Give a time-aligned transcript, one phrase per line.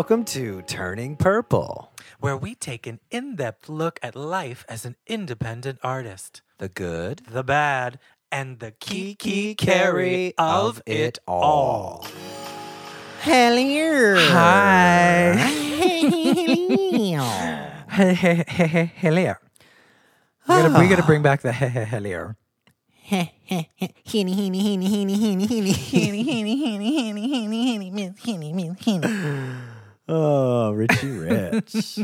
[0.00, 4.96] Welcome to Turning Purple, where we take an in depth look at life as an
[5.06, 7.98] independent artist, the good the bad,
[8.32, 12.06] and the kiki carry of it all.
[13.20, 14.16] Hello.
[14.30, 15.34] Hi.
[18.96, 19.34] Hello.
[20.48, 22.36] We gotta, we gotta bring back the hey, hey, hello.
[30.12, 32.00] Oh, Richie Rich.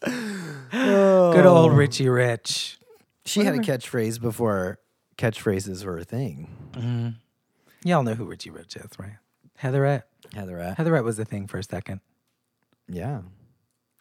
[0.00, 2.78] Good old Richie Rich.
[3.24, 4.80] she had a catchphrase before
[5.16, 6.48] catchphrases were a thing.
[6.72, 7.88] Mm-hmm.
[7.88, 9.18] Y'all know who Richie Rich is, right?
[9.58, 10.08] Heatherette.
[10.34, 10.76] Heatherette.
[10.76, 12.00] Heatherette was the thing for a second.
[12.88, 13.20] Yeah.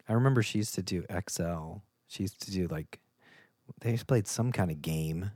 [0.09, 1.81] I remember she used to do XL.
[2.07, 2.99] She used to do like,
[3.81, 5.29] they just played some kind of game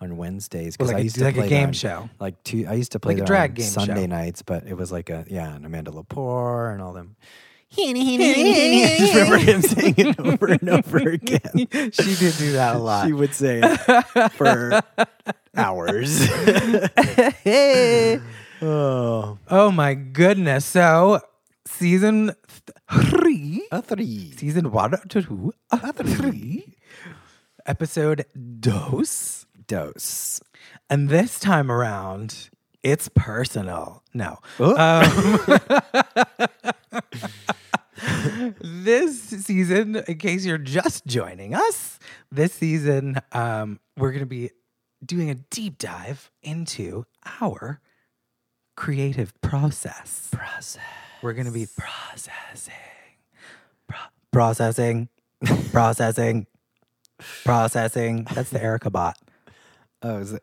[0.00, 0.76] on Wednesdays.
[0.78, 2.10] Well, Because like I a- used to like a play game on, show.
[2.18, 4.06] Like two, I used to play Like a drag on game Sunday show.
[4.06, 7.16] nights, but it was like a, yeah, and Amanda Lepore and all them.
[7.78, 11.40] I just remember him saying it over and over again.
[11.92, 13.06] she did do that a lot.
[13.06, 14.80] She would say it for
[15.56, 16.20] hours.
[18.62, 20.64] oh, oh my goodness.
[20.64, 21.20] So,
[21.66, 22.32] season
[22.90, 24.32] three, a three.
[24.36, 26.74] season one, two, a three,
[27.66, 28.26] episode
[28.60, 29.39] dos.
[29.70, 30.40] Dose.
[30.90, 32.50] And this time around,
[32.82, 34.02] it's personal.
[34.12, 34.38] No.
[34.58, 34.76] Oh.
[34.76, 35.60] Um,
[38.60, 42.00] this season, in case you're just joining us,
[42.32, 44.50] this season, um, we're going to be
[45.06, 47.06] doing a deep dive into
[47.40, 47.80] our
[48.76, 50.30] creative process.
[50.32, 50.82] Process.
[51.22, 52.74] We're going to be processing,
[53.86, 53.98] pro-
[54.32, 55.08] processing,
[55.70, 56.48] processing,
[57.44, 58.26] processing.
[58.34, 59.16] That's the Erica bot.
[60.02, 60.42] Oh, is it?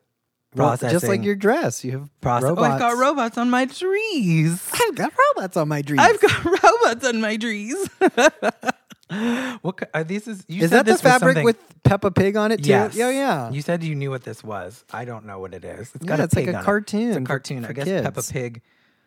[0.54, 2.44] Well, just like your dress, you have Process.
[2.50, 2.66] robots.
[2.68, 4.66] Oh, I've got robots on my trees.
[4.72, 6.00] I've got robots on my trees.
[6.00, 7.76] I've got robots on my trees.
[9.62, 10.26] what ki- are these?
[10.26, 12.62] Is you Is said that the this was fabric something- with Peppa Pig on it
[12.62, 12.70] too?
[12.70, 12.94] Yes.
[12.94, 13.50] Yeah, yeah.
[13.50, 14.84] You said you knew what this was.
[14.92, 15.94] I don't know what it is.
[15.94, 16.64] It's Yeah, got a it's like a on it.
[16.64, 17.62] cartoon It's a for- cartoon.
[17.64, 18.02] for I guess kids.
[18.02, 18.62] Peppa Pig.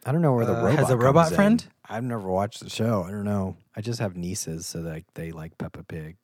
[0.05, 1.35] I don't know where the Uh, robot has a robot comes in.
[1.35, 1.67] friend?
[1.89, 3.03] I've never watched the show.
[3.03, 3.55] I don't know.
[3.75, 6.17] I just have nieces, so like they like Peppa Pig.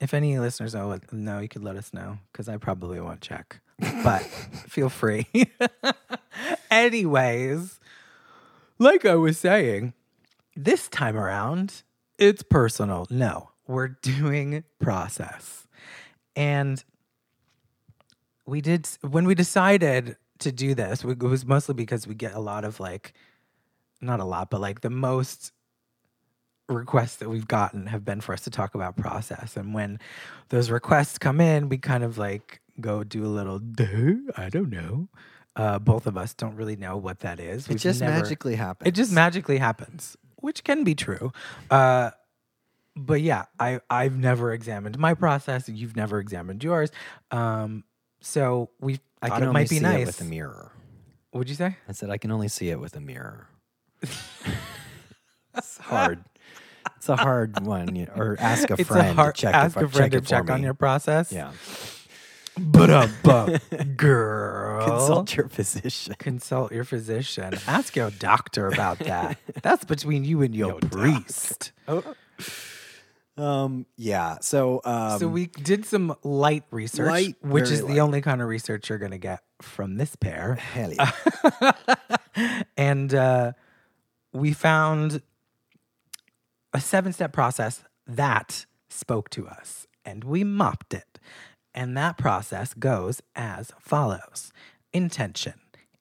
[0.00, 3.60] If any listeners know, know, you could let us know because I probably won't check.
[3.78, 4.22] But
[4.68, 5.26] feel free.
[6.70, 7.78] Anyways,
[8.78, 9.92] like I was saying,
[10.56, 11.82] this time around,
[12.18, 13.06] it's personal.
[13.10, 15.66] No, we're doing process.
[16.36, 16.82] And
[18.46, 22.40] we did, when we decided to do this, it was mostly because we get a
[22.40, 23.12] lot of like,
[24.00, 25.52] not a lot, but like the most
[26.74, 29.56] requests that we've gotten have been for us to talk about process.
[29.56, 29.98] And when
[30.48, 34.70] those requests come in, we kind of like go do a little, duh, I don't
[34.70, 35.08] know.
[35.56, 37.64] Uh, both of us don't really know what that is.
[37.66, 38.88] It We've just never- magically happens.
[38.88, 41.32] It just magically happens, which can be true.
[41.70, 42.10] Uh,
[42.96, 45.68] but yeah, I I've never examined my process.
[45.68, 46.90] You've never examined yours.
[47.30, 47.84] Um,
[48.20, 50.02] so we I thought can it only might be see nice.
[50.02, 50.72] it with a mirror.
[51.30, 51.76] What'd you say?
[51.88, 53.46] I said I can only see it with a mirror.
[55.56, 56.24] it's hard.
[57.00, 57.96] It's a hard one.
[57.96, 59.54] You know, or ask a It's friend a hard to check.
[59.54, 60.64] ask if, a friend check to check on me.
[60.66, 61.32] your process.
[61.32, 61.52] Yeah.
[62.58, 66.14] But uh, but girl, Consult your physician.
[66.18, 67.54] consult your physician.
[67.66, 69.38] Ask your doctor about that.
[69.62, 71.72] That's between you and your, priest.
[73.38, 73.86] Um.
[73.96, 74.36] Yeah.
[74.42, 74.82] So.
[74.84, 78.90] Um, so we did some light research, Light, which is the only kind of research
[78.90, 80.56] you're going to get from this pair.
[80.56, 81.72] Hell yeah.
[82.76, 83.52] and uh,
[84.34, 85.22] we found
[86.72, 91.18] a seven step process that spoke to us, and we mopped it.
[91.74, 94.52] And that process goes as follows
[94.92, 95.54] intention,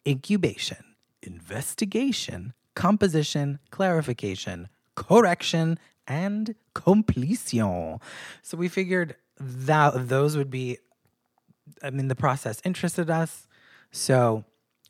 [0.06, 5.77] incubation, investigation, composition, clarification, correction,
[6.07, 8.00] and completion.
[8.42, 10.80] So we figured that those would be
[11.83, 13.48] I mean, the process interested us.
[13.92, 14.44] So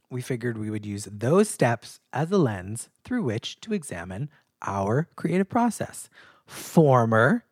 [0.09, 4.29] we figured we would use those steps as a lens through which to examine
[4.61, 6.09] our creative process,
[6.45, 7.45] former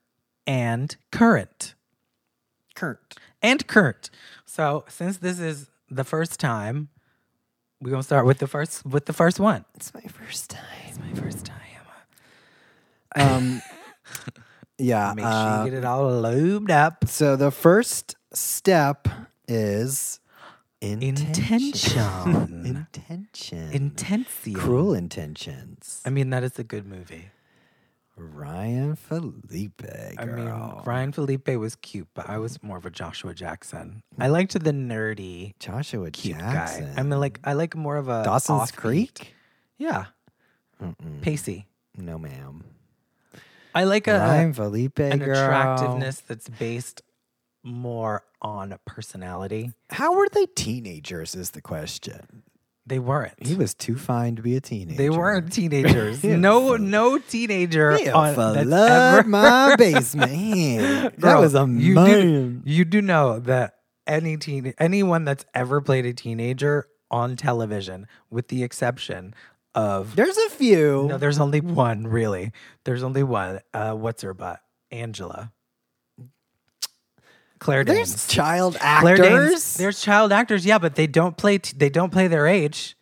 [0.45, 1.75] and current.
[2.75, 3.15] Current.
[3.41, 4.09] And current.
[4.45, 6.89] So since this is the first time,
[7.81, 9.65] we're gonna start with the first with the first one.
[9.75, 10.63] It's my first time.
[10.87, 11.57] It's my first time.
[13.15, 13.61] Um.
[14.77, 15.13] yeah.
[15.15, 17.07] Make sure uh, you get it all lubed up.
[17.07, 19.07] So the first step
[19.47, 20.19] is
[20.81, 22.63] intention.
[22.65, 23.71] Intention.
[23.71, 24.53] intention.
[24.53, 26.01] Cruel intentions.
[26.05, 27.29] I mean, that is a good movie.
[28.17, 29.77] Ryan Phillippe.
[29.77, 30.15] Girl.
[30.17, 34.01] I mean, Ryan Phillippe was cute, but I was more of a Joshua Jackson.
[34.17, 34.31] I mm.
[34.31, 36.85] liked the nerdy, Joshua cute Jackson.
[36.85, 36.99] guy.
[36.99, 39.33] I mean, like I like more of a Dawson's offbeat- Creek.
[39.77, 40.05] Yeah,
[40.81, 41.21] Mm-mm.
[41.21, 41.67] pacey.
[41.95, 42.63] No, ma'am.
[43.75, 44.99] I like a, Ryan Phillippe.
[44.99, 45.37] an girl.
[45.37, 47.03] attractiveness that's based
[47.67, 49.71] more on personality.
[49.89, 51.35] How were they teenagers?
[51.35, 52.43] Is the question.
[52.85, 53.33] They weren't.
[53.45, 54.97] He was too fine to be a teenager.
[54.97, 56.23] They weren't teenagers.
[56.23, 60.31] No, no teenager on, that's love ever my basement.
[60.31, 62.61] Yeah, that was a you man.
[62.63, 63.73] do, you do know that
[64.07, 69.33] any teen, anyone that's ever played a teenager on television, with the exception
[69.75, 71.07] of There's a few.
[71.09, 72.53] no, there's only one really.
[72.85, 73.59] There's only one.
[73.73, 74.61] Uh, what's her butt?
[74.91, 75.51] Angela.
[77.59, 78.27] Claire There's Danes.
[78.27, 79.49] child Claire actors.
[79.51, 79.77] Danes.
[79.77, 81.57] There's child actors, yeah, but they don't play.
[81.57, 82.95] T- they don't play their age.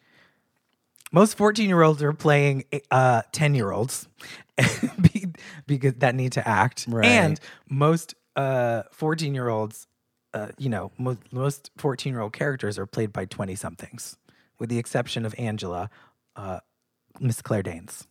[1.11, 4.07] Most 14 year olds are playing uh 10 year olds
[5.67, 7.05] because that need to act, Right.
[7.05, 9.87] and most uh 14 year olds,
[10.33, 14.17] uh, you know, most most 14 year old characters are played by 20 somethings,
[14.59, 15.89] with the exception of Angela,
[16.35, 16.59] uh,
[17.19, 18.07] Miss Claire Danes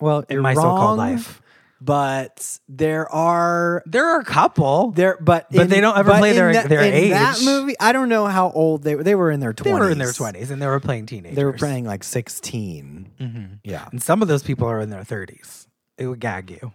[0.00, 1.42] well, in you're my so-called life.
[1.82, 4.90] But there are There are a couple.
[4.90, 7.44] there, but But they don't ever but play in their- that, their in That age.
[7.44, 9.02] movie, I don't know how old they were.
[9.02, 9.80] They were in their They twenties.
[9.80, 11.36] were in their 20s and they were playing teenagers.
[11.36, 13.58] They were playing like 16 Mhm.
[13.64, 13.88] Yeah.
[13.90, 15.68] And some of those people are in their 30s.
[15.96, 16.72] It would gag you.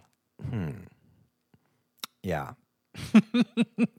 [2.22, 2.52] Yeah.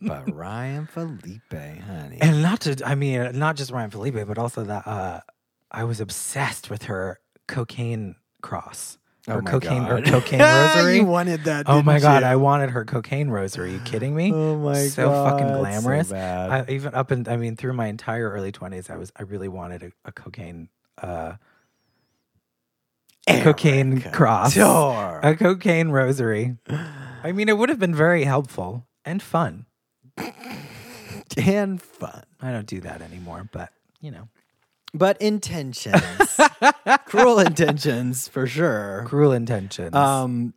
[0.02, 2.18] but Ryan Phillippe, honey.
[2.20, 5.22] And not to, I mean, not just Ryan Phillippe, but also that uh,
[5.72, 8.98] I was obsessed with her cocaine cross.
[9.28, 10.06] Her Oh cocaine or God.
[10.12, 10.96] cocaine rosary.
[10.96, 11.66] you wanted that.
[11.68, 12.30] oh my god, you?
[12.30, 13.72] I wanted her cocaine rosary.
[13.72, 14.32] Are you kidding me?
[14.34, 16.10] Oh my so fucking God, so glamorous.
[16.10, 16.50] bad.
[16.70, 19.50] I, even up and I mean, through my entire early twenties, I was, I really
[19.50, 20.70] wanted a, a cocaine,
[21.02, 21.34] uh,
[23.28, 26.56] a cocaine cross, a cocaine rosary.
[26.70, 29.66] I mean, it would have been very helpful and fun.
[31.38, 32.24] and fun.
[32.42, 34.30] I don't do that anymore, but you know,
[34.94, 36.40] But intentions.
[37.06, 39.04] Cruel intentions for sure.
[39.08, 39.96] cruel intentions.
[39.96, 40.54] Um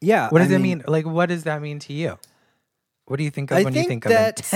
[0.00, 0.28] yeah.
[0.30, 0.82] what does I it mean?
[0.86, 2.18] Like, what does that mean to you?
[3.06, 4.52] What do you think of I when you think think of intention?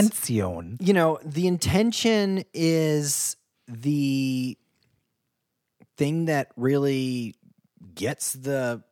[0.81, 3.37] You know, the intention is
[3.67, 4.57] the
[5.97, 7.35] thing that really
[7.95, 8.83] gets the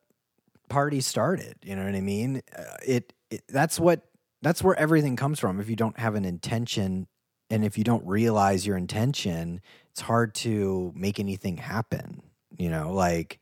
[0.69, 1.56] party started.
[1.62, 2.43] You know what I mean?
[2.56, 4.02] Uh, it, it that's what
[4.43, 5.60] that's where everything comes from.
[5.60, 7.06] If you don't have an intention
[7.52, 9.60] and if you don't realize your intention,
[9.90, 12.22] it's hard to make anything happen.
[12.56, 13.38] You know, like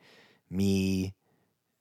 [0.51, 1.15] me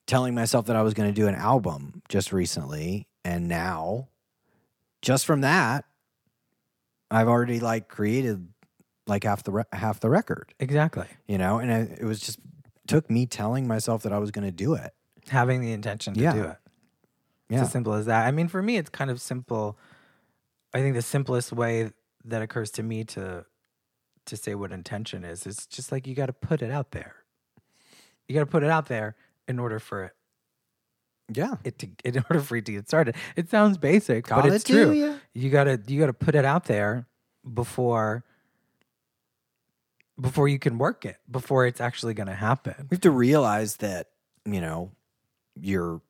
[0.07, 4.07] telling myself that I was going to do an album just recently and now
[5.01, 5.85] just from that
[7.11, 8.47] I've already like created
[9.07, 11.07] like half the re- half the record, Exactly.
[11.27, 12.39] you know, and I, it was just
[12.87, 14.93] took me telling myself that I was going to do it.
[15.29, 16.33] Having the intention to Yeah.
[16.33, 16.57] do it.
[17.49, 17.61] It's Yeah.
[17.63, 18.27] as simple as that.
[18.27, 19.77] I mean, for me, it's kind of simple.
[20.73, 21.91] I think the simplest way
[22.29, 23.45] that occurs to me to
[24.25, 27.15] to say what intention is It's just like you got to put it out there.
[28.27, 29.15] You got to put it out there
[29.47, 30.11] in order for it,
[31.33, 31.55] Yeah.
[31.63, 33.15] it to in order for it to get started.
[33.35, 34.91] It sounds basic, but it's do true.
[34.93, 35.15] ya.
[35.33, 37.07] You gotta you gotta put it out there
[37.51, 38.23] before
[40.19, 42.75] before you can work it, before it's actually gonna happen.
[42.89, 44.07] We have to realize that,
[44.45, 44.91] you know,
[45.55, 46.01] you're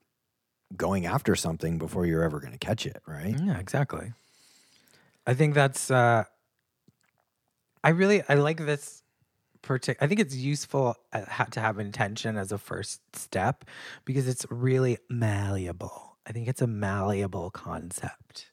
[0.76, 3.36] going after something before you're ever going to catch it, right?
[3.40, 4.14] Yeah, exactly.
[5.28, 6.24] I think that's uh
[7.84, 9.04] I really I like this
[9.64, 13.66] partic- I think it's useful uh, to have intention as a first step
[14.06, 16.18] because it's really malleable.
[16.28, 18.52] I think it's a malleable concept.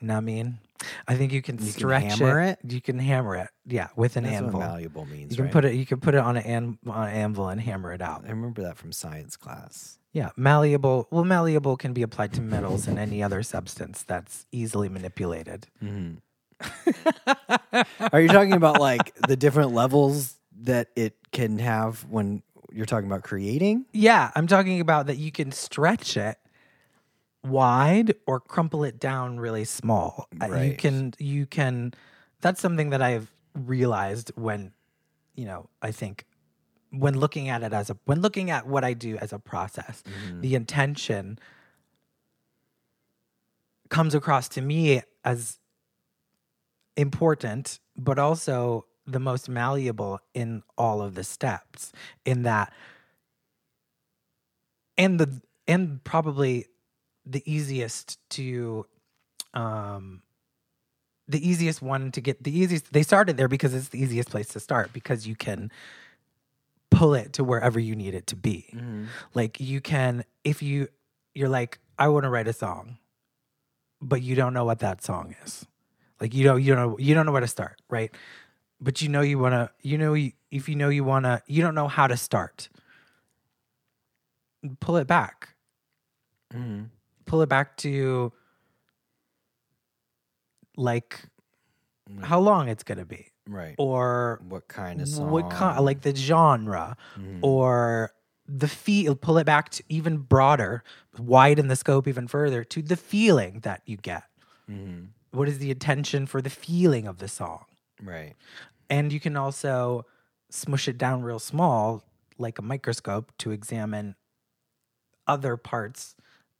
[0.00, 0.58] You know what I mean?
[1.08, 2.58] I think you can You can stretch hammer it.
[2.68, 3.48] You can hammer it.
[3.66, 4.60] Yeah, with an That's anvil.
[4.60, 5.30] what malleable means.
[5.32, 5.52] you can right?
[5.52, 8.02] put it you can put it on an, an on an anvil and hammer it
[8.02, 8.24] out.
[8.26, 9.98] I remember that from science class.
[10.14, 11.08] Yeah, malleable.
[11.10, 15.66] Well, malleable can be applied to metals and any other substance that's easily manipulated.
[15.82, 16.14] Mm-hmm.
[18.12, 23.08] Are you talking about like the different levels that it can have when you're talking
[23.08, 23.86] about creating?
[23.92, 26.38] Yeah, I'm talking about that you can stretch it
[27.42, 30.28] wide or crumple it down really small.
[30.40, 31.92] Uh, You can you can
[32.40, 34.72] that's something that I've realized when
[35.34, 36.24] you know, I think
[36.98, 40.02] when looking at it as a when looking at what I do as a process,
[40.40, 41.38] the intention
[43.88, 45.58] comes across to me as
[46.96, 51.92] important, but also the most malleable in all of the steps.
[52.24, 52.72] In that,
[54.96, 56.66] and the and probably
[57.26, 58.86] the easiest to,
[59.54, 60.22] um,
[61.26, 62.92] the easiest one to get the easiest.
[62.92, 65.70] They started there because it's the easiest place to start because you can
[66.94, 68.70] pull it to wherever you need it to be.
[68.72, 69.04] Mm-hmm.
[69.34, 70.88] Like you can if you
[71.34, 72.98] you're like I want to write a song,
[74.00, 75.66] but you don't know what that song is.
[76.20, 78.12] Like you don't you don't know you don't know where to start, right?
[78.80, 81.42] But you know you want to you know you, if you know you want to
[81.46, 82.68] you don't know how to start.
[84.80, 85.50] Pull it back.
[86.54, 86.84] Mm-hmm.
[87.26, 88.32] Pull it back to
[90.76, 91.20] like
[92.22, 93.74] how long it's going to be Right.
[93.78, 95.30] or what kind of song?
[95.30, 97.38] what kind like the genre Mhm.
[97.42, 98.12] or
[98.46, 100.82] the feel pull it back to even broader
[101.18, 104.24] widen the scope even further to the feeling that you get
[104.68, 105.08] Mhm.
[105.32, 107.64] what is the intention for the feeling of the song
[108.02, 108.34] Right.
[108.90, 110.06] and you can also
[110.50, 112.02] smush it down real small
[112.38, 114.14] like a microscope to examine
[115.26, 116.14] other parts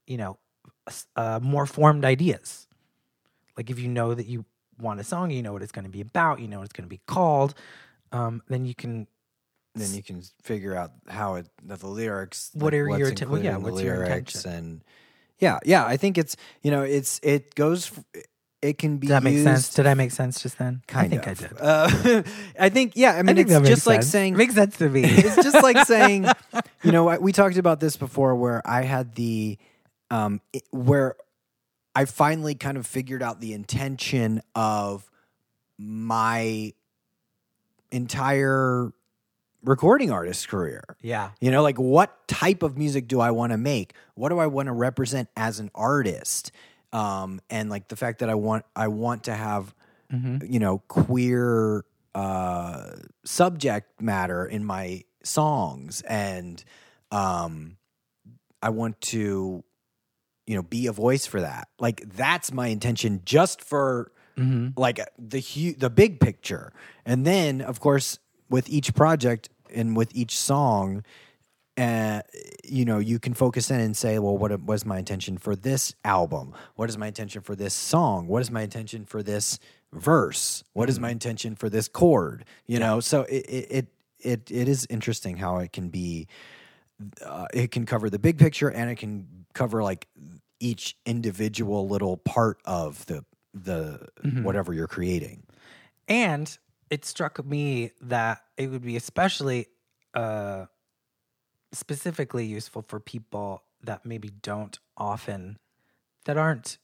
[0.07, 0.37] you know
[1.15, 2.67] uh, more formed ideas
[3.57, 4.45] like if you know that you
[4.79, 6.73] want a song you know what it's going to be about you know what it's
[6.73, 7.53] going to be called
[8.11, 9.07] um, then you can
[9.75, 12.51] Then you can figure out how it the, the lyrics.
[12.53, 14.57] What like are your atten- well, yeah, included in the what's your lyrics intention?
[14.65, 14.83] and
[15.39, 15.85] yeah, yeah.
[15.85, 17.91] I think it's you know it's it goes.
[17.91, 18.23] f-
[18.61, 19.07] It can be.
[19.07, 19.73] Did that make sense?
[19.73, 20.81] Did I make sense just then?
[20.87, 21.31] Kind I think of.
[21.31, 21.57] I did.
[21.59, 22.23] Uh,
[22.59, 23.11] I think yeah.
[23.19, 24.11] I mean, think it's just like sense.
[24.11, 25.01] saying makes sense to me.
[25.05, 26.25] it's just like saying,
[26.83, 29.57] you know, I- we talked about this before where I had the,
[30.09, 31.15] um, it- where
[31.95, 35.09] I finally kind of figured out the intention of
[35.77, 36.73] my
[37.91, 38.91] entire
[39.63, 40.83] recording artist career.
[41.01, 43.93] yeah, You know, like what type of music do I want to make?
[44.15, 46.51] What do I want to represent as an artist?
[46.93, 49.73] Um, and like the fact that I want I want to have
[50.13, 50.51] Mhm.
[50.51, 51.83] you know queer
[52.13, 52.91] uh,
[53.25, 56.63] subject matter in my songs, and
[57.11, 57.77] um,
[58.61, 59.63] I want to
[60.47, 61.69] you know be a voice for that.
[61.79, 66.73] Like that's my intention, just for hmm like the hu- the big picture.
[67.05, 71.03] And then of course with each project and with each song
[71.77, 72.21] uh,
[72.63, 75.93] you know you can focus in and say well what was my intention for this
[76.03, 76.53] album?
[76.75, 78.27] What is my intention for this song?
[78.27, 79.59] What is my intention for this
[79.91, 80.63] verse?
[80.73, 82.45] What is my intention for this chord?
[82.65, 82.99] You know?
[82.99, 83.87] So it it
[84.19, 86.27] it, it is interesting how it can be
[87.23, 90.07] uh, it can cover the big picture and it can cover like
[90.59, 93.23] each individual little part of the
[93.53, 94.07] the
[94.43, 95.43] whatever you're creating.
[96.07, 96.55] And
[96.89, 99.67] it struck me that it would be especially
[100.13, 100.65] uh,
[101.71, 105.57] specifically useful for people that maybe don't often,
[106.25, 106.77] that aren't,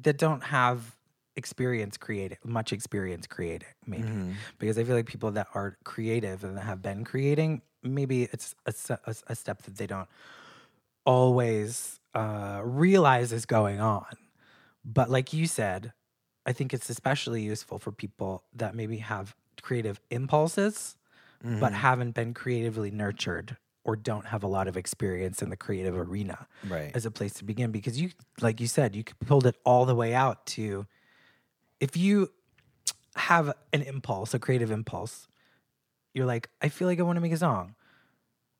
[0.00, 0.96] that don't have
[1.36, 4.02] experience creating, much experience creating, maybe.
[4.58, 8.54] Because I feel like people that are creative and that have been creating, maybe it's
[8.66, 10.08] a, a, a step that they don't
[11.04, 14.06] always uh, realize is going on.
[14.84, 15.92] But like you said,
[16.46, 20.96] I think it's especially useful for people that maybe have creative impulses,
[21.44, 25.96] but haven't been creatively nurtured or don't have a lot of experience in the creative
[25.96, 26.92] arena Right.
[26.94, 27.72] as a place to begin.
[27.72, 28.10] Because you,
[28.40, 30.86] like you said, you pulled it all the way out to
[31.80, 32.30] if you
[33.16, 35.26] have an impulse, a creative impulse,
[36.14, 37.74] you're like, I feel like I want to make a song.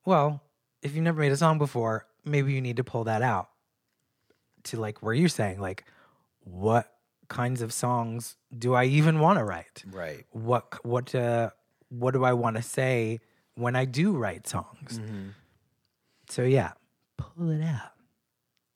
[0.05, 0.41] Well,
[0.81, 3.49] if you've never made a song before, maybe you need to pull that out
[4.63, 5.85] to like where you're saying, like,
[6.43, 6.91] what
[7.29, 9.83] kinds of songs do I even want to write?
[9.89, 10.25] Right.
[10.31, 11.51] What what uh
[11.89, 13.21] what do I want to say
[13.55, 14.99] when I do write songs?
[16.29, 16.73] So yeah,
[17.17, 17.91] pull it out.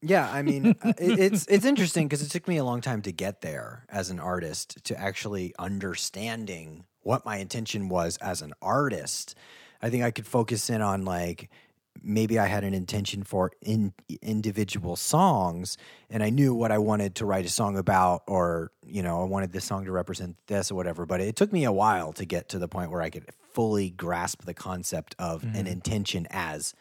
[0.02, 3.02] Yeah, I mean, uh, it, it's it's interesting because it took me a long time
[3.04, 8.54] to get there as an artist to actually understanding what my intention was as an
[8.62, 9.34] artist.
[9.82, 11.50] I think I could focus in on like
[12.04, 15.78] maybe I had an intention for in individual songs
[16.10, 19.26] and I knew what I wanted to write a song about or you know I
[19.26, 22.26] wanted this song to represent this or whatever but it took me a while to
[22.26, 25.68] get to the point where I could fully grasp the concept of an mm-hmm.
[25.68, 26.76] intention as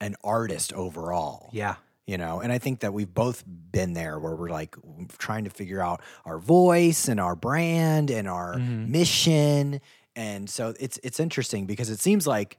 [0.00, 1.74] an artist overall Yeah.
[2.06, 2.40] You know?
[2.40, 4.76] And i think that we've both been there where we're like
[5.18, 8.90] trying to figure out our voice and our brand and our mm-hmm.
[8.90, 9.80] mission.
[10.16, 12.58] And so it's it's interesting because it seems like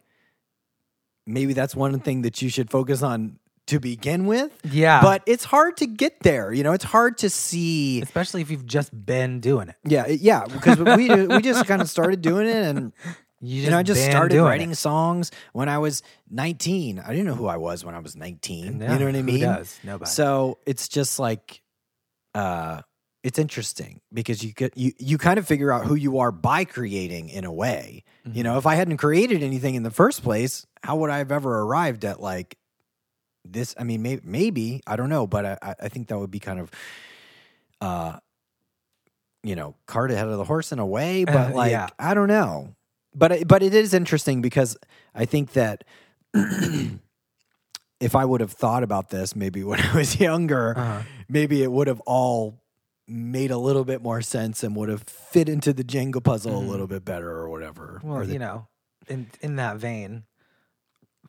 [1.25, 4.51] maybe that's one thing that you should focus on to begin with.
[4.63, 5.01] Yeah.
[5.01, 6.73] but it's hard to get there you know?
[6.73, 9.75] It's hard to see Especially if you've just been doing it.
[9.85, 12.93] yeah yeah because we we just kind of started doing it and
[13.45, 14.75] You you know, I just started writing it.
[14.75, 16.99] songs when I was 19.
[16.99, 18.79] I didn't know who I was when I was 19.
[18.81, 19.39] Yeah, you know what I mean?
[19.41, 19.79] does?
[19.83, 20.09] Nobody.
[20.09, 21.61] So it's just like,
[22.33, 22.81] uh,
[23.23, 26.63] it's interesting because you get you you kind of figure out who you are by
[26.65, 28.03] creating in a way.
[28.23, 28.41] You Mm-hmm.
[28.43, 31.61] know, if I hadn't created anything in the first place, how would I have ever
[31.61, 32.57] arrived at like
[33.43, 33.73] this?
[33.79, 36.59] I mean, may, maybe I don't know, but I- I, think that would be kind
[36.59, 36.69] of,
[37.81, 38.19] uh,
[39.43, 41.23] you know, cart ahead of the horse in a way.
[41.25, 41.87] But Uh, like, yeah.
[41.97, 42.74] I don't know.
[43.15, 44.77] But it- but it is interesting because
[45.13, 45.83] I think that
[47.99, 51.01] if I would have thought about this maybe when I was younger, Uh-huh.
[51.29, 52.61] maybe it would have all
[53.07, 56.65] made a little bit more sense and would have fit into the Jenga puzzle a
[56.71, 58.01] little bit better or whatever.
[58.03, 58.67] Well, or the, you know,
[59.07, 60.23] in in that vein,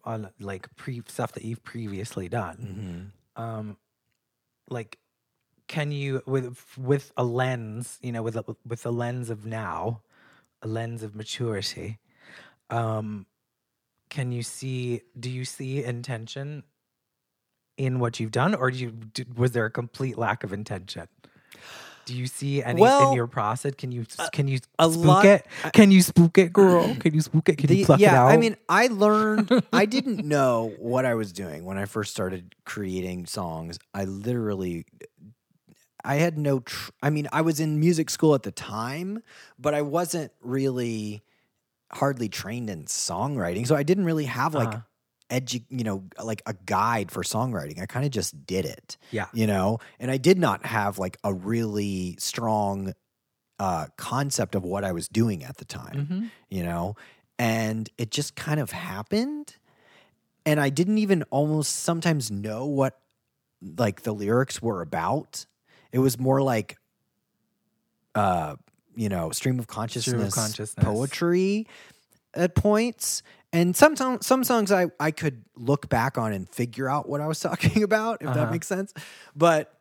[0.05, 3.43] on like pre stuff that you've previously done, Mhm.
[3.43, 3.77] um,
[4.71, 4.99] like,
[5.69, 10.01] can you with with a lens, you know, with a, with a lens of now,
[10.63, 11.99] a lens of maturity,
[12.71, 13.27] um,
[14.09, 15.03] can you see?
[15.19, 16.63] Do you see intention
[17.77, 21.09] in what you've done, or do you d was there a complete lack of intention?
[22.07, 23.75] Do you see any Well, in your process?
[23.75, 25.47] Can you can you a spook lot- it?
[25.73, 26.95] Can you spook it, girl?
[27.01, 27.59] Can you spook it?
[27.59, 28.31] Can you pluck yeah, it out?
[28.31, 29.51] I mean, I learned.
[29.73, 33.81] I didn't know what I was doing when I first started creating songs.
[33.93, 34.87] I literally,
[36.07, 36.61] I had no.
[36.61, 39.23] Tr- I mean, I was in music school at the time,
[39.59, 41.23] but I wasn't really
[41.93, 44.81] hardly trained in songwriting, so I didn't really have like Uh-huh.
[45.41, 47.81] edu- you know, like a guide for songwriting.
[47.81, 51.17] I kind of just did it yeah, you know and i did not have like
[51.25, 52.93] a really strong
[53.59, 56.31] uh concept of what i was doing at the time Mhm.
[56.51, 56.95] you know
[57.39, 59.57] and it just kind of happened
[60.45, 62.99] and i didn't even almost sometimes know what
[63.61, 65.47] like the lyrics were about
[65.97, 66.77] it was more like
[68.15, 68.57] uh
[68.95, 70.85] you know stream of consciousness, consciousness.
[70.85, 71.67] poetry
[72.35, 73.23] at points
[73.53, 77.21] and some some some songs I I could look back on and figure out what
[77.21, 78.51] I was talking about if that Uh-huh.
[78.53, 78.93] makes sense
[79.35, 79.73] but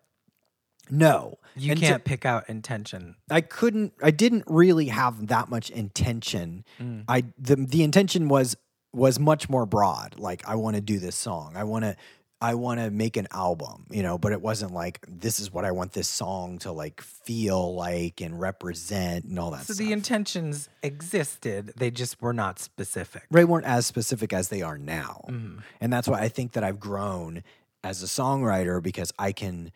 [0.90, 3.16] no you And can't pick out intention.
[3.32, 6.66] I couldn't I didn't really have that much intention.
[6.82, 7.06] Mm.
[7.08, 8.58] I the the intention was
[8.92, 10.20] was much more broad.
[10.20, 11.54] Like I want to do this song.
[11.56, 11.96] I want to
[12.42, 15.64] I want to make an album, you know, but it wasn't like this is what
[15.66, 19.78] I want this song to like feel like and represent and all that So stuff.
[19.86, 23.24] the intentions existed; they just were not specific.
[23.32, 25.24] they weren't as specific as they are now.
[25.30, 25.64] Mhm.
[25.80, 27.42] And that's why I think that I've grown
[27.84, 29.72] as a songwriter because I can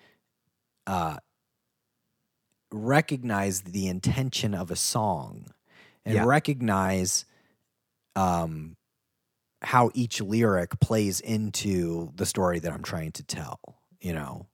[0.86, 1.17] uh,
[2.71, 5.45] recognize the intention of a song
[6.05, 6.25] and Yeah.
[6.25, 7.25] recognize
[8.15, 8.75] um,
[9.61, 13.59] how each lyric plays into the story that I'm trying to tell,
[13.99, 14.47] you know?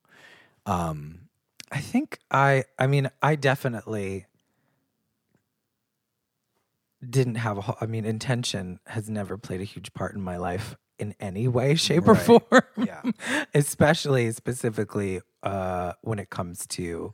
[0.65, 1.29] Um,
[1.71, 2.63] I think I.
[2.79, 4.25] I mean, I definitely
[7.07, 10.75] didn't have a I mean, intention has never played a huge part in my life
[10.97, 12.41] in any way, shape, or form.
[12.77, 13.01] Yeah.
[13.53, 17.13] especially specifically uh, when it comes to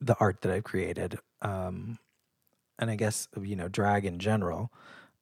[0.00, 1.98] the art that I've created, um,
[2.78, 4.72] and I guess you know drag in general,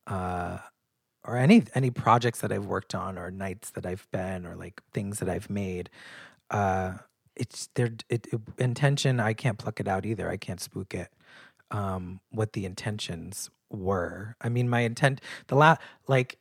[0.06, 0.58] uh,
[1.24, 4.82] or any any projects that I've worked on, or nights that I've been, or like
[4.92, 5.90] things that I've made.
[6.50, 6.94] Uh,
[7.36, 7.92] it's there.
[8.08, 9.20] It, it intention.
[9.20, 10.28] I can't pluck it out either.
[10.28, 11.08] I can't spook it.
[11.70, 14.36] Um, what the intentions were.
[14.40, 15.20] I mean, my intent.
[15.48, 16.38] The last like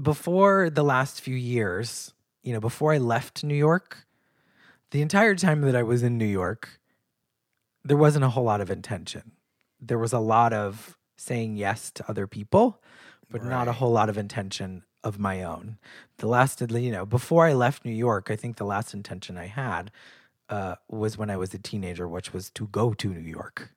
[0.00, 4.06] before the last few years, you know, before I left New York,
[4.90, 6.80] the entire time that I was in New York,
[7.84, 9.32] there wasn't a whole lot of intention.
[9.80, 12.82] There was a lot of saying yes to other people,
[13.30, 15.78] but not a whole lot of intention of my own.
[16.18, 19.46] The last, you know, before I left New York, I think the last intention I
[19.46, 19.90] had
[20.48, 23.70] uh, was when I was a teenager, which was to go to New York.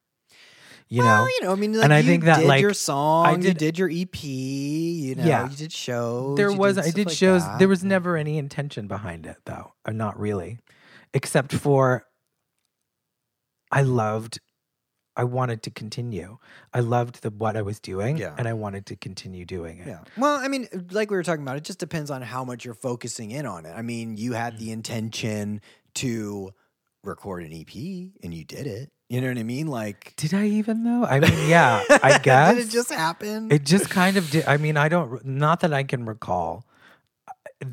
[0.88, 2.62] You well, know, you know, I mean, like, and I you think that, did like,
[2.62, 5.48] your song, you did- did your EP, you know, Yeah.
[5.50, 6.36] you did shows.
[6.36, 7.44] there you was I did like shows.
[7.44, 7.60] that.
[7.60, 9.74] There was never any intention behind it, though.
[9.86, 10.58] Uh, not really,
[11.14, 12.06] except for
[13.72, 14.40] I loved.
[15.20, 16.38] I wanted to continue.
[16.74, 18.36] I loved the what I was doing, Yeah.
[18.38, 19.88] and I wanted to continue doing it.
[19.88, 20.00] Yeah.
[20.18, 22.74] Well, I mean, like we were talking about, it just depends on how much you're
[22.74, 23.74] focusing in on it.
[23.76, 24.74] I mean, you had the mm-hmm.
[24.76, 25.62] intention
[25.96, 26.54] to
[27.04, 27.76] record an EP
[28.24, 28.92] and you did it.
[29.10, 29.68] You know what I mean?
[29.68, 31.04] Like, Did I even though?
[31.04, 33.52] I mean, yeah, I guess did it just happen?
[33.52, 34.46] It just kind of did.
[34.46, 35.26] I mean, I don't.
[35.26, 36.66] Not that I can recall.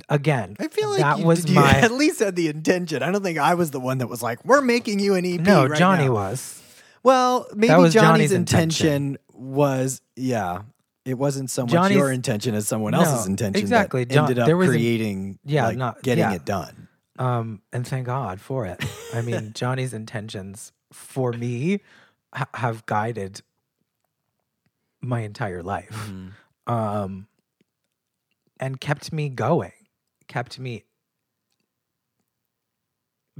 [0.08, 3.04] Again, I feel like that you, was my at least had the intention.
[3.04, 5.40] I don't think I was the one that was like, "We're making you an EP."
[5.40, 5.66] no.
[5.66, 6.60] right Johnny now." was.
[7.06, 10.62] Well, maybe Johnny's, Johnny's intention, was yeah.
[11.04, 14.02] It wasn't so much Johnny's- your intention as someone No, else's intention exactly.
[14.02, 16.32] that John- ended up there was a- creating, yeah, like, not- getting yeah.
[16.34, 16.88] it done.
[17.16, 18.84] Um, and thank God for it.
[19.14, 21.80] I mean, Johnny's intentions for me
[22.34, 23.40] ha- have guided
[25.00, 26.72] my entire life, Mm-hmm.
[26.72, 27.28] um,
[28.58, 29.72] and kept me going,
[30.26, 30.82] kept me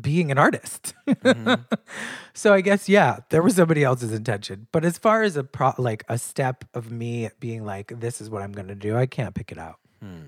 [0.00, 0.94] being an artist.
[1.08, 1.62] Mm-hmm.
[2.34, 4.66] so I guess yeah, there was somebody else's intention.
[4.72, 8.28] But as far as a pro, like a step of me being like, this is
[8.30, 9.76] what I'm going to do, I can't pick it out.
[10.02, 10.24] Hmm.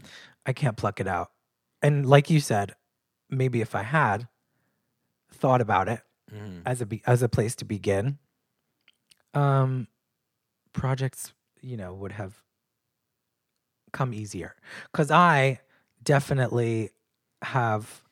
[0.47, 1.31] I can't pluck it out.
[1.83, 2.75] And like you said,
[3.29, 4.27] maybe if I had
[5.33, 6.01] thought about it
[6.35, 6.63] Mhm.
[6.67, 8.19] as a be- as a place to begin,
[9.35, 9.89] um,
[10.73, 12.43] projects you know, would have
[13.93, 14.55] come easier.
[14.93, 15.61] Cuz I
[16.03, 16.91] definitely
[17.43, 18.03] have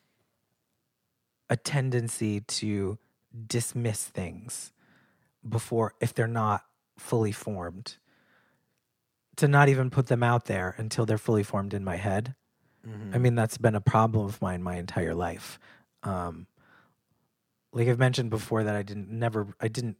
[1.49, 2.99] a tendency to
[3.47, 4.73] dismiss things
[5.49, 6.65] before if they're not
[6.99, 7.97] fully formed
[9.37, 12.35] to not even put them out there until they're fully formed in my head.
[13.15, 15.59] I mean that's been a problem of mine my entire life.
[16.03, 16.47] Um,
[17.77, 19.97] like i've mentioned before that i didn't never i didn't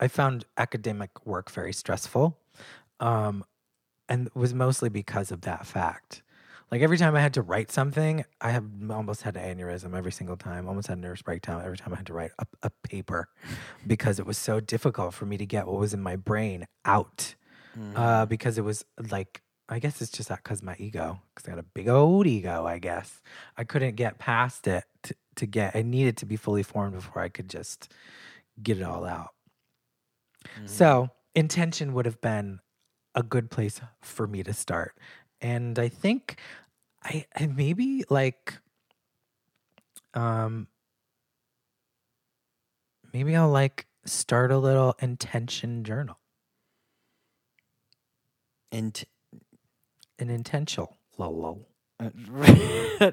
[0.00, 2.38] i found academic work very stressful
[3.00, 3.44] um,
[4.08, 6.22] and it was mostly because of that fact
[6.70, 10.12] like every time I had to write something, I have almost had an aneurysm every
[10.12, 10.66] single time.
[10.68, 13.28] Almost had a nervous breakdown every time I had to write a, a paper
[13.86, 17.34] because it was so difficult for me to get what was in my brain out.
[17.94, 21.50] Uh, because it was like I guess it's just that because my ego, because I
[21.52, 22.66] got a big old ego.
[22.66, 23.20] I guess
[23.56, 25.74] I couldn't get past it to, to get.
[25.76, 27.92] I needed to be fully formed before I could just
[28.62, 29.30] get it all out.
[30.66, 32.60] So intention would have been
[33.14, 34.96] a good place for me to start.
[35.46, 36.40] And I think
[37.04, 38.54] I, I maybe like
[40.12, 40.66] um
[43.12, 46.18] maybe I'll like start a little intention journal.
[48.72, 49.04] And
[50.18, 51.68] An intentional lol.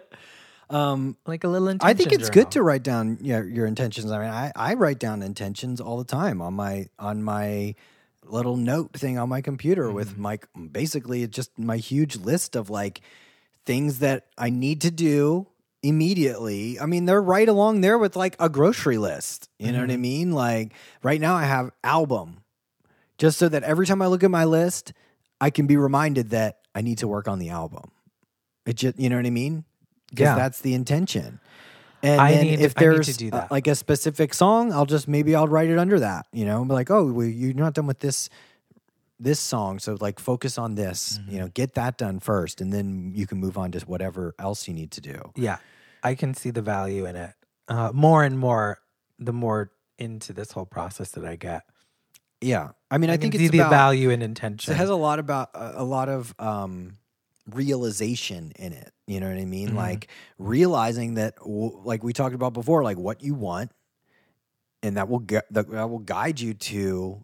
[0.72, 4.10] um, Like a little intention I think it's good to write down your, your intentions.
[4.12, 7.76] I mean, I, I write down intentions all the time on my on my
[8.25, 10.21] little note thing on my computer with mm-hmm.
[10.21, 10.39] my
[10.71, 13.01] basically just my huge list of like
[13.65, 15.47] things that I need to do
[15.81, 16.79] immediately.
[16.79, 19.49] I mean, they're right along there with like a grocery list.
[19.59, 20.01] You know what I mm-hmm.
[20.01, 20.31] mean?
[20.31, 22.43] Like right now I have album
[23.17, 24.93] just so that every time I look at my list,
[25.39, 27.91] I can be reminded that I need to work on the album.
[28.65, 29.65] It just, you know what I mean?
[30.09, 30.36] Because Yeah.
[30.36, 31.39] that's the intention.
[32.04, 33.52] And I then need- if I need to there's do uh, that.
[33.52, 36.28] like a specific song, I'll just maybe I'll write it under that.
[36.34, 38.30] You know, be like, oh, well, you're not done with this
[39.20, 41.18] this song, so like focus on this.
[41.18, 41.32] Mm-hmm.
[41.32, 44.68] You know, get that done first, and then you can move on to whatever else
[44.68, 45.32] you need to do.
[45.36, 45.58] Yeah,
[46.04, 47.32] I can see the value in it
[47.70, 48.80] uh, more and more
[49.18, 51.63] the more into this whole process that I get.
[52.42, 54.74] Yeah, I mean, I, I, think it's the about, value and intention.
[54.74, 56.98] it has a lot about a a lot of um,
[57.49, 58.91] realization in it.
[59.08, 59.71] You know what I mean?
[59.71, 59.75] Mhm.
[59.75, 63.71] Like realizing that, like we talked about before, like what you want,
[64.82, 67.23] and that will get that, will guide you to,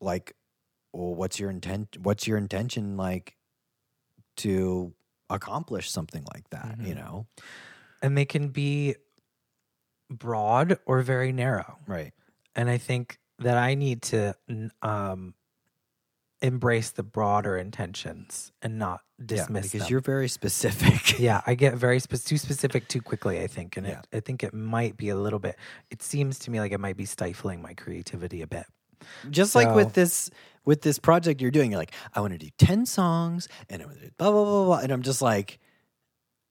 [0.00, 0.34] like,
[0.92, 1.96] well, what's your intent?
[2.00, 3.36] What's your intention like
[4.38, 4.94] to
[5.30, 6.76] accomplish something like that?
[6.80, 6.96] You Mhm.
[6.96, 7.26] know,
[8.02, 8.96] and they can be
[10.10, 11.78] broad or very narrow.
[11.86, 12.12] right?
[12.54, 14.34] And I think that I need to
[14.82, 15.34] um,
[16.40, 19.72] embrace the broader intentions and not dismiss it.
[19.72, 19.90] because them.
[19.90, 21.18] you're very specific.
[21.20, 23.40] yeah, I get very spe- too specific too quickly.
[23.40, 24.00] I think, and Yeah.
[24.12, 25.56] it, I think it might be a little bit.
[25.90, 28.66] It seems to me like it might be stifling my creativity a bit.
[29.30, 30.30] just like with this
[30.64, 33.88] with this project you're doing you're like i want to do 10 songs and i'm
[33.90, 35.60] to do blah blah blah blah and i'm just like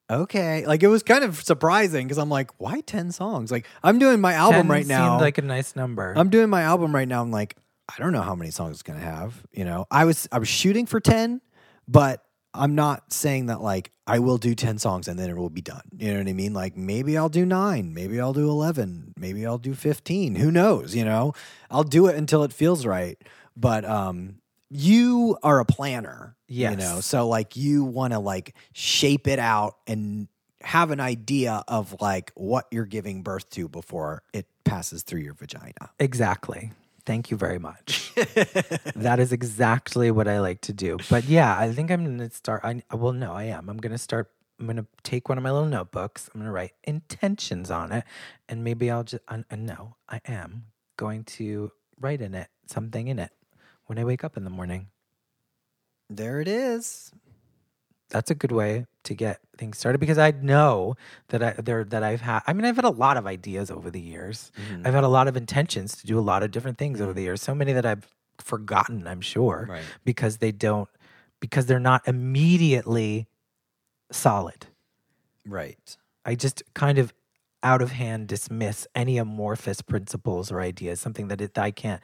[0.10, 4.00] okay like it was kind of surprising because i'm like why 10 songs like i'm
[4.00, 6.14] doing my album 10 right now like a nice number.
[6.16, 7.58] i'm doing my album right now i'm like
[7.90, 9.86] i don't know how many songs it's going to have you know?
[9.92, 11.42] I was i was shooting for 10
[11.88, 12.24] but
[12.54, 15.62] i'm not saying that like i will do 10 songs and then it will be
[15.62, 15.82] done.
[15.98, 16.54] You know what i mean?
[16.54, 20.96] Like maybe i'll do 9 maybe i'll do 11 maybe i'll do 15 who knows
[20.96, 21.34] you know?
[21.70, 23.18] I'll do it until it feels right
[23.56, 26.36] but um you are a planner
[26.72, 27.02] you know?
[27.02, 30.28] So like you want to like shape it out and
[30.62, 35.34] have an idea of like what you're giving birth to before it passes through your
[35.34, 35.92] vagina.
[36.00, 36.72] Exactly.
[37.08, 38.14] Thank you very much.
[38.96, 40.98] that is exactly what I like to do.
[41.10, 42.66] But yeah, I think I'm going to start.
[42.66, 43.70] I well, no, I am.
[43.70, 44.30] I'm going to start.
[44.60, 46.30] I'm going to take one of my little notebooks.
[46.34, 48.04] I'm going to write intentions on it,
[48.50, 49.24] and maybe I'll just.
[49.30, 50.66] I, I no, I am
[50.98, 53.32] going to write in it something in it
[53.86, 54.88] when I wake up in the morning.
[56.10, 57.12] there it is
[58.10, 60.96] That's a good way to get things started because I know
[61.30, 62.42] that I there that I've had.
[62.48, 64.52] I mean, I've had a lot of ideas over the years.
[64.58, 64.88] Mm-hmm.
[64.88, 67.22] I've had a lot of intentions to do a lot of different things over the
[67.22, 67.42] years.
[67.42, 68.08] So many that I've
[68.40, 69.84] forgotten, I'm sure, Right.
[70.06, 70.90] because they don't
[71.40, 73.28] because they're not immediately
[74.12, 74.68] solid.
[75.46, 77.14] right I just kind of
[77.64, 82.02] out of hand dismiss any amorphous principles or ideas, something that, it, that I can't,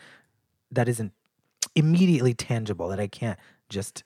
[0.71, 1.11] that isn't
[1.75, 3.37] immediately tangible, that I can't
[3.69, 4.03] just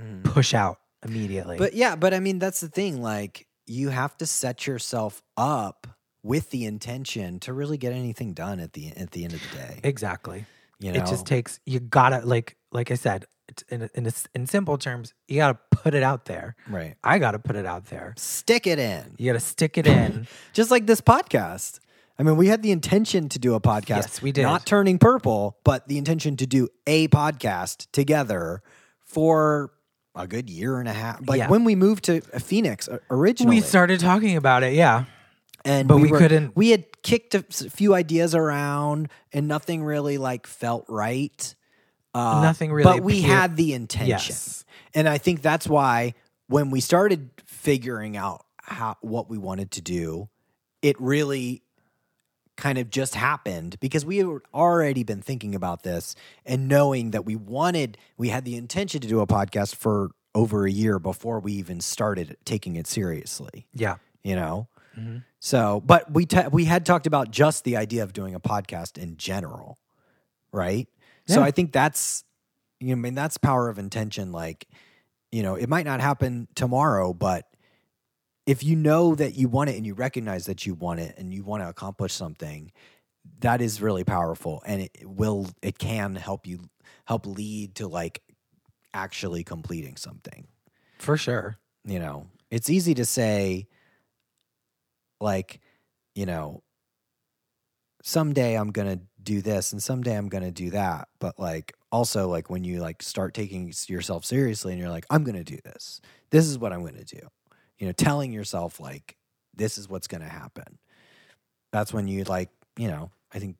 [0.00, 0.22] mm.
[0.24, 1.58] push out immediately.
[1.58, 3.02] But yeah, but I mean that's the thing.
[3.02, 5.86] Like you have to set yourself up
[6.22, 9.56] with the intention to really get anything done at the at the end of the
[9.56, 9.80] day.
[9.84, 10.44] exactly.
[10.78, 14.46] You know, It just takes you gotta like like I said it's in in in
[14.46, 16.56] simple terms you gotta put it out there.
[16.68, 16.96] right.
[17.04, 18.14] I gotta put it out there.
[18.18, 20.26] Stick it in, You gotta stick it in.
[20.52, 21.78] just like this podcast.
[22.18, 23.88] I mean, we had the intention to do a podcast.
[23.88, 24.42] Yes, we did.
[24.42, 28.62] Not turning purple, but the intention to do a podcast together
[29.04, 29.70] for
[30.16, 31.20] a good year and a half.
[31.28, 31.48] Like Yeah.
[31.48, 34.72] when we moved to Phoenix uh, originally, We started talking about it.
[34.74, 35.04] Yeah.
[35.64, 40.16] and but we were- couldn't- We had kicked a few ideas around, and nothing really
[40.18, 41.54] like felt right.
[42.14, 44.64] Uh, Nothing really But we appeared- had the intention, Yes.
[44.94, 46.14] and I think that's why
[46.48, 50.28] when we started figuring out how what we wanted to do,
[50.82, 51.62] it really
[52.56, 56.14] kind of just happened because we had already been thinking about this
[56.44, 60.66] and knowing that we wanted we had the intention to do a podcast for over
[60.66, 63.96] a year before we even started taking it seriously Yeah.
[64.22, 65.18] you know Mm-hmm.
[65.40, 68.96] so but we ta we had talked about just the idea of doing a podcast
[68.96, 69.76] in general
[70.52, 70.88] right
[71.26, 72.24] so i think that's
[72.80, 74.66] you know i mean that's power of intention like
[75.30, 77.44] you know it might not happen tomorrow but
[78.46, 81.34] if you know that you want it and you recognize that you want it and
[81.34, 82.70] you want to accomplish something
[83.40, 86.60] that is really powerful and it will it can help you
[87.06, 88.22] help lead to like
[88.94, 90.46] actually completing something.
[90.98, 91.58] For sure.
[91.84, 93.66] you know it's easy to say
[95.20, 95.60] like
[96.14, 96.62] you know
[98.02, 101.08] someday i'm gonna do this and someday i'm gonna do that.
[101.18, 105.24] But like also like when you like start taking yourself seriously and you're like i'm
[105.24, 106.00] gonna do this.
[106.30, 107.18] This is what i'm gonna do
[107.78, 109.16] you know telling yourself like
[109.54, 110.78] this is what's gonna happen
[111.72, 113.56] that's when you like you know i think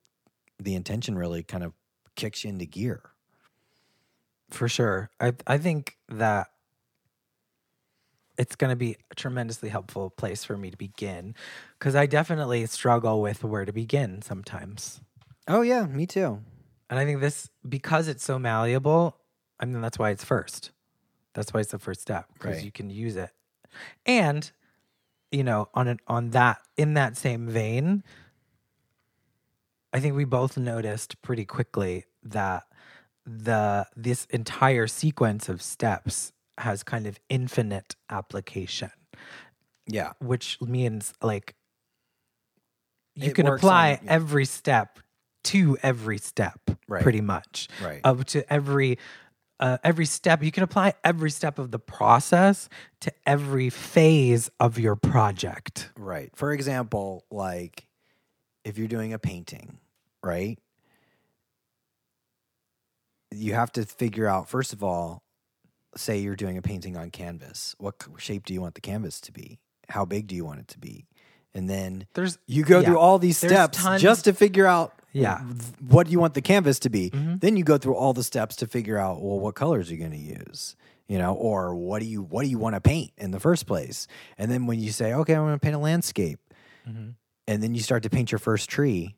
[0.59, 1.73] the intention really kind of
[2.15, 3.01] kicks you into gear
[4.49, 5.09] For sure.
[5.19, 6.47] I I think that
[8.37, 11.35] it's going to be a tremendously helpful place for me to begin
[11.79, 15.01] cuz I definitely struggle with where to begin sometimes.
[15.47, 16.41] oh yeah me too
[16.89, 19.17] And I think this because it's so malleable,
[19.59, 20.71] I mean that's why it's first.
[21.33, 22.65] That's why it's the first step because Right.
[22.65, 23.31] you can use it.
[24.05, 24.49] And
[25.31, 28.03] you know, on an, on that in that same vein,
[29.93, 32.63] I think we both noticed pretty quickly that
[33.25, 38.89] the this entire sequence of steps has kind of infinite application,
[39.85, 41.55] yeah which means like
[43.15, 44.11] you It can apply on- yeah.
[44.11, 44.99] every step
[45.45, 47.03] to every step Right.
[47.03, 48.97] pretty much right up to every
[49.59, 52.69] uh, every step you can apply every step of the process
[53.01, 56.29] to every phase of your project Right.
[56.35, 57.87] For example, like
[58.63, 59.77] if you're doing a painting,
[60.23, 60.59] right?
[63.31, 65.23] You have to figure out, first of all,
[65.95, 67.75] say you're doing a painting on canvas.
[67.77, 69.59] What shape do you want the canvas to be?
[69.89, 71.07] How big do you want it to be?
[71.53, 72.87] And then there's you go Yeah.
[72.87, 75.41] through all these steps tons- just to figure out Yeah.
[75.87, 77.09] what do you want the canvas to be.
[77.09, 77.39] Mhm.
[77.41, 79.99] Then you go through all the steps to figure out well what colors are you
[79.99, 80.75] going to use,
[81.07, 83.65] you know, or what do you what do you want to paint in the first
[83.67, 84.07] place.
[84.37, 86.39] And then when you say okay, I want to paint a landscape,
[86.87, 87.15] Mhm.
[87.47, 89.15] and then you start to paint your first tree,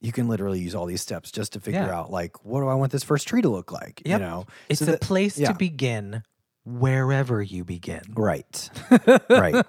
[0.00, 1.98] you can literally use all these steps just to figure Yeah.
[1.98, 4.20] out like what do I want this first tree to look like, Yep.
[4.20, 4.46] you know.
[4.68, 5.48] it's So a that- place yeah.
[5.48, 6.22] to begin
[6.64, 8.68] wherever you begin Right.
[9.30, 9.64] right.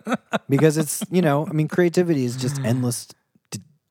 [0.49, 3.07] Because it's, you know, I mean creativity is just endless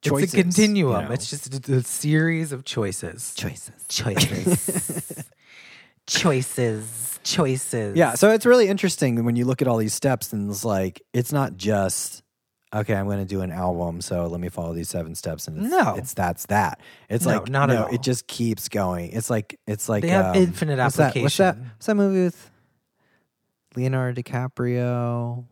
[0.03, 0.25] choices.
[0.25, 1.13] it's a continuum you know.
[1.15, 3.73] it's just a, a series of choices choices.
[3.89, 5.25] choices
[6.07, 10.51] choices choices Yeah, so it's really interesting when you look at all these steps and
[10.51, 12.23] it's like it's not just
[12.75, 15.59] okay, I'm going to do an album, so let me follow these seven steps and
[15.65, 15.95] it's, No.
[15.97, 16.81] it's that's that.
[17.09, 17.95] It's No, like not at no, all.
[17.95, 19.11] it just keeps going.
[19.13, 21.49] It's like it's like They have um, infinite what's that- What's that?
[21.57, 21.71] application.
[21.77, 22.51] What's that movie with
[23.75, 25.45] Leonardo DiCaprio?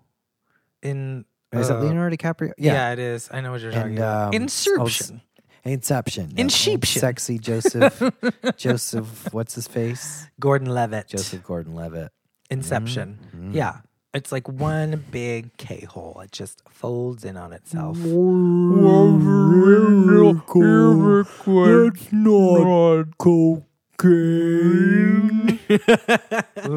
[0.83, 1.25] in
[1.59, 2.53] Is that uh, Leonardo DiCaprio?
[2.59, 2.93] yeah.
[2.93, 5.21] it is i know what you're talking And, about um, inception
[5.65, 6.31] Inception.
[6.33, 6.43] yeah.
[6.43, 7.01] Inception.
[7.01, 8.01] Sexy Joseph.
[8.57, 9.33] Joseph.
[9.35, 10.29] What's his face?
[10.39, 12.13] gordon levitt Joseph Gordon-Levitt.
[12.51, 13.19] Inception.
[13.35, 13.53] Mhm.
[13.53, 13.79] Yeah.
[14.15, 16.21] It's like one big K hole.
[16.23, 17.97] It just folds in on itself.
[21.57, 23.07] That's not
[24.05, 25.59] Ooh,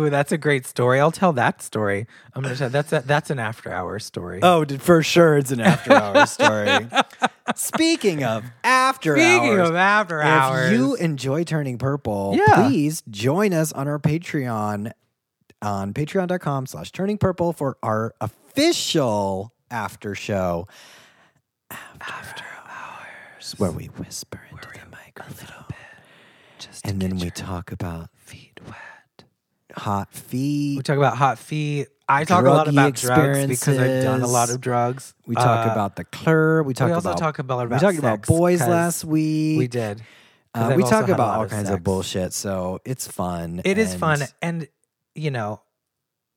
[0.10, 1.00] that's a great story.
[1.00, 2.08] I'll tell that story.
[2.34, 4.40] I'm gonna tell that's a, that's an after hours story.
[4.44, 6.88] oh, d- for sure, it's an after hours story.
[7.56, 12.68] Speaking of after Speaking hours, of after hours, if you enjoy turning purple, Yeah.
[12.68, 14.92] please join us on our Patreon
[15.62, 20.68] on patreon.com slash turning purple for our official after show.
[22.02, 23.56] After, hours.
[23.58, 25.66] Where we whisper into the microphone.
[26.84, 29.24] Just And then we talk about feet wet.
[29.76, 30.78] hot feet.
[30.78, 31.88] We talk about hot feet.
[32.08, 35.14] I talk a lot about drugs because I've done a lot of drugs.
[35.28, 36.66] We talk Uh, about the club.
[36.66, 39.60] We talk we also about talk about, we about talked about sex boys last week.
[39.60, 40.02] We did.
[40.56, 43.62] Uh, we talk about all of kinds of bullshit, so it's fun.
[43.64, 44.68] It is and- fun, and
[45.14, 45.62] you know,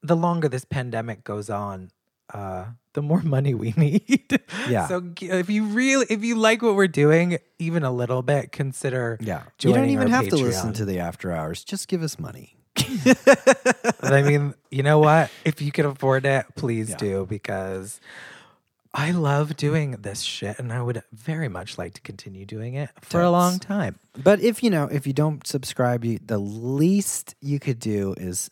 [0.02, 1.90] the longer this pandemic goes on,
[2.34, 4.40] uh, the more money we need.
[4.68, 4.86] Yeah.
[4.88, 9.18] So if you really, if you like what we're doing, even a little bit, consider.
[9.20, 9.42] Yeah.
[9.60, 11.64] You don't even have to listen to the after hours.
[11.64, 12.56] Just give us money.
[14.02, 15.30] I mean, you know what?
[15.44, 16.96] If you can afford it, please Yeah.
[16.96, 18.00] do because
[18.94, 22.90] I love doing this shit and I would very much like to continue doing it
[23.00, 23.98] for a long time.
[24.22, 28.50] But if you know, if you don't subscribe, you, the least you could do is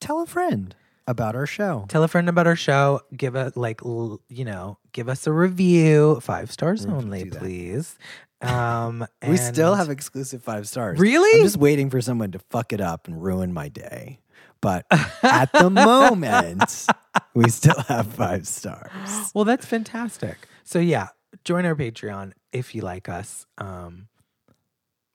[0.00, 0.74] tell a friend
[1.06, 1.84] about our show.
[1.88, 3.00] Tell a friend about our show.
[3.16, 7.30] Give it like l- you know, give us a review, five stars We'll only, do
[7.30, 7.38] that.
[7.40, 7.98] please.
[8.42, 10.98] Um, We still and- have exclusive five stars.
[10.98, 11.38] Really?
[11.40, 14.20] I'm just waiting for someone to fuck it up and ruin my day.
[14.60, 14.84] But
[15.22, 16.86] at the moment,
[17.32, 18.90] we still have five stars.
[19.34, 20.36] Well, that's fantastic.
[20.62, 21.08] So yeah,
[21.44, 23.46] join our Patreon if you like us.
[23.56, 24.08] Um,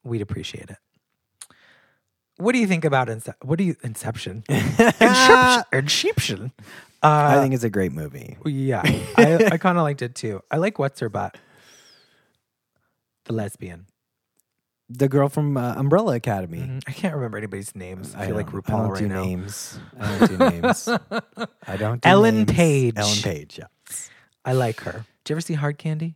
[0.04, 0.78] we'd appreciate it.
[2.40, 4.44] What do you think about Ince- what do you Inception?
[4.50, 5.64] Inception.
[5.74, 6.52] Inception.
[7.04, 8.38] Uh, I think it's a great movie.
[8.46, 8.82] yeah,
[9.18, 10.42] I, I kind of liked it too.
[10.52, 11.38] I like what's her butt,
[13.26, 13.86] the lesbian.
[14.90, 16.60] The girl from uh, Umbrella Academy.
[16.62, 16.84] Mhm.
[16.88, 18.16] I can't remember anybody's names.
[18.16, 19.24] I, feel like don't- RuPaul I don't right do now.
[19.24, 19.80] names.
[20.00, 20.90] I don't do names.
[21.68, 22.02] I don't.
[22.02, 22.52] Do Ellen names.
[22.54, 22.94] Page.
[22.98, 23.60] Ellen Page.
[23.60, 23.66] Yeah.
[24.44, 25.06] I like her.
[25.24, 26.16] Do you ever see Hard Candy?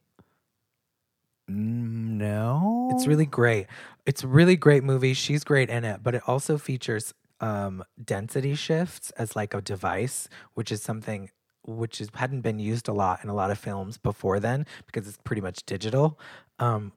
[1.50, 2.90] Mm, no.
[2.94, 3.68] It's really great.
[4.06, 5.14] It's a really great movie.
[5.14, 10.28] She's great in it, but it also features um, density shifts as like a device,
[10.54, 11.30] which is something
[11.66, 15.08] which is, hadn't been used a lot in a lot of films before then because
[15.08, 16.20] it's pretty much digital.
[16.60, 16.92] Um,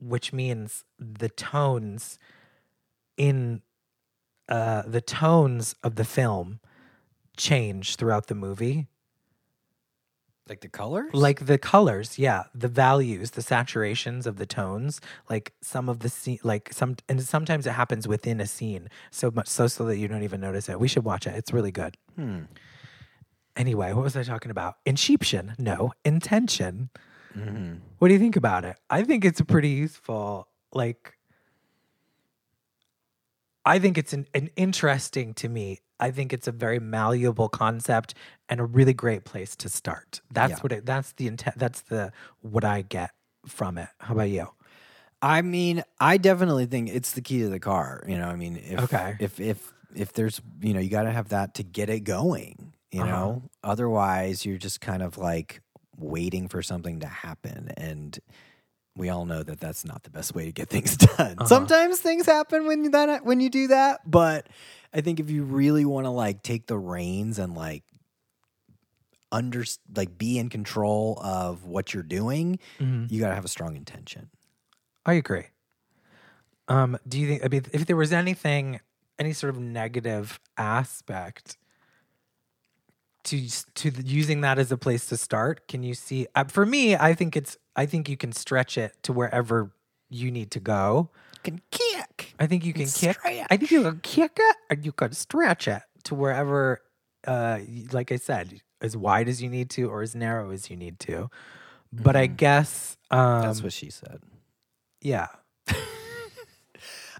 [0.00, 2.18] which means the tones
[3.16, 3.62] in
[4.48, 6.60] uh, the tones of the film
[7.36, 8.88] change throughout the movie
[10.50, 11.10] like the colors.
[11.14, 12.42] like the colors yeah.
[12.54, 17.22] The values the saturations of the tones like some of the scene like some and
[17.22, 20.68] sometimes it happens within a scene so much so so that you don't even notice
[20.68, 20.80] it.
[20.80, 21.34] We should watch it.
[21.36, 21.96] It's really good.
[22.16, 22.40] Hmm.
[23.56, 24.76] anyway what was i talking about?
[24.84, 25.54] Inception.
[25.58, 26.90] No intention.
[27.36, 27.78] Mhm.
[27.98, 28.76] what do you think about it?
[28.90, 31.16] I think it's a pretty useful like
[33.64, 38.14] i think it's an, an interesting to me i think it's a very malleable concept
[38.48, 40.62] and a really great place to start that's Yeah.
[40.62, 43.10] what it that's the intent that's the what i get
[43.46, 44.46] from it how about you
[45.22, 48.02] I mean, I definitely think it's the key to the car.
[48.08, 49.18] You know, I mean, if Okay.
[49.18, 52.72] if if if there's you know you got to have that to get it going.
[52.90, 53.04] You Uh-huh.
[53.04, 55.60] know, otherwise you're just kind of like
[55.96, 58.18] waiting for something to happen, and
[58.96, 61.36] we all know that that's not the best way to get things done.
[61.38, 61.46] Uh-huh.
[61.46, 64.48] Sometimes things happen when you that when you do that, but
[64.92, 67.84] I think if you really want to like take the reins and like
[69.32, 73.76] under like be in control of what you're doing, you got to have a strong
[73.76, 74.28] intention.
[75.06, 75.46] i agree
[76.68, 78.80] um do you think i mean if there was anything
[79.18, 81.56] any sort of negative aspect
[83.24, 86.96] to to using that as a place to start can you see uh, for me
[86.96, 89.72] i think it's i think you can stretch it to wherever
[90.08, 91.10] you need to go
[91.42, 92.34] Can kick.
[92.38, 93.16] I think you can kick.
[93.16, 93.46] Stretch.
[93.50, 96.82] I think you can kick it, and you can stretch it to wherever,
[97.26, 97.60] uh,
[97.92, 100.98] like I said, as wide as you need to or as narrow as you need
[101.00, 101.30] to.
[101.92, 104.20] But I guess, um, That's what she said.
[105.00, 105.28] yeah,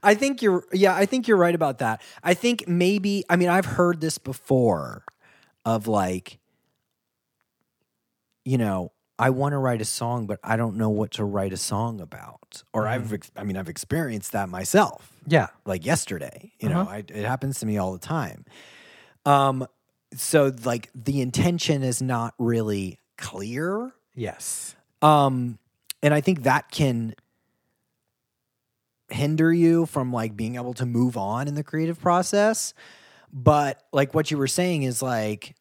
[0.02, 2.02] I think you're yeah, I think you're right about that.
[2.22, 5.04] I think maybe I mean I've heard this before
[5.64, 6.38] of like
[8.44, 11.52] you know, I want to write a song but I don't know what to write
[11.52, 12.62] a song about.
[12.72, 16.90] Or I've ex- I mean I've experienced that myself yeah, like yesterday, you know, Uh-huh.
[16.90, 18.44] I, it happens to me all the time.
[19.26, 19.66] Um
[20.14, 23.92] so like the intention is not really clear.
[24.14, 25.58] yes, Um,
[26.02, 27.14] and I think that can
[29.10, 32.72] hinder you from like being able to move on in the creative process.
[33.32, 35.54] But like what you were saying is like,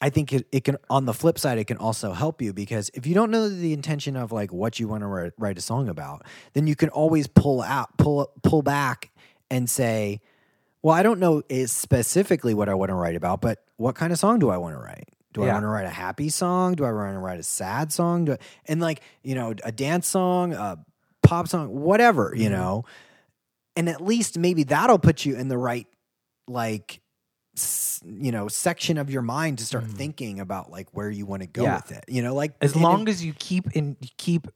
[0.00, 2.90] I think it, it can, on the flip side, it can also help you because
[2.94, 5.60] if you don't know the intention of like what you want to write, write a
[5.60, 9.10] song about, then you can always pull out, pull, pull back
[9.50, 10.20] and say,
[10.82, 14.12] well, I don't know is specifically what I want to write about, but what kind
[14.12, 15.08] of song do I want to write?
[15.34, 16.74] Do I want to write a happy song?
[16.74, 18.24] Do I want to write a sad song?
[18.24, 20.84] Do I, and like, you know, a dance song, a
[21.22, 22.52] pop song, whatever, you Mhm.
[22.52, 22.84] know.
[23.76, 25.86] And at least maybe that'll put you in the right
[26.48, 27.00] like
[28.04, 29.92] you know, section of your mind to start Mhm.
[29.96, 31.76] thinking about like where you want to go Yeah.
[31.76, 32.04] with it.
[32.08, 34.46] You know, like as long as you keep in, keep,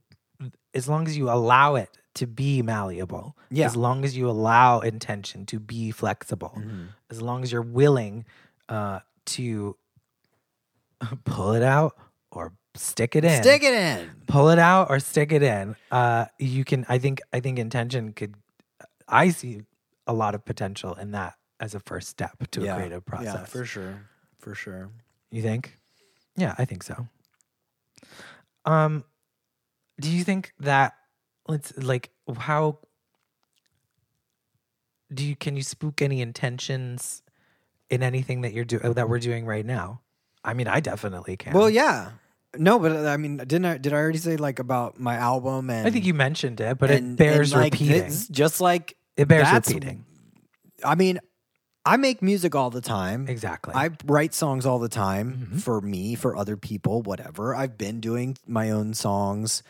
[0.74, 3.36] as long as you allow it to be malleable.
[3.50, 3.66] Yeah.
[3.66, 6.54] As long as you allow intention to be flexible.
[6.56, 6.88] Mhm.
[7.10, 8.24] as long as you're willing
[8.68, 9.76] uh, to
[11.24, 11.96] pull it out
[12.30, 13.42] or stick it in.
[13.42, 14.10] stick it in.
[14.26, 15.76] Pull it out or stick it in.
[15.90, 16.84] Uh, you can.
[16.88, 17.20] I think.
[17.32, 18.34] I think intention could.
[19.08, 19.62] I see
[20.06, 23.34] a lot of potential in that as a first step to a creative process.
[23.34, 24.08] Yeah, for sure.
[24.38, 24.90] For sure.
[25.30, 25.78] you think?
[26.36, 27.08] Yeah, I think so.
[28.64, 29.04] Um,
[30.00, 30.94] do you think that
[31.48, 32.78] let's like how
[35.12, 37.22] do you can you spook any intentions
[37.88, 40.00] in anything that you're doing that we're doing right now?
[40.44, 41.54] I mean, I definitely can.
[41.54, 42.10] Well, yeah.
[42.56, 43.78] No, but uh, I mean, didn't I?
[43.78, 45.70] Did I already say like about my album?
[45.70, 48.04] And I think you mentioned it, but and- it bears like, repeating.
[48.04, 50.04] it's just like It bears repeating.
[50.84, 51.20] I mean,
[51.86, 53.28] I make music all the time.
[53.28, 53.72] Exactly.
[53.74, 55.60] I write songs all the time Mhm.
[55.62, 57.54] for me, for other people, whatever.
[57.54, 59.62] I've been doing my own songs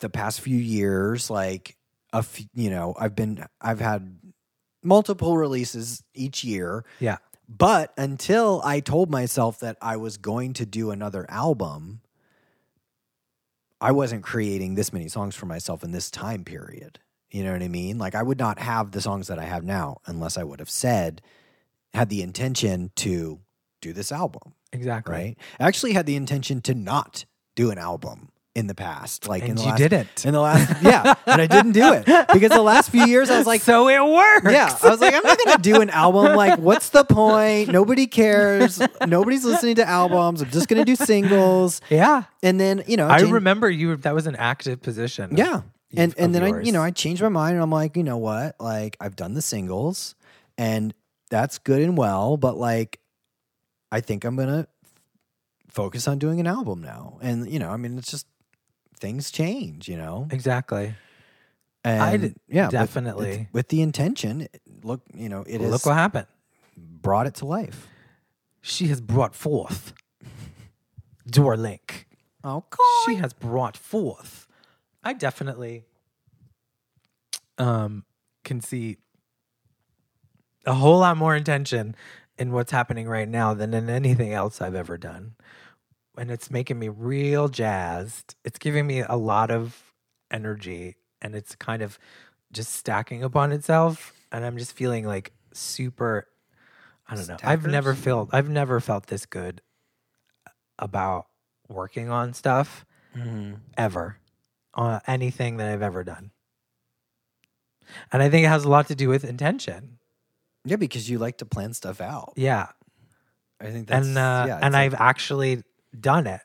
[0.00, 1.30] the past few years.
[1.30, 1.76] Like
[2.12, 4.18] a, f- you know, I've been, I've had
[4.82, 6.84] multiple releases each year.
[6.98, 7.18] yeah.
[7.48, 12.02] But until I told myself that I was going to do another album,
[13.80, 16.98] I wasn't creating this many songs for myself in this time period.
[17.30, 17.98] You know what I mean?
[17.98, 20.70] Like I would not have the songs that I have now unless I would have
[20.70, 21.20] said,
[21.94, 23.40] had the intention to
[23.80, 25.14] do this album, Exactly.
[25.14, 25.36] right?
[25.60, 27.24] I actually had the intention to not
[27.54, 29.28] do an album in the past.
[29.28, 30.26] Like in the you last, didn't.
[30.26, 33.38] In the last, yeah, and I didn't do it because the last few years I
[33.38, 34.50] was like, so it works.
[34.52, 36.34] yeah, I was like, I'm not gonna do an album.
[36.34, 37.68] Like, what's the point?
[37.70, 38.80] Nobody cares.
[39.06, 40.40] Nobody's listening to albums.
[40.42, 41.80] I'm just gonna do singles.
[41.90, 42.24] yeah.
[42.42, 43.94] And then you know, I change- remember you.
[43.96, 45.36] That was an active position.
[45.36, 45.60] Yeah,
[45.96, 48.18] and and then I, you know, I changed my mind, and I'm like, you know
[48.18, 48.56] what?
[48.60, 50.14] Like, I've done the singles,
[50.56, 50.92] and
[51.30, 53.00] that's good and well, but like,
[53.92, 54.66] I think I'm gonna
[55.68, 57.18] focus on doing an album now.
[57.22, 58.26] And you know, I mean, it's just
[58.98, 59.88] things change.
[59.88, 60.94] You know, Exactly.
[61.84, 63.28] and I yeah, definitely.
[63.30, 64.48] with, with the intention.
[64.82, 66.26] Look, you know, it Look what happened.
[66.76, 67.86] brought it to life.
[68.60, 69.92] She has brought forth
[71.26, 72.06] Door Link.
[72.44, 72.64] Oh,
[73.06, 74.46] She has brought forth.
[75.02, 75.84] I definitely
[77.56, 78.04] um
[78.44, 78.98] can see
[80.66, 81.96] a whole lot more intention
[82.38, 85.34] in what's happening right now than in anything else I've ever done.
[86.16, 88.34] And it's making me real jazzed.
[88.44, 89.82] It's giving me a lot of
[90.30, 91.98] energy and it's kind of
[92.52, 96.28] just stacking upon itself and I'm just feeling like super
[97.08, 97.36] I don't know.
[97.42, 99.62] I've never felt I've never felt this good
[100.78, 101.26] about
[101.68, 102.84] working on stuff
[103.76, 104.18] ever
[104.78, 106.30] on anything that I've ever done.
[108.12, 109.98] And I think it has a lot to do with intention.
[110.64, 112.32] Yeah, because you like to plan stuff out.
[112.36, 112.68] Yeah.
[113.60, 115.64] I think that's and uh, yeah, and I've actually
[115.98, 116.40] done it.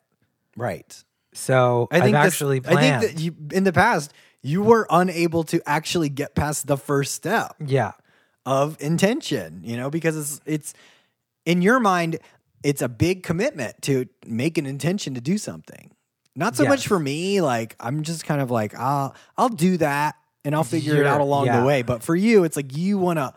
[0.58, 1.04] right.
[1.36, 5.44] So I think I've actually I think that you in the past you were unable
[5.46, 7.92] to actually get past the first step yeah.
[8.46, 9.62] of intention.
[9.64, 10.74] You know, because it's it's
[11.46, 12.20] in your mind
[12.64, 15.93] it's a big commitment to make an intention to do something.
[16.36, 17.42] Not so much for me.
[17.42, 21.10] Like I'm just kind of like I'll I'll do that and I'll figure it You're-
[21.10, 21.60] out along yeah.
[21.60, 21.82] the way.
[21.84, 23.34] But for you, it's like you want to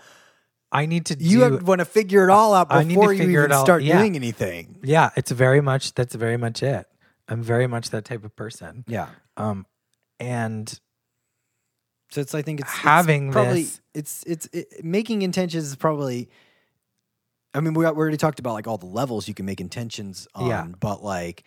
[0.72, 3.12] I need to you do want to figure it all out I need to before
[3.12, 3.99] you even start yeah.
[3.99, 4.78] doing anything.
[4.82, 6.86] Yeah, it's very much that's very much it.
[7.28, 8.84] I'm very much that type of person.
[8.88, 9.09] Yeah.
[9.36, 9.66] Um
[10.18, 10.68] and
[12.11, 15.76] So it's I think it's it's Having probably this- it's it's it, making intentions is
[15.76, 16.28] probably.
[17.55, 20.28] I mean, we we already talked about like all the levels you can make intentions
[20.34, 20.66] on, Yeah.
[20.78, 21.44] but like,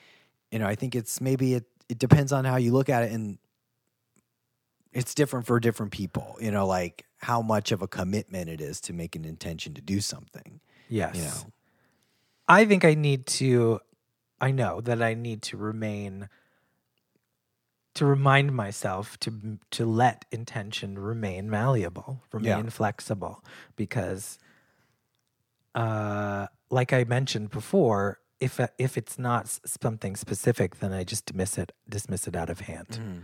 [0.51, 3.11] you know, I think it's maybe it it depends on how you look at it,
[3.11, 3.37] and
[4.91, 6.37] it's different for different people.
[6.39, 9.81] You know, like how much of a commitment it is to make an intention to
[9.81, 10.61] do something.
[10.87, 11.15] yes.
[11.15, 11.53] You know,
[12.47, 13.79] I think I need to
[14.41, 16.29] I know that I need to remain
[17.95, 23.43] to remind myself to to let intention remain malleable, remain flexible
[23.75, 24.39] because
[25.75, 31.57] uh like I mentioned before, if if it's not something specific then I just dismiss
[31.57, 33.23] it dismiss it out of hand.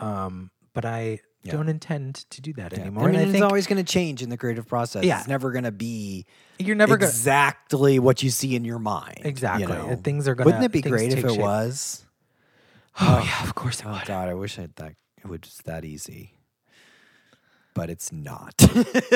[0.00, 1.52] Um but I Yeah.
[1.52, 2.80] don't intend to do that Yeah.
[2.80, 3.04] anymore.
[3.04, 5.04] I mean, and I it's think always going to change in the creative process.
[5.04, 5.18] Yeah.
[5.18, 6.24] It's never going to be
[6.58, 9.20] you're never exactly what you see in your mind.
[9.22, 9.66] you Exactly.
[9.66, 10.00] know?
[10.02, 12.06] Things are going Wouldn't it be great if it was?
[13.00, 14.06] Oh yeah, of course it Oh would.
[14.06, 14.94] God, I wish I that.
[15.18, 16.38] It was just that easy,
[17.74, 18.54] but it's not.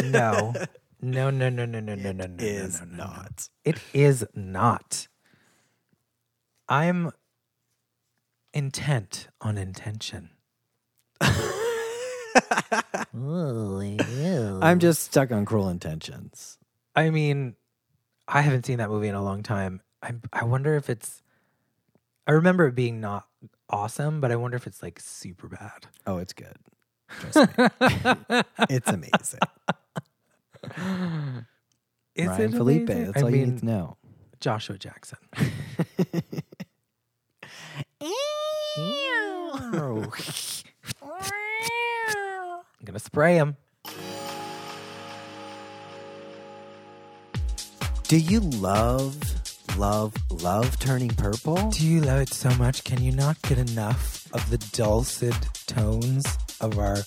[0.05, 0.55] No.
[1.01, 2.35] No, no, no, no, no, no, no, no.
[2.39, 3.11] It is no, no, no, no.
[3.17, 3.49] not.
[3.65, 5.07] It is not.
[6.69, 7.13] I'm
[8.53, 10.31] intent on intention.
[13.61, 16.59] I'm just stuck on Cruel Intentions.
[16.95, 17.57] I mean,
[18.27, 19.81] I haven't seen that movie in a long time.
[20.03, 21.23] I I wonder if it's
[22.27, 23.27] I remember it being not
[23.71, 25.87] awesome, but I wonder if it's like super bad.
[26.07, 26.57] Oh, it's good.
[27.09, 27.69] Trust me,
[28.69, 29.41] it's amazing.
[32.15, 32.83] Is Ryan it Phillippe.
[32.91, 33.05] amazing?
[33.07, 33.97] That's I all you need to know.
[34.41, 35.19] Joshua Jackson.
[38.01, 38.11] I'm
[42.85, 43.57] gonna spray him.
[48.09, 49.17] Do you love
[49.79, 51.71] love, love turning purple?
[51.71, 52.85] Do you love it so much?
[52.85, 55.35] Can you not get enough of the dulcet
[55.67, 56.27] tones
[56.61, 56.99] of our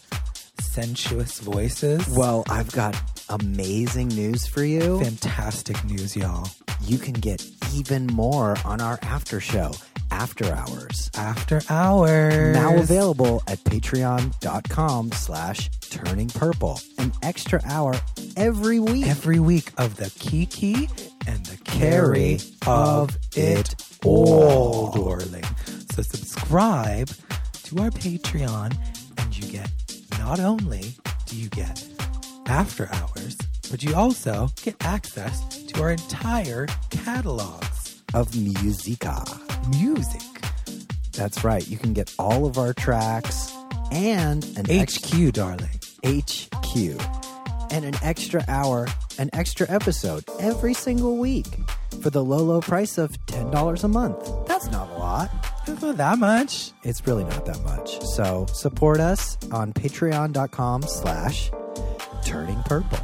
[0.59, 2.07] sensuous voices?
[2.09, 2.95] Well, I've got
[3.29, 5.03] amazing news for you.
[5.03, 6.49] fantastic news, y'all.
[6.81, 9.71] You can get even more on our after show,
[10.11, 11.09] After Hours.
[11.15, 12.53] After hours.
[12.55, 16.79] Now available at patreon.com slash turning purple.
[16.99, 17.95] An extra hour
[18.37, 19.07] every week.
[19.07, 20.89] every week of the Kiki
[21.27, 23.73] and the Carry of it
[24.05, 25.45] all, darling.
[25.93, 27.09] So subscribe
[27.63, 28.75] to our Patreon,
[29.17, 29.69] and you get
[30.19, 30.93] not only
[31.25, 31.87] do you get
[32.47, 33.37] after hours,
[33.69, 39.23] but you also get access to our entire catalogs of Musica.
[39.69, 40.21] Music.
[41.13, 41.67] That's right.
[41.67, 43.53] You can get all of our tracks
[43.91, 45.79] and an ex- HQ, darling.
[46.05, 46.75] HQ
[47.71, 48.87] and an extra hour,
[49.17, 51.47] an extra episode every single week
[52.01, 54.47] for the low, low price of $10 a month.
[54.47, 55.29] That's not a lot.
[55.67, 56.71] It's not that much.
[56.83, 58.01] It's really not that much.
[58.15, 61.51] So support us on patreon.com slash
[62.25, 62.99] turning purple.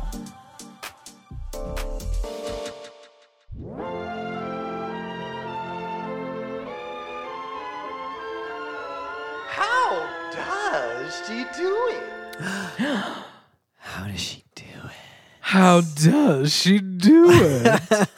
[13.78, 14.92] How does she do it?
[15.40, 18.18] How does she do it?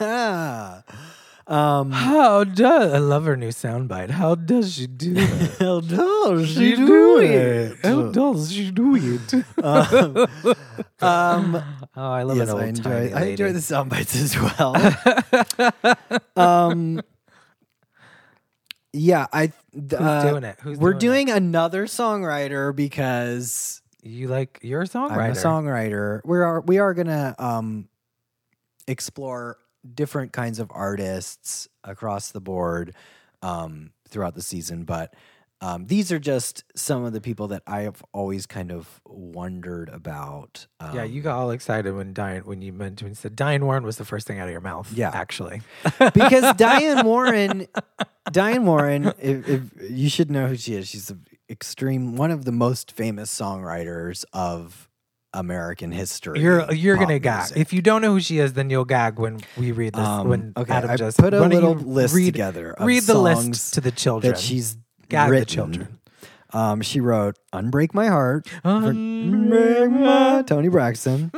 [1.46, 4.10] um, How does I love her new soundbite?
[4.10, 5.50] How does she do it?
[5.60, 7.78] how does she do it?
[7.82, 9.44] How does she do it?
[11.02, 11.56] Um,
[11.96, 13.12] oh, I love yes, an old I enjoy.
[13.14, 14.76] I enjoy the sound bites as well.
[16.36, 17.00] um,
[18.92, 19.50] yeah, I.
[19.72, 20.58] Who's doing it?
[20.60, 25.18] Who's we're doing doing another songwriter because You like you're a songwriter.
[25.18, 26.20] I'm a songwriter.
[26.24, 27.88] We are we are gonna um
[28.86, 29.58] explore
[29.94, 32.94] different kinds of artists across the board
[33.42, 35.14] um throughout the season, but
[35.62, 39.90] um, these are just some of the people that I have always kind of wondered
[39.90, 40.66] about.
[40.80, 43.64] Um, yeah, you got all excited when Diane when you mentioned when you said Diane
[43.66, 44.90] Warren was the first thing out of your mouth.
[44.94, 45.10] Yeah.
[45.12, 45.60] actually.
[46.14, 47.66] because Diane Warren,
[48.32, 50.88] Diane Warren, if, if you should know who she is.
[50.88, 54.88] She's an extreme, one of the most famous songwriters of
[55.34, 56.40] American history.
[56.40, 57.52] You're you're gonna gag.
[57.56, 60.04] If you don't know who she is, then you'll gag when we read this.
[60.06, 63.12] Um, when okay, Adam I just put a little list read, together of read the
[63.12, 64.32] songs list to the children.
[64.32, 64.76] that she's
[65.08, 65.46] Gag the written.
[65.46, 65.98] children.
[66.52, 71.30] Um, she wrote "Unbreak My Heart," for- Unbreak my- Toni Braxton.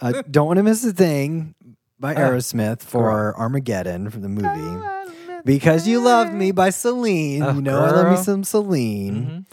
[0.00, 1.54] uh, "Don't Want to Miss a Thing"
[1.98, 4.86] by Uh, Aerosmith for Armageddon for the movie.
[5.44, 7.42] Because You Loved Me by Celine.
[7.42, 9.46] Oh, you know I love me some Celine.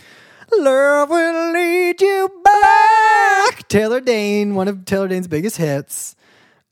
[0.51, 0.63] Mm-hmm.
[0.63, 3.67] Love will lead you back.
[3.67, 6.15] Taylor Dayne, one of Taylor Dayne's biggest hits.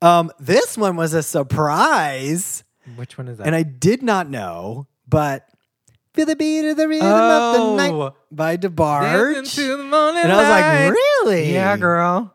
[0.01, 2.63] Um, this one was a surprise,
[2.95, 3.47] Which one is that?
[3.47, 5.47] and I did not know, but
[6.13, 7.75] Feel the Beat of the Rhythm of the Oh.
[7.75, 9.55] Night by Dancing DeBarge.
[9.55, 10.91] to the morning And I was like,
[11.25, 11.53] really?
[11.53, 12.33] Yeah, girl.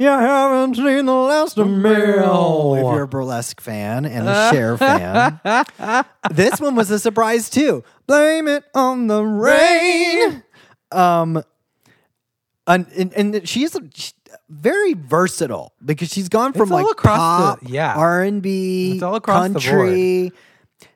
[0.00, 1.90] Yeah, I haven't seen the last of me.
[1.90, 5.38] If you're a burlesque fan and a Cher fan,
[6.30, 7.84] this one was a surprise too.
[8.06, 10.42] Blame it on the rain.
[10.90, 11.42] Um,
[12.66, 14.14] and and, and she's she's
[14.48, 17.94] very versatile because she's gone from It's all like across pop, the- yeah.
[17.94, 20.32] R and B, It's all across the country.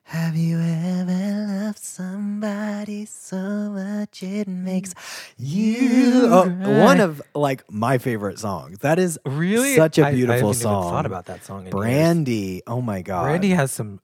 [0.03, 4.93] Have you ever loved somebody so much it makes
[5.37, 6.49] you oh,
[6.83, 8.79] one of like my favorite songs?
[8.79, 9.75] That is Really?
[9.75, 10.91] such a beautiful haven't even song.
[10.91, 11.71] thought about that song in years.
[11.73, 12.61] Brandy.
[12.67, 13.99] Oh my god, Brandy has some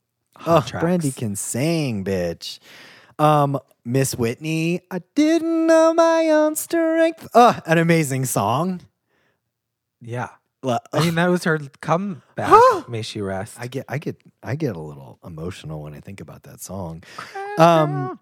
[0.46, 0.84] Oh, tracks.
[0.84, 2.60] Brandy can sing, bitch.
[3.20, 7.28] Um, Miss Whitney, I didn't know my own strength.
[7.36, 8.82] Oh, an amazing song.
[10.02, 10.30] Yeah.
[10.64, 12.88] Lo- I mean, that was her comeback.
[12.88, 13.58] May she rest.
[13.60, 17.04] I get, I get, I get a little emotional when I think about that song.
[17.58, 18.20] Um,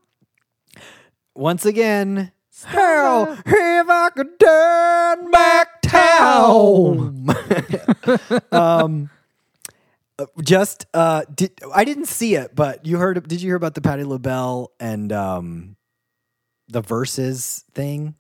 [1.36, 2.32] once again,
[2.66, 7.28] hell, if I could turn back town.
[8.52, 9.10] um,
[10.18, 13.26] uh, just uh, did I didn't see it, but you heard?
[13.28, 15.76] Did you hear about the Patti LaBelle and um,
[16.68, 18.16] the verses thing?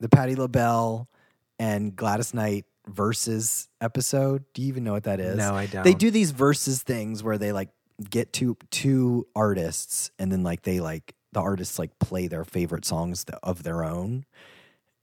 [0.00, 1.08] The Patti LaBelle
[1.58, 4.44] and Gladys Knight verses episode.
[4.54, 5.36] Do you even know what that is?
[5.36, 5.84] No, I don't.
[5.84, 7.68] They do these verses things where they like
[8.10, 12.84] get two two artists and then like they like the artists like play their favorite
[12.84, 14.24] songs of their own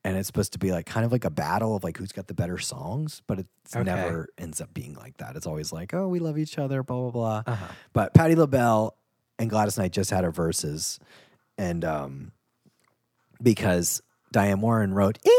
[0.05, 2.27] and it's supposed to be like kind of like a battle of like who's got
[2.27, 3.83] the better songs but it's Okay.
[3.83, 7.09] never ends up being like that it's always like oh we love each other blah
[7.09, 7.11] blah
[7.43, 7.65] blah Uh-huh.
[7.91, 8.95] but patti labelle
[9.37, 10.97] and gladys knight just had her verses
[11.57, 12.31] and um
[13.41, 15.31] because diane warren wrote if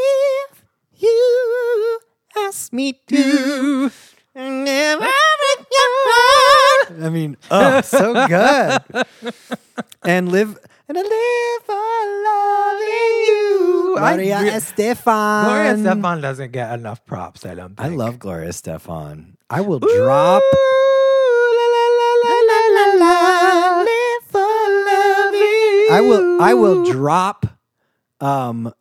[2.47, 3.90] you me to
[4.34, 8.80] never break your heart I mean, oh, so good.
[10.05, 11.74] and live and I live for
[12.26, 13.97] loving you.
[13.99, 15.44] I Gloria re- Estefan.
[15.44, 17.44] Gloria Stefan doesn't get enough props.
[17.44, 17.74] I don't.
[17.78, 19.36] I love Gloria Stefan.
[19.51, 20.42] I will drop.
[21.57, 25.86] La, la, la, live for loving.
[25.90, 26.40] I will.
[26.42, 27.47] I will drop.
[28.20, 28.72] Um,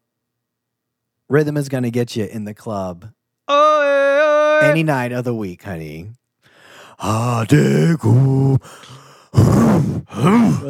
[1.28, 3.15] rhythm is gonna get you in the club
[3.48, 6.10] Oh, any night of the week, honey.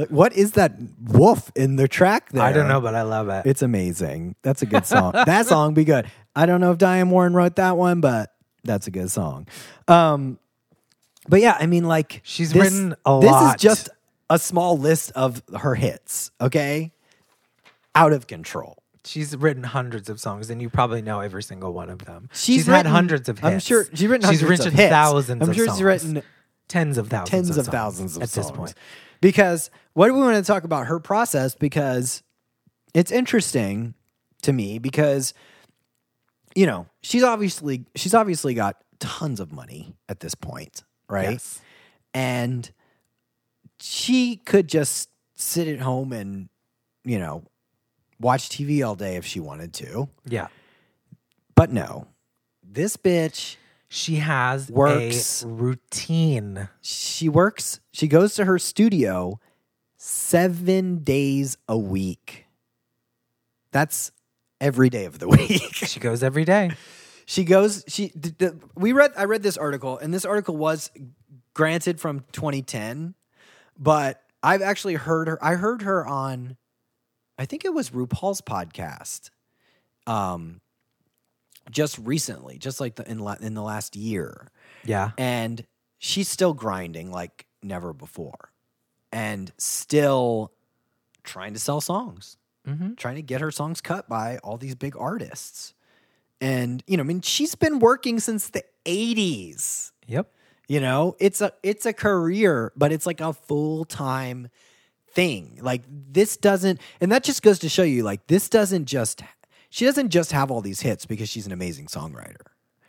[0.09, 0.73] What is that
[1.03, 2.43] wolf in the track there?
[2.43, 3.45] I don't know, but I love it.
[3.45, 4.35] It's amazing.
[4.41, 5.11] That's a good song.
[5.25, 6.09] that song be good.
[6.35, 9.47] I don't know if Diane Warren wrote that one, but that's a good song.
[9.87, 10.39] Um,
[11.27, 13.41] but yeah, I mean, like She's this- written a This lot.
[13.41, 13.89] This is just
[14.29, 16.31] a small list of her hits.
[16.41, 16.91] Okay,
[17.93, 18.77] out of control.
[19.05, 22.29] She's written hundreds of songs, and you probably know every single one of them.
[22.33, 23.53] She's had written- hundreds of hits.
[23.53, 24.29] I'm sure she's written.
[24.29, 24.89] She's written of hits.
[24.89, 25.41] thousands.
[25.47, 26.23] I'm sure she's written
[26.67, 27.29] tens of thousands.
[27.29, 28.47] tens of, of songs thousands of at songs.
[28.47, 28.73] this point.
[29.21, 31.55] Because what do we want to talk about her process?
[31.55, 32.23] Because
[32.93, 33.93] it's interesting
[34.41, 35.33] to me because
[36.55, 41.31] you know she's obviously she's obviously got tons of money at this point, right?
[41.33, 41.61] Yes.
[42.13, 42.71] And
[43.79, 46.49] she could just sit at home and
[47.03, 47.43] you know
[48.19, 50.47] watch TV all day if she wanted to, Yeah.
[51.55, 52.07] but no,
[52.63, 53.57] this bitch
[53.87, 55.43] She has Works.
[55.43, 56.69] a routine.
[56.81, 59.39] she works she goes to her studio
[59.97, 62.45] seven days a week
[63.71, 64.11] that's
[64.61, 66.71] every day of the week She goes every day.
[67.25, 70.91] she goes she d- d- we read i read this article and this article was
[71.53, 73.13] granted from 2010
[73.79, 76.57] but i've actually heard her i heard her on
[77.37, 79.29] i think it was rupaul's podcast
[80.07, 80.61] um
[81.71, 84.51] just recently just like the in, la- in the last year
[84.83, 85.11] Yeah.
[85.17, 85.65] and
[85.97, 88.51] she's still grinding like never before
[89.11, 90.51] and still
[91.23, 92.95] trying to sell songs Mm-hmm.
[92.95, 95.75] trying to get her songs cut by all these big artists
[96.41, 100.31] and you know i mean she's been working since the 80s Yep.
[100.67, 104.47] you know it's a it's a career but it's like a full-time
[105.15, 109.23] thing like this doesn't and that just goes to show you like this doesn't just
[109.69, 112.35] she doesn't just have all these hits because she's an amazing songwriter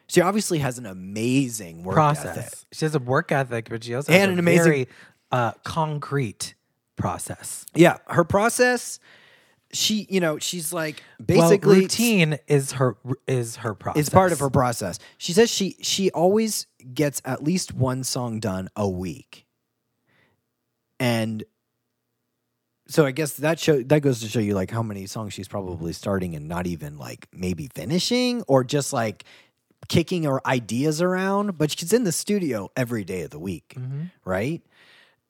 [0.08, 2.36] she obviously has an amazing work process.
[2.36, 4.88] ethic She has a work ethic, but she also And has an a amazing- very
[5.32, 6.54] uh, concrete
[6.96, 7.64] process.
[7.74, 8.98] yeah her process
[9.72, 12.96] she you know she's like Well, basically routine is her
[13.26, 14.00] is her process.
[14.00, 14.98] It's part of her process.
[15.18, 19.44] She says she she always gets at least one song done a week.
[20.98, 21.44] And
[22.88, 25.48] so I guess that show that goes to show you like how many songs she's
[25.48, 29.24] probably starting and not even like maybe finishing or just like
[29.88, 34.10] kicking her ideas around, but she's in the studio every day of the week, Mhm.
[34.24, 34.62] right?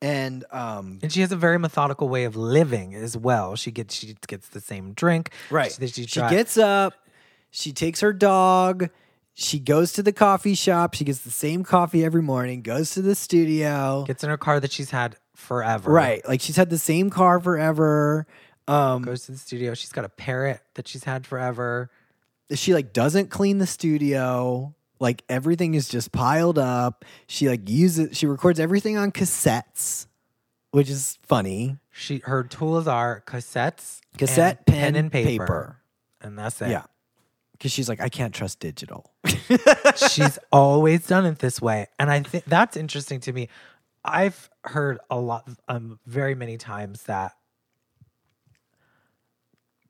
[0.02, 3.56] And um And she has a very methodical way of living as well.
[3.56, 5.30] She gets she gets the same drink.
[5.50, 5.72] Right.
[5.72, 6.92] She, She, she gets up,
[7.50, 8.90] she takes her dog,
[9.32, 13.02] she goes to the coffee shop, she gets the same coffee every morning, goes to
[13.02, 14.04] the studio.
[14.06, 15.90] gets in her car that she's had forever.
[15.90, 16.26] right.
[16.26, 18.26] Like she's had the same car forever.
[18.68, 19.74] Um Goes to the studio.
[19.74, 21.90] She's got a parrot that she's had forever.
[22.54, 24.74] she like doesn't clean the studio.
[24.98, 27.04] Like everything is just piled up.
[27.26, 30.06] She like uses she records everything on cassettes,
[30.72, 31.76] which is funny.
[31.92, 35.76] She her tools are cassettes, Cassette, and pen, and paper, paper.
[36.22, 36.70] and that's it.
[36.70, 36.84] Yeah.
[37.58, 39.10] Cause she's like, I can't trust digital.
[40.10, 43.48] she's always done it this way and i think that's interesting to me
[44.06, 47.32] i've heard a lot um very many times that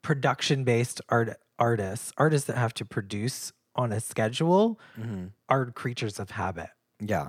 [0.03, 4.79] production based art artists artists that have to produce on a schedule
[5.49, 6.69] are creatures of habit
[7.01, 7.29] Yeah.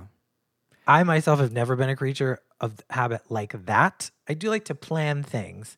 [0.86, 4.76] i myself have never been a creature of habit like that i do like to
[4.76, 5.76] plan things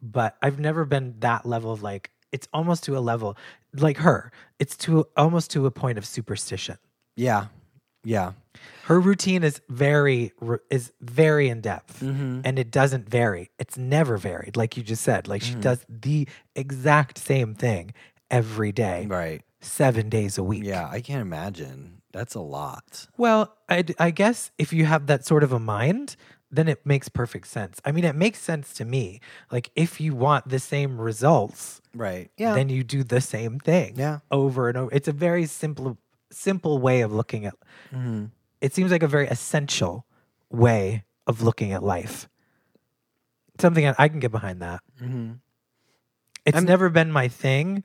[0.00, 3.36] but i've never been that level of like it's almost to a level
[3.74, 6.78] like her it's to almost to a point of superstition
[7.16, 7.46] Yeah.
[8.04, 8.32] Yeah.
[8.84, 10.32] her routine is very
[10.70, 12.40] is very in depth Mm-hmm.
[12.44, 15.60] and it doesn't vary it's never varied like you just said like she Mm-hmm.
[15.60, 17.92] does the exact same thing
[18.30, 19.42] every day Right.
[19.60, 22.02] seven days a week Yeah, I can't imagine.
[22.12, 23.06] That's a lot.
[23.16, 26.16] well I, I guess if you have that sort of a mind
[26.50, 29.20] then it makes perfect sense i mean it makes sense to me
[29.52, 32.30] like if you want the same results Right.
[32.38, 32.54] Yeah.
[32.54, 34.18] then you do the same thing Yeah.
[34.30, 35.98] over and over it's a very simple
[36.30, 37.54] simple way of looking at
[37.92, 38.26] mm-hmm.
[38.60, 40.06] it seems like a very essential
[40.50, 42.28] way of looking at life.
[43.60, 44.80] Something I, can get behind that.
[45.02, 45.32] Mm-hmm.
[46.44, 47.84] It's I'm- never been my thing.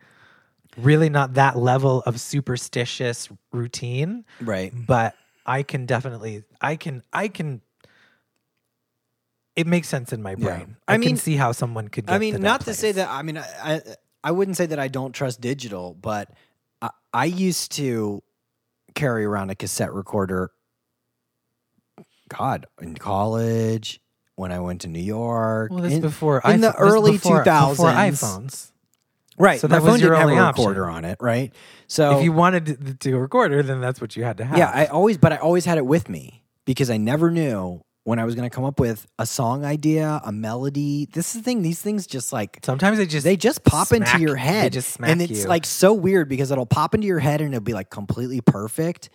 [0.78, 4.74] Really, not that level of superstitious routine, Right.
[4.74, 5.16] but
[5.46, 7.62] I can definitely, I can, I can
[9.56, 10.78] it makes sense in my brain.
[10.88, 12.10] I I, mean- can see how someone could.
[12.10, 13.10] I mean, to not that to say that.
[13.10, 13.82] I mean, I, I
[14.24, 16.30] I wouldn't say that I don't trust digital, but
[16.82, 18.24] I, I used to
[18.94, 20.52] carry around a cassette recorder.
[22.30, 24.00] God, in college,
[24.36, 27.78] when I went to New York, Well, this in, before in the early two thousands,
[27.78, 28.72] before iPhones.
[29.38, 29.60] right?
[29.60, 30.64] So my that was phone your didn't have only a option.
[30.66, 31.54] recorder on it, right?
[31.88, 34.58] So If you wanted to a recorder, then that's what you had to have.
[34.58, 38.20] Yeah, I always, but I always had it with me because I never knew when
[38.20, 41.08] I was going to come up with a song idea, a melody.
[41.14, 44.08] This is the thing; these things just like Sometimes they just they just pop into
[44.08, 45.48] smack- your they head, and it's you.
[45.48, 49.10] like so weird because it'll pop into your head and it'll be like completely perfect,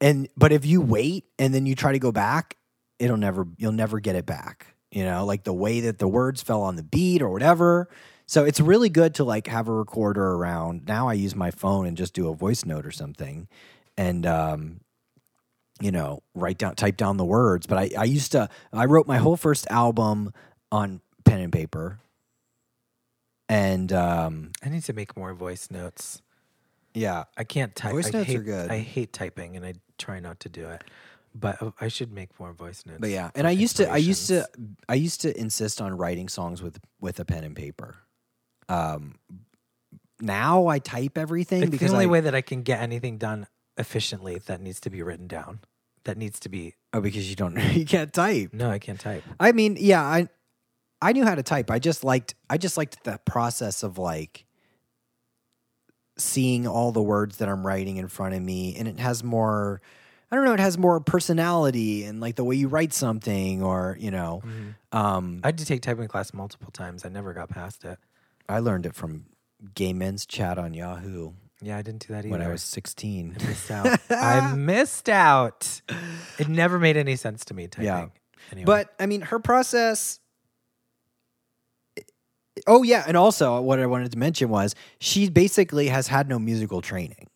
[0.00, 2.56] and but if you wait and then you try to go back,
[2.98, 4.74] it'll never you'll never get it back.
[4.90, 7.88] You know, like the way that the words fell on the beat or whatever.
[8.28, 10.86] So it's really good to like have a recorder around.
[10.88, 13.46] Now I use my phone and just do a voice note or something,
[13.96, 14.80] and um,
[15.80, 17.66] you know, write down, type down the words.
[17.66, 20.32] But I, I used to, I wrote my whole first album
[20.72, 22.00] on pen and paper,
[23.48, 26.22] and um, I need to make more voice notes.
[26.94, 27.92] yeah, I can't type.
[27.92, 28.70] Voice I notes hate, are good.
[28.70, 30.82] I hate typing, and I try not to do it.
[31.38, 32.98] But I should make more voice notes.
[32.98, 34.48] but yeah, and I used to, I used to.
[34.88, 37.96] I used to insist on writing songs with with a pen and paper.
[38.70, 39.16] Um,
[40.18, 43.18] now I type everything It's because the only I, way that I can get anything
[43.18, 43.46] done
[43.76, 45.60] efficiently that needs to be written down.
[46.04, 46.74] That needs to be.
[46.92, 48.52] oh, because you don't, you can't type.
[48.52, 49.24] No, I can't type.
[49.40, 50.28] I mean, yeah, I
[51.02, 51.70] I knew how to type.
[51.70, 54.44] I just liked I just liked the process of like
[56.18, 59.82] seeing all the words that I'm writing in front of me and it has more
[60.30, 63.96] I don't know, it has more personality and like the way you write something or,
[64.00, 64.42] you know,
[64.92, 67.04] um I had to take typing class multiple times.
[67.04, 67.98] I never got past it.
[68.48, 69.26] I learned it from
[69.74, 71.32] Gay Men's Chat on Yahoo
[71.62, 72.30] Yeah, I didn't do that either.
[72.30, 73.36] when I was 16.
[73.40, 73.98] I missed out.
[74.10, 75.80] I missed out.
[76.38, 77.86] It never made any sense to me typing.
[77.86, 78.06] Yeah.
[78.52, 78.64] Anyway.
[78.66, 80.20] But I mean, her process.
[82.66, 86.38] Oh yeah, and also what I wanted to mention was she basically has had no
[86.38, 87.26] musical training,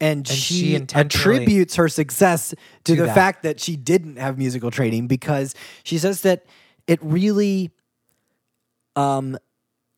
[0.00, 3.14] and, she she, intentionally- attributes her success to, To the that.
[3.14, 6.46] fact that she didn't have musical training because she says that
[6.86, 7.70] it really,
[8.96, 9.36] um,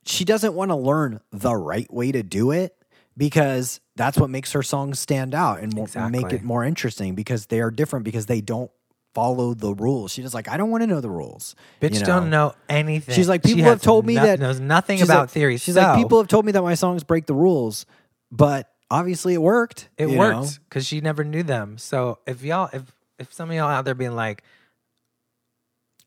[0.06, 2.74] she doesn't want to learn the right way to do it
[3.20, 7.44] because that's what makes her songs stand out and more, make it more interesting because
[7.46, 8.70] they are different because they don't
[9.12, 10.10] follow the rules.
[10.10, 11.54] She just like I don't want to know the rules.
[11.82, 13.14] bitch you don't know anything.
[13.14, 15.58] She's like She people have told me no- that knows nothing she's about like- theory.
[15.58, 17.84] She's so like people have told me that my songs break the rules,
[18.32, 19.90] but obviously it worked.
[19.98, 21.76] it worked because she never knew them.
[21.76, 24.42] So if y'all, if if some of y'all out there being like,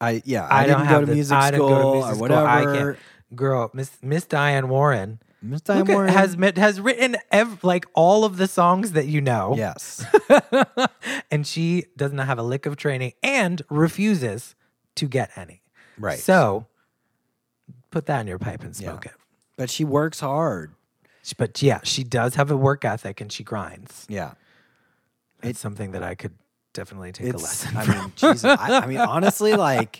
[0.01, 2.21] I yeah, I, I, don't go to the- music school go to music or school,
[2.21, 2.47] whatever.
[2.47, 2.97] I can't.
[3.35, 8.23] Girl, Miss Miss Diane Warren, Miss Diane Warren has met- has written ev- like all
[8.23, 9.53] of the songs that you know.
[9.57, 10.05] yes.
[11.31, 14.55] and she does not have a lick of training and refuses
[14.95, 15.61] to get any.
[15.99, 16.17] Right.
[16.17, 16.67] So
[17.91, 19.11] put that in your pipe and smoke it.
[19.57, 20.73] but she works hard.
[21.37, 24.05] But yeah, she does have a work ethic and she grinds.
[24.09, 24.33] Yeah.
[25.41, 26.33] It's something that I could
[26.73, 27.77] definitely take a lesson.
[27.77, 29.99] I mean, Jesus, I, I mean honestly like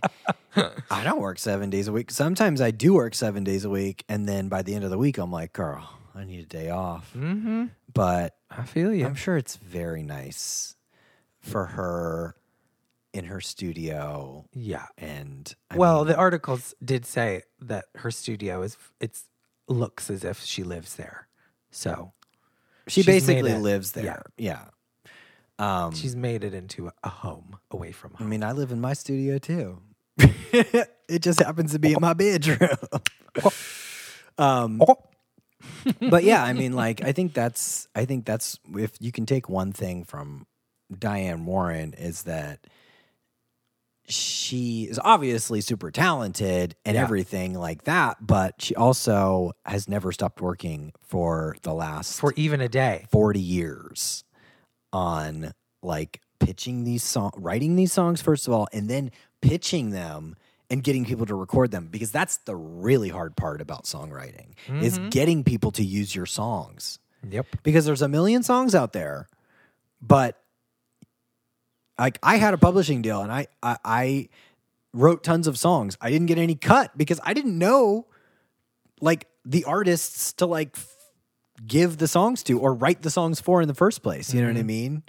[0.55, 2.11] I don't work 7 days a week.
[2.11, 4.97] Sometimes I do work 7 days a week and then by the end of the
[4.97, 7.65] week I'm like, "Girl, I need a day off." mm-hmm.
[7.93, 9.05] But I feel you.
[9.05, 10.76] I'm sure it's very nice
[11.39, 12.36] for her
[13.13, 14.88] in her studio yeah.
[14.97, 19.26] and I well, mean, the articles did say that her studio is it's
[19.67, 21.28] looks as if she lives there.
[21.71, 22.13] So
[22.88, 24.01] she basically lives yeah.
[24.01, 24.26] there.
[24.38, 24.65] Yeah.
[25.60, 28.18] Um she's made it into a, home away from home.
[28.20, 28.30] I home.
[28.30, 29.80] mean, I live in my studio too.
[30.18, 32.70] it just happens to be in my bedroom.
[34.38, 34.82] um
[36.10, 39.47] but yeah, I mean like I think that's I think that's if you can take
[39.49, 40.45] one thing from
[40.97, 42.66] Diane Warren is that
[44.06, 47.01] she is obviously super talented and Yeah.
[47.04, 52.60] everything like that, but she also has never stopped working for the last for even
[52.60, 53.06] a day.
[53.12, 54.26] 40 years
[54.93, 60.35] on like pitching these songs, writing these songs first of all and then pitching them
[60.69, 64.97] and getting people to record them because that's the really hard part about songwriting is
[64.97, 65.09] mm-hmm.
[65.09, 66.99] getting people to use your songs.
[67.29, 67.45] Yep.
[67.63, 69.29] because there's a million songs out there
[70.01, 70.37] but
[71.97, 74.29] like I had a publishing deal and I I, I
[74.93, 75.97] wrote tons of songs.
[75.99, 78.07] I didn't get any cut because I didn't know
[79.01, 80.75] like the artists to like
[81.66, 84.47] give the songs to or write the songs for in the first place you know
[84.47, 85.04] what I mean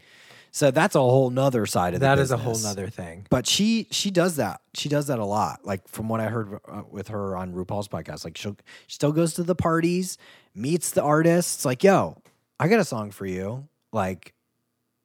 [0.50, 2.16] so that's a whole nother side of the Mm-hmm.
[2.16, 3.26] That is a whole nother thing.
[3.30, 6.60] but she she does that she does that a lot like from what i heard
[6.68, 10.16] uh, with her on rupaul's podcast like she'll she still goes to the parties
[10.54, 12.16] meets the artists like yo
[12.60, 14.34] i got a song for you like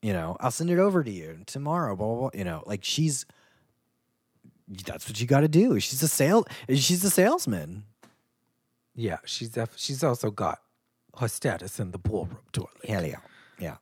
[0.01, 2.29] you know i'll send it over to you tomorrow blah blah, blah.
[2.33, 3.25] you know like she's
[4.85, 5.79] that's what you got to do.
[5.79, 6.45] She's a sale.
[6.69, 7.85] She's a salesman.
[8.93, 10.59] Yeah, she's def- she's also got
[11.17, 12.85] her status in the ballroom toilet.
[12.87, 13.19] Hell yeah,
[13.59, 13.77] yeah.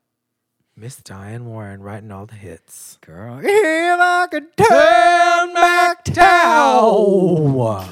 [0.75, 2.97] Miss Diane Warren writing all the hits.
[3.01, 7.89] Girl, if I could turn back Ow!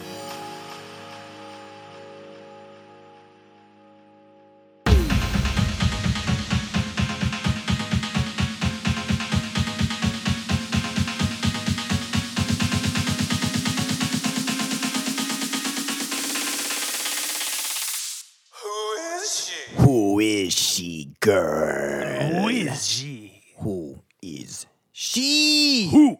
[25.15, 25.89] She?
[25.91, 26.19] Who?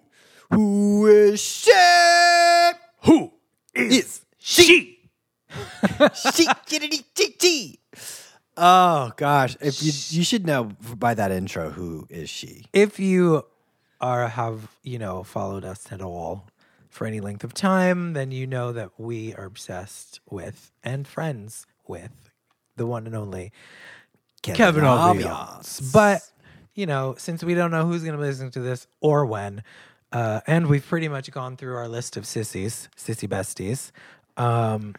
[0.52, 1.72] Who is she?
[3.04, 3.34] Who
[3.74, 5.10] is she?
[6.14, 6.46] she?
[6.66, 7.80] Chittity chee chee.
[8.58, 9.58] Oh gosh!
[9.60, 12.66] If you you should know by that intro who is she?
[12.72, 13.43] If you
[14.00, 16.48] are have you know followed us at all
[16.89, 21.66] for any length of time, then you know that we are obsessed with and friends
[21.86, 22.30] with
[22.78, 23.52] the one and only
[24.41, 25.91] Kevin Aviance.
[25.91, 26.22] But
[26.76, 29.63] you know, since we don't know who's going to be listening to this or when,
[30.11, 33.91] uh, and we've pretty much gone through our list of sissies, sissy besties,
[34.41, 34.93] um,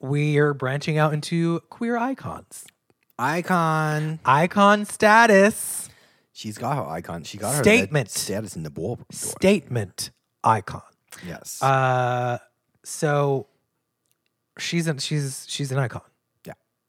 [0.00, 2.64] we are branching out into queer icons.
[3.18, 4.18] icon.
[4.24, 5.88] Icon status,
[6.34, 7.24] She's got her icon.
[7.24, 8.08] She got her Statement.
[8.10, 8.98] status in the ball.
[9.10, 10.10] statement
[10.42, 10.80] icon.
[11.26, 11.62] Yes.
[11.62, 12.38] Uh,
[12.84, 13.46] so
[14.58, 16.00] she's an, she's she's an icon.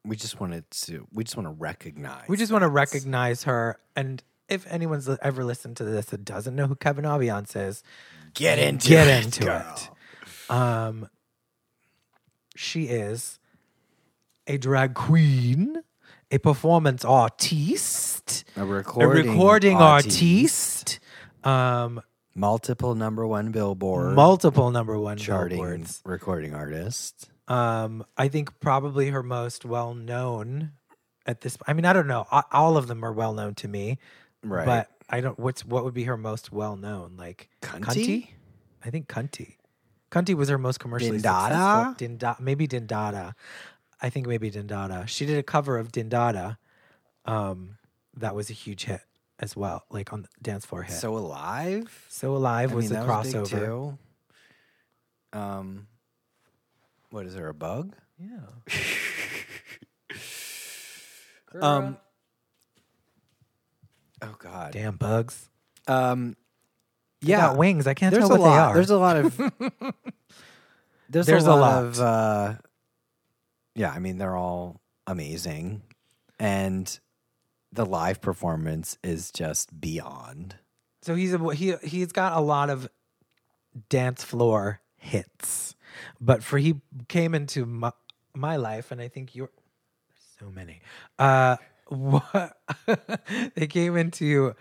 [0.05, 1.07] We just wanted to.
[1.13, 2.27] We just want to recognize.
[2.27, 3.77] We just want to recognize her.
[3.95, 7.83] And if anyone's ever listened to this that doesn't know who Kevin Aviance is,
[8.33, 9.75] get into get it, into girl.
[9.77, 10.51] it.
[10.51, 11.09] Um,
[12.55, 13.39] she is
[14.45, 15.81] a drag queen,
[16.31, 20.99] a performance artiste, A a recording, recording artiste,
[21.43, 22.01] artiste, um,
[22.35, 26.01] multiple number one billboard multiple number one charting billboards.
[26.03, 27.29] recording artist.
[27.47, 30.71] Um, I think probably her most well known
[31.25, 31.57] at this.
[31.67, 32.25] I mean, I don't know.
[32.51, 33.97] All of them are well known to me,
[34.43, 34.65] Right.
[34.65, 35.37] but I don't.
[35.37, 37.15] What's what would be her most well known?
[37.17, 38.29] Like Cunty?
[38.85, 39.55] I think Cunty.
[40.11, 41.95] Cunty was her most commercially Dindada?
[41.97, 42.17] successful.
[42.17, 43.33] Dinda, maybe Dindada.
[44.01, 45.07] I think maybe Dindada.
[45.07, 46.57] She did a cover of Dindada.
[47.25, 47.77] Um,
[48.15, 49.01] that was a huge hit
[49.39, 50.93] as well, like on the dance floor hit.
[50.95, 52.05] So, alive.
[52.09, 53.49] So alive Alive I was mean, big, crossover.
[53.49, 53.97] too.
[55.31, 55.87] Um,
[57.13, 57.95] what is there a bug?
[58.19, 58.39] yeah.
[61.61, 61.97] Um,
[64.23, 64.71] oh God.
[64.73, 65.49] Damn bugs.
[65.87, 66.35] Um,
[67.21, 67.41] They yeah.
[67.41, 67.85] got wings.
[67.85, 68.55] I can't there's tell a what lot.
[68.55, 68.73] they are.
[68.73, 69.37] There's a lot of.
[71.11, 71.83] there's, There's a a lot, lot.
[71.83, 71.99] of.
[71.99, 72.53] Uh,
[73.75, 75.83] yeah, I mean they're all amazing,
[76.39, 76.99] and
[77.71, 80.55] the live performance is just beyond.
[81.03, 82.89] So he's a, he he's got a lot of
[83.89, 85.72] dance floor hits,
[86.19, 86.75] but for he
[87.07, 87.91] came into my,
[88.33, 89.51] my life, and I think you're
[90.39, 90.81] so many.
[91.19, 92.57] Uh, what
[93.55, 94.53] they came into,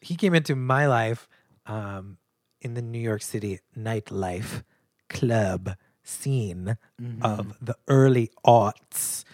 [0.00, 1.28] he came into my life,
[1.66, 2.18] um,
[2.60, 4.62] in the New York City nightlife
[5.08, 6.76] club scene
[7.20, 9.24] of the early aughts.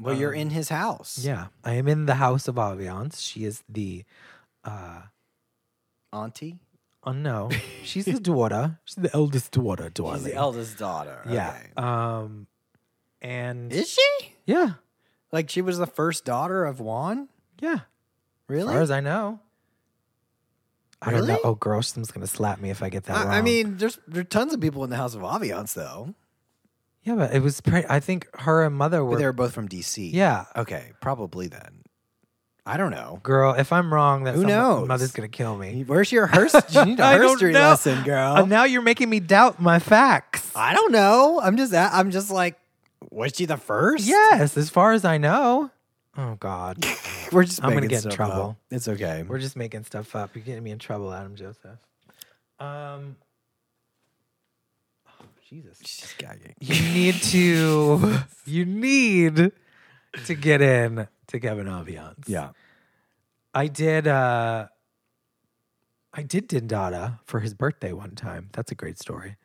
[0.00, 1.18] Well, you're in his house.
[1.18, 3.20] Yeah, I am in the house of Aviance.
[3.20, 4.04] She is the
[4.64, 5.02] uh,
[6.12, 6.58] auntie.
[7.06, 7.50] Oh no,
[7.84, 8.78] she's the daughter.
[8.84, 11.20] She's the eldest daughter, She's the eldest daughter.
[11.30, 11.50] Yeah.
[11.56, 11.70] Okay.
[11.76, 12.46] Um,
[13.22, 14.34] and Is she?
[14.44, 14.72] yeah,
[15.32, 17.28] Like she was the first daughter of Juan?
[17.60, 17.80] yeah.
[18.48, 18.68] Really?
[18.68, 19.40] As far as I know.
[21.02, 21.26] I don't know.
[21.34, 21.40] Really?
[21.44, 21.88] Oh, gross!
[21.92, 23.32] Someone's gonna slap me if I get that wrong.
[23.34, 26.14] I, I mean, there's there are tons of people in the House of Aviance though.
[27.02, 27.60] yeah, but it was.
[27.60, 29.18] Pre- I think her and mother But were.
[29.18, 30.12] they were both from DC.
[30.12, 31.82] yeah, Okay, probably then.
[32.68, 33.20] I don't know.
[33.22, 33.54] girl.
[33.54, 34.88] If I'm wrong, that Who knows?
[34.88, 35.84] Mother's gonna kill me.
[35.86, 36.56] Where's your Hearst?
[36.74, 37.48] You need a I don't know.
[37.50, 38.32] lesson, girl.
[38.38, 40.50] Uh, now you're making me doubt my facts.
[40.56, 41.40] I don't know.
[41.40, 42.58] I'm just I'm just like,
[43.12, 44.04] was she the first?
[44.06, 45.70] yes, as far as I know.
[46.18, 46.84] Oh God,
[47.32, 48.50] We're just I'm gonna get in trouble.
[48.50, 48.56] up.
[48.70, 49.22] It's okay.
[49.22, 50.34] we're just making stuff up.
[50.34, 51.78] You're getting me in trouble, Adam Joseph.
[52.58, 53.16] Um.
[55.08, 55.78] oh, Jesus.
[55.84, 56.54] She's gagging.
[56.58, 59.52] you need to you need
[60.24, 62.24] to get in to Kevin Aviance.
[62.28, 62.50] Yeah.
[63.54, 64.66] I did uh
[66.12, 68.48] I did Dindada for his birthday one time.
[68.52, 69.36] That's a great story.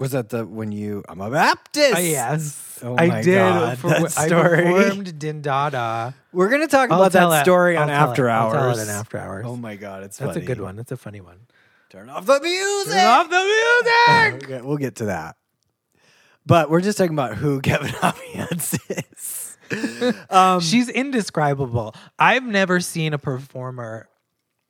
[0.00, 1.04] Was that the when you?
[1.08, 1.94] I'm a Baptist.
[1.94, 2.80] Uh, yes.
[2.82, 4.62] Oh I did God, for- that I story.
[4.64, 6.14] performed Dindada.
[6.32, 8.52] We're gonna talk I'll about that it- story I'll on it- After I'll Hours.
[8.54, 9.44] tell it in After Hours.
[9.46, 10.74] Oh my god, it's That's a good one.
[10.74, 11.38] That's a funny one.
[11.90, 12.92] Turn off the music.
[12.94, 14.52] Turn off the music.
[14.56, 15.36] Okay, we'll get to that.
[16.46, 19.41] But we're just talking about who Kevin Aviance is.
[20.30, 21.94] um, She's indescribable.
[22.18, 24.08] I've never seen a performer,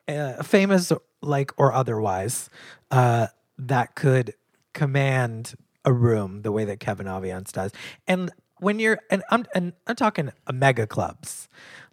[0.09, 2.50] uh, famous like or otherwise,
[2.90, 3.28] uh,
[3.59, 4.34] that could
[4.74, 7.72] command a room the way that Kevin Aviance does.
[8.07, 11.48] And when you're and I'm and I'm talking mega clubs.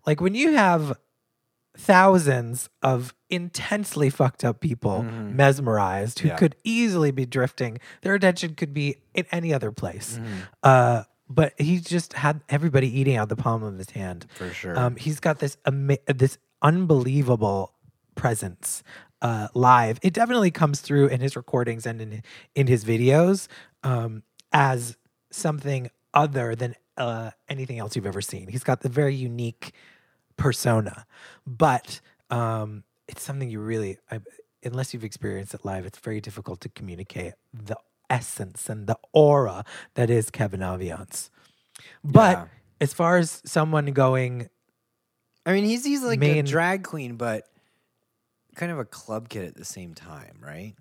[0.06, 0.98] Like when you have
[1.78, 6.36] thousands of intensely fucked up people mesmerized who Yeah.
[6.36, 7.80] could easily be drifting.
[8.02, 10.20] Their attention could be in any other place.
[10.62, 14.26] Uh, but he just had everybody eating out the palm of his hand.
[14.36, 14.78] For sure.
[14.78, 17.74] Um, he's got this ama- this unbelievable
[18.16, 18.84] presence
[19.22, 20.00] uh, live.
[20.02, 22.24] It definitely comes through in his recordings and in
[22.56, 23.48] in his videos
[23.84, 24.98] um, as
[25.32, 28.48] something other than uh, anything else you've ever seen.
[28.48, 29.74] He's got the very unique
[30.38, 31.06] persona,
[31.46, 34.20] but um, it's something you really, I,
[34.64, 37.78] unless you've experienced it live, it's very difficult to communicate the
[38.10, 39.64] essence and the aura
[39.96, 41.30] that is Kevin Aviance.
[42.04, 42.46] But Yeah.
[42.82, 44.50] as far as someone going,
[45.46, 47.48] I mean, he's he's like a drag queen, but
[48.56, 50.76] kind of a club kid at the same time, right?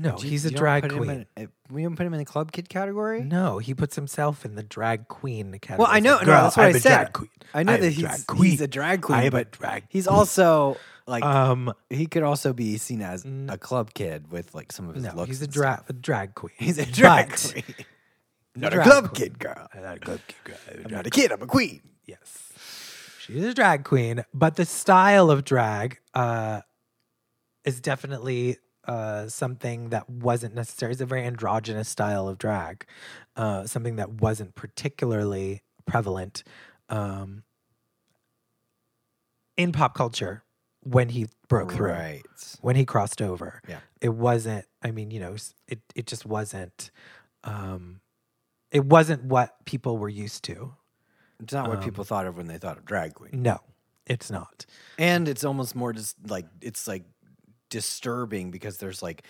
[0.00, 1.26] no, you- he's a drag queen.
[1.36, 3.20] in- uh, we don't put him in the club kid category.
[3.24, 5.78] No, he puts himself in the drag queen category.
[5.78, 7.10] Well, I know, like, no, "Girl, that's what I'm I said.
[7.52, 8.50] I know I'm that he's drag queen.
[8.52, 10.76] he's a drag queen, I am a but drag he's queen." also
[11.08, 14.88] like Um, he could also be seen as n- a club kid with like some
[14.88, 15.28] of his no, looks.
[15.28, 16.52] he's a and drag a drag queen.
[16.58, 17.74] He's a drag But- queen,
[18.56, 19.14] not a drag club queen.
[19.14, 19.68] kid girl.
[19.74, 20.56] I'm not a club kid girl.
[20.68, 21.32] I'm a I'm drag not a kid.
[21.32, 21.80] I'm a queen.
[22.06, 22.52] Yes.
[23.20, 26.62] She's a drag queen, but the style of drag uh,
[27.64, 28.56] is definitely
[28.86, 30.92] uh, something that wasn't necessary.
[30.92, 32.86] It's a very androgynous style of drag,
[33.36, 36.42] uh, something that wasn't particularly prevalent
[36.88, 37.42] um,
[39.58, 40.42] in pop culture
[40.82, 42.22] when he broke through, Right.
[42.60, 43.60] when he crossed over.
[43.68, 43.80] Yeah.
[44.00, 46.90] It wasn't, I mean, you know, it, it just wasn't.
[47.44, 48.00] Um,
[48.70, 50.74] it wasn't what people were used to.
[51.40, 53.42] It's not what Um, people thought of when they thought of drag queen.
[53.42, 53.60] No,
[54.06, 54.66] it's not.
[54.98, 57.04] And it's almost more just like it's like
[57.70, 59.22] disturbing because there's like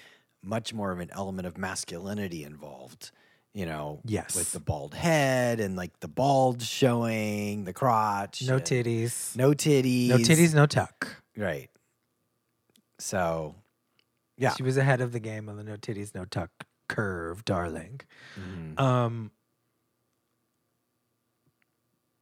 [0.43, 3.11] much more of an element of masculinity involved.
[3.55, 4.37] You know, Yes.
[4.37, 9.35] with the bald head and like the bald showing, the crotch, No titties.
[9.37, 11.23] no titties, No titties, no tuck.
[11.39, 11.71] Right.
[12.99, 13.55] So,
[14.37, 14.55] yeah.
[14.55, 16.51] She was ahead of the game on the no titties, no tuck
[16.89, 18.01] curve, darling.
[18.37, 18.79] Mhm.
[18.81, 19.31] Um,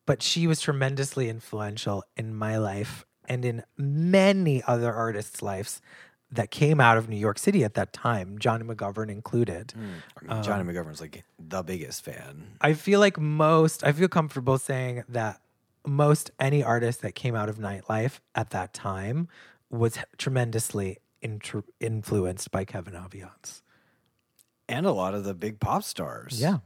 [0.07, 5.81] but she was tremendously influential in my life and in many other artists' lives
[6.31, 9.73] that came out of New York City at that time, Johnny McGovern included.
[9.77, 12.57] I mean, Johnny McGovern's like the biggest fan.
[12.61, 15.41] I feel like most, I feel comfortable saying that
[15.87, 19.29] most any artist that came out of nightlife at that time
[19.71, 23.63] was tremendously intr- influenced by Kevin Aviance.
[24.69, 26.41] And a lot of the big pop stars.
[26.41, 26.59] Yeah,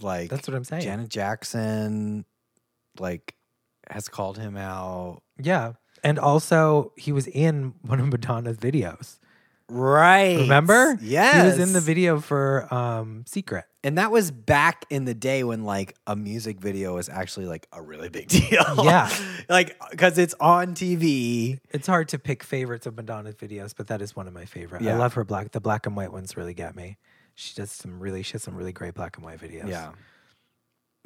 [0.00, 0.82] Like that's what I'm saying.
[0.82, 2.24] Janet Jackson,
[2.98, 3.34] like,
[3.90, 5.22] has called him out.
[5.40, 5.72] Yeah.
[6.04, 9.18] And also, he was in one of Madonna's videos.
[9.68, 10.38] Right.
[10.38, 10.96] Remember?
[11.00, 11.36] Yes.
[11.36, 13.64] He was in the video for um, Secret.
[13.82, 17.66] And that was back in the day when like a music video was actually like
[17.72, 18.84] a really big deal.
[18.84, 19.10] Yeah.
[19.48, 21.60] like because it's on TV.
[21.70, 24.82] It's hard to pick favorites of Madonna's videos, but that is one of my favorite.
[24.82, 25.52] I love her black.
[25.52, 26.98] The black and white ones really get me.
[27.34, 29.68] She does some really, she has some really great black and white videos.
[29.68, 29.92] Yeah.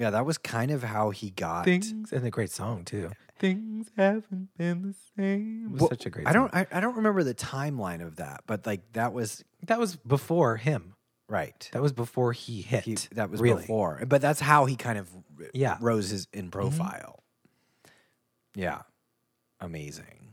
[0.00, 3.10] Yeah, that was kind of how he got Things and a great song too.
[3.38, 5.66] Things haven't been the same.
[5.66, 6.26] It was Well, such a great.
[6.26, 6.52] I don't.
[6.54, 10.56] I, I don't remember the timeline of that, but like that was That was before
[10.56, 10.94] him.
[11.28, 11.68] right.
[11.72, 12.84] That was before he hit.
[12.84, 13.60] He, that was really.
[13.62, 14.02] before.
[14.06, 15.08] But that's how he kind of
[15.52, 15.74] Yeah.
[15.74, 15.84] Mm-hmm.
[15.84, 17.22] rose his in profile.
[18.54, 18.82] Yeah.
[19.60, 20.28] Amazing.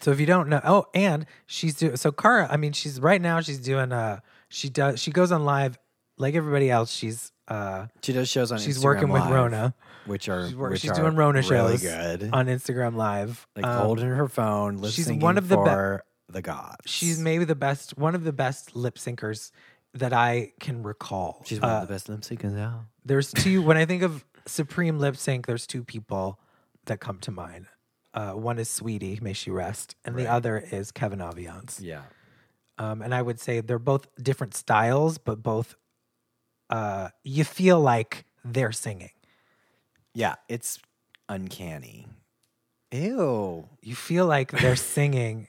[0.00, 2.12] So if you don't know, oh, and she's doing so.
[2.12, 3.40] Cara, I mean, she's right now.
[3.40, 3.92] She's doing.
[3.92, 4.20] Uh,
[4.50, 5.00] she does.
[5.00, 5.78] She goes on live
[6.18, 6.92] like everybody else.
[6.92, 7.32] She's.
[7.48, 8.64] Uh, She does shows on Instagram.
[8.64, 9.74] she's Instagram working with Live, Rona
[10.06, 12.30] which are She's, wor- which she's are doing Rona really shows good.
[12.32, 13.46] on Instagram Live.
[13.56, 16.76] like Um, holding her phone, lip she's one of the be- for the gods.
[16.86, 19.50] She's maybe the best, one of the best lip syncers
[19.94, 21.42] that I can recall.
[21.46, 22.84] she's one Uh, of the best lip syncers out.
[23.04, 23.62] There's two.
[23.66, 26.38] when I think of Supreme Lip Sync, there's two people
[26.86, 27.66] that come to mind.
[28.14, 31.80] Uh, one is Sweetie, may she rest, and the other is Kevin Aviance.
[31.80, 32.02] Yeah.
[32.78, 35.74] Um, and I would say they're both different styles, but both
[36.70, 39.10] uh, you feel like they're singing.
[40.14, 40.78] Yeah, it's
[41.28, 42.06] uncanny.
[42.92, 43.68] Ew.
[43.82, 45.48] You feel like they're singing.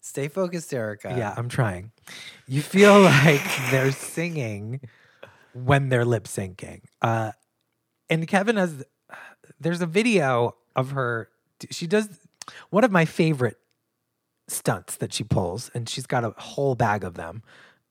[0.00, 1.14] Stay focused, Erica.
[1.16, 1.92] yeah, I'm trying.
[2.46, 4.80] You feel like they're singing
[5.52, 6.82] when they're lip syncing.
[7.00, 7.32] Uh,
[8.10, 8.84] and Kevin has,
[9.60, 11.28] there's a video of her.
[11.70, 12.08] She does
[12.70, 13.58] one of my favorite
[14.48, 17.42] stunts that she pulls, and she's got a whole bag of them.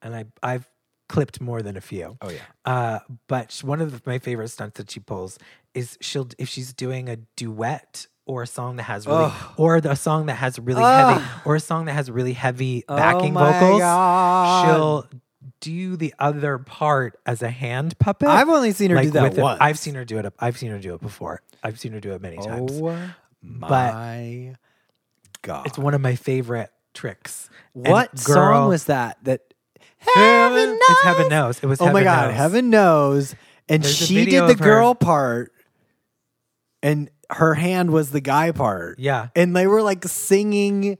[0.02, 0.68] And I, I've
[1.12, 2.18] clipped more than a few.
[2.22, 2.40] Oh yeah.
[2.64, 5.38] Uh, but one of the, my favorite stunts that she pulls
[5.74, 9.92] is she'll if she's doing a duet or a song that has really or the,
[9.92, 13.34] a song that has really heavy or a song that has really heavy Oh backing
[13.34, 13.82] my vocals.
[13.82, 14.66] God.
[14.66, 15.10] She'll
[15.60, 18.30] do the other part as a hand puppet.
[18.30, 19.60] I've only seen her like do that once.
[19.60, 20.34] I've seen her do it.
[20.40, 21.42] I've seen her do it before.
[21.62, 22.72] I've seen her do it many times.
[22.82, 22.98] Oh
[23.42, 24.56] my
[25.42, 25.68] god!
[25.68, 27.50] It's one of my favorite tricks.
[27.74, 29.18] What girl, song was that?
[29.24, 29.54] That
[30.02, 31.60] Heaven, heaven It's heaven knows.
[31.64, 31.80] It was.
[31.82, 32.36] Oh my Heaven god, knows.
[32.38, 33.36] heaven knows.
[33.70, 35.54] And There's a she video did the of her- girl part,
[36.84, 39.00] and her hand was the guy part.
[39.00, 40.98] Yeah, and they were like singing.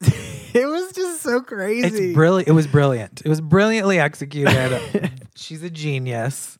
[0.00, 1.86] it was just so crazy.
[2.08, 2.48] it's brilliant.
[2.48, 3.22] It was brilliant.
[3.24, 5.10] It was brilliantly executed.
[5.34, 6.58] She's a genius.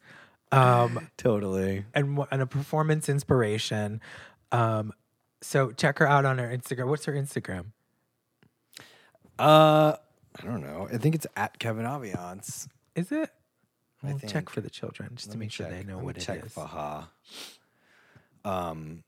[0.52, 1.84] Um, Totally.
[1.94, 4.00] and wh- and a performance inspiration.
[4.52, 4.92] Um,
[5.42, 6.86] so check her out on her Instagram.
[6.88, 7.66] What's her Instagram?
[9.38, 9.96] Uh,
[10.40, 10.88] I don't know.
[10.92, 12.66] I think it's at Kevin Aviance.
[12.96, 13.30] Is it?
[14.02, 15.74] I We'll check for the children just Let to me make sure check.
[15.76, 16.52] they know Let me what it check is.
[16.52, 17.08] Faha.
[18.44, 19.02] Um,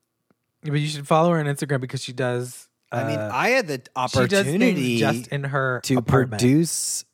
[0.63, 2.69] But you should follow her on Instagram because she does.
[2.93, 6.41] I mean, uh, I had the she does things opportunity just in her to apartment.
[6.41, 7.05] produce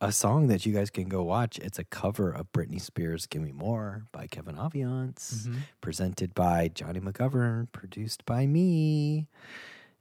[0.00, 1.58] a song that you guys can go watch.
[1.60, 5.58] It's a cover of Britney Spears' "Give Me More" by Kevin Aviance, Mhm.
[5.80, 9.28] presented by Johnny McGovern, produced by me,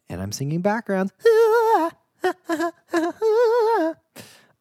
[0.09, 1.13] and I'm singing backgrounds.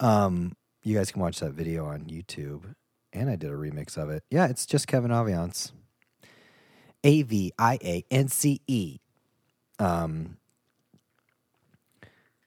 [0.01, 2.75] um, you guys can watch that video on YouTube,
[3.13, 4.25] and I did a remix of it.
[4.31, 5.73] Yeah, it's just Kevin Aviance.
[7.05, 8.99] A V I A N C E.
[9.79, 10.37] Um,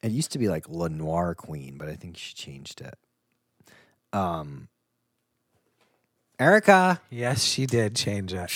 [0.02, 2.96] it used to be like Lenoir Queen, but I think she changed it.
[4.14, 4.70] Um,
[6.40, 7.02] Erica.
[7.10, 8.52] Yes, she did change it.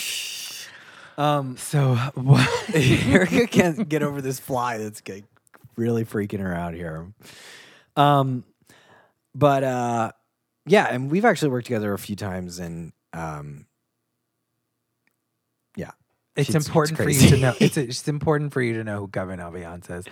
[1.18, 2.50] Um, So what?
[2.74, 5.26] Erica can't get over this fly that's like,
[5.80, 7.12] really freaking her out here.
[7.96, 8.44] Um,
[9.34, 10.12] but uh,
[10.66, 13.66] yeah, and we've actually worked together a few times, and um,
[15.76, 15.92] yeah,
[16.36, 17.54] It's important for you to know.
[17.60, 20.06] It's, it's important for you to know who Kevin Aviance is.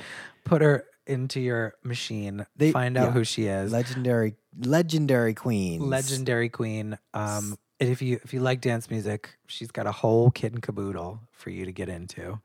[0.46, 2.46] Put her into your machine.
[2.56, 3.12] They- find out yeah.
[3.12, 3.72] who she is.
[3.72, 6.98] legendary, legendary queen, Legendary queen.
[7.14, 10.62] Um, and if you if you like dance music, she's got a whole kit and
[10.64, 12.40] caboodle for you to get into.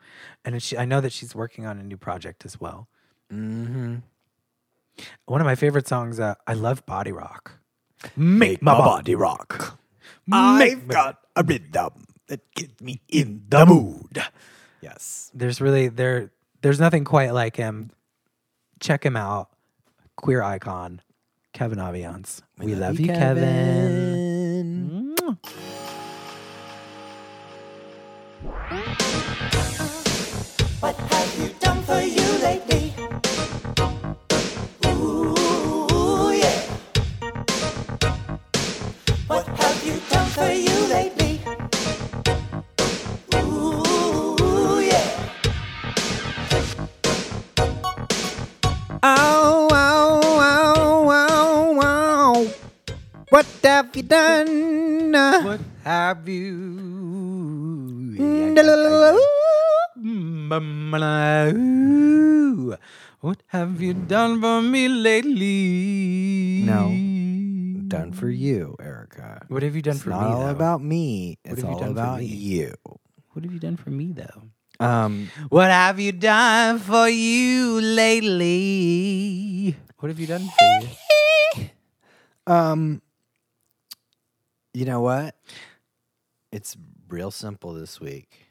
[0.44, 2.88] And she, I know that she's working on a new project as well.
[3.32, 3.96] Mm-hmm.
[5.26, 6.20] One of my favorite songs.
[6.20, 7.52] Uh, I love body rock.
[8.16, 9.78] Make my body rock.
[10.30, 14.22] I've Make got a rhythm that gets me in the mood.
[14.80, 15.30] Yes.
[15.34, 16.30] There's really there.
[16.60, 17.90] There's nothing quite like him.
[18.80, 19.48] Check him out.
[20.16, 21.00] Queer icon,
[21.52, 22.42] Kevin Aviance.
[22.58, 25.14] We, love, you, Kevin.
[25.16, 25.38] Mwah.
[30.80, 31.21] What
[49.02, 52.46] Ow, ow, ow, ow, ow.
[53.30, 55.10] What have you done?
[55.42, 56.54] What have you?
[63.20, 66.62] What have you done for me lately?
[66.66, 66.90] No.
[67.88, 69.42] Done for you, Erica.
[69.48, 70.16] What have you done It's for me?
[70.16, 70.50] all though?
[70.50, 71.38] about me.
[71.44, 72.74] It's have you all about you.
[73.32, 74.50] What have you done for me though?
[74.82, 77.80] Um, What have you done for you
[78.72, 79.76] lately?
[79.98, 80.80] What have you done for
[81.56, 81.70] you?
[82.46, 83.00] um,
[84.74, 85.36] you know what?
[86.50, 86.76] It's
[87.08, 88.46] real simple this week.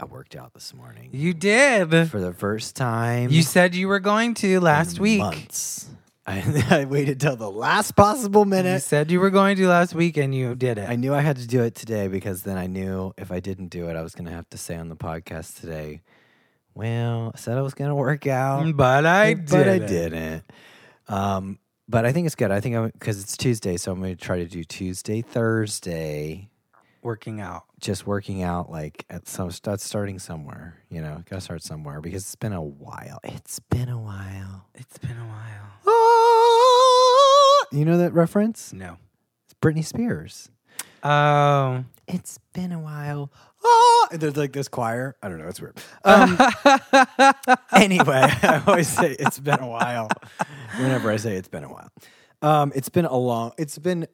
[0.00, 2.10] I worked out this morning You did.
[2.10, 3.30] for the first time.
[3.30, 5.18] You said you were going to last in week.
[5.18, 5.88] Months.
[6.26, 8.72] I, I waited till the last possible minute.
[8.74, 10.88] You said you were going to last week and you did it.
[10.88, 13.68] I knew I had to do it today because then I knew if I didn't
[13.68, 16.00] do it, I was going to have to say on the podcast today,
[16.74, 20.44] well, I said I was going to work out, but I but I didn't.
[21.08, 22.50] Um, but I think it's good.
[22.50, 26.48] I think I'm because it's Tuesday, so I'm going to try to do Tuesday, Thursday,
[27.04, 27.64] Working out.
[27.80, 30.78] just working out like at some start starting somewhere.
[30.88, 33.20] You know, got to start somewhere because it's been a while.
[33.22, 34.64] It's been a while.
[34.74, 35.68] It's been a while.
[35.86, 37.66] Ah!
[37.72, 38.72] You know that reference?
[38.72, 38.96] No.
[39.44, 40.48] It's Britney Spears.
[41.02, 41.84] Oh.
[42.08, 43.30] It's been a while.
[43.62, 44.08] Ah!
[44.12, 45.14] And there's like this choir.
[45.22, 45.48] I don't know.
[45.48, 45.76] It's weird.
[46.06, 46.38] Um,
[47.72, 50.08] anyway, I always say it's been a while.
[50.78, 51.90] Whenever I say it's been a while,
[52.40, 53.52] um, it's been a long.
[53.58, 54.06] It's been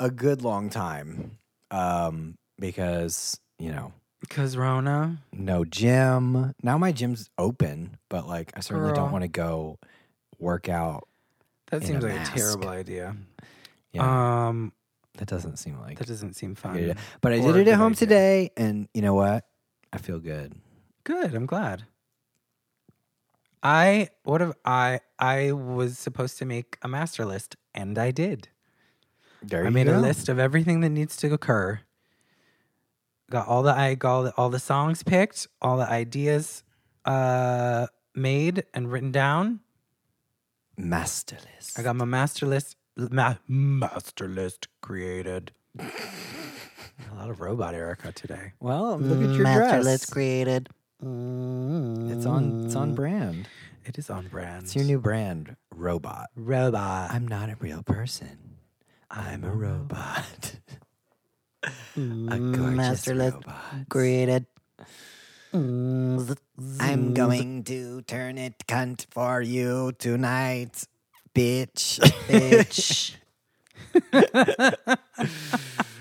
[0.00, 1.36] a good long time
[1.70, 5.18] um, because you know Because Rona.
[5.32, 6.54] no gym.
[6.62, 8.96] Now my gym's open, but like I certainly Girl.
[8.96, 9.78] don't want to go
[10.38, 11.08] work out.
[11.70, 12.32] That seems a like mask.
[12.34, 13.16] a terrible idea.
[13.92, 14.46] Yeah.
[14.48, 14.72] Um,
[15.18, 15.98] That doesn't seem like.
[15.98, 16.94] That doesn't seem fun.
[17.20, 17.96] But I did it at home idea.
[18.06, 19.44] today, and you know what?
[19.92, 20.54] I feel good.
[21.04, 21.34] Good.
[21.34, 21.84] I'm glad.
[23.62, 28.48] I what have I I was supposed to make a master list and I did.
[29.48, 31.80] There I made a list of everything that needs to occur.
[33.30, 36.62] Got all the I got all the, all the songs picked, all the ideas
[37.04, 39.60] uh made and written down.
[40.76, 41.78] Master list.
[41.78, 45.52] I got my master list ma- master list created.
[45.78, 48.52] a lot of robot Erica today.
[48.60, 49.84] well, look at your Master dress.
[49.84, 50.68] list created.
[51.00, 52.64] It's on.
[52.66, 53.48] It's on brand.
[53.84, 54.64] It is on brand.
[54.64, 56.30] It's your new brand, robot.
[56.34, 57.10] robot.
[57.12, 58.43] I'm not a real person.
[59.16, 60.56] I'm a robot.
[61.64, 61.68] a
[61.98, 63.88] mm, gorgeous Master list robot.
[63.88, 64.46] created.
[65.52, 66.36] Mm,
[66.80, 70.84] I'm going to turn it cunt for you tonight,
[71.34, 72.00] bitch.
[72.28, 73.14] Bitch.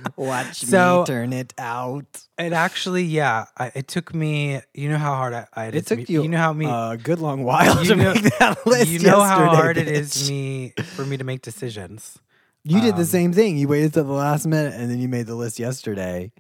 [0.16, 2.06] Watch So- me turn it out.
[2.38, 3.46] It actually, yeah.
[3.56, 4.60] I, it took me.
[4.74, 5.48] You know how hard I.
[5.54, 6.66] I It took me, you, You know how me.
[6.68, 8.88] a good long while you to know, make that list.
[8.90, 9.92] you know how hard it bitch.
[9.92, 12.18] is me for me to make decisions.
[12.64, 13.58] You did the Um, same thing.
[13.58, 16.32] You waited till the last minute and then you made the list yesterday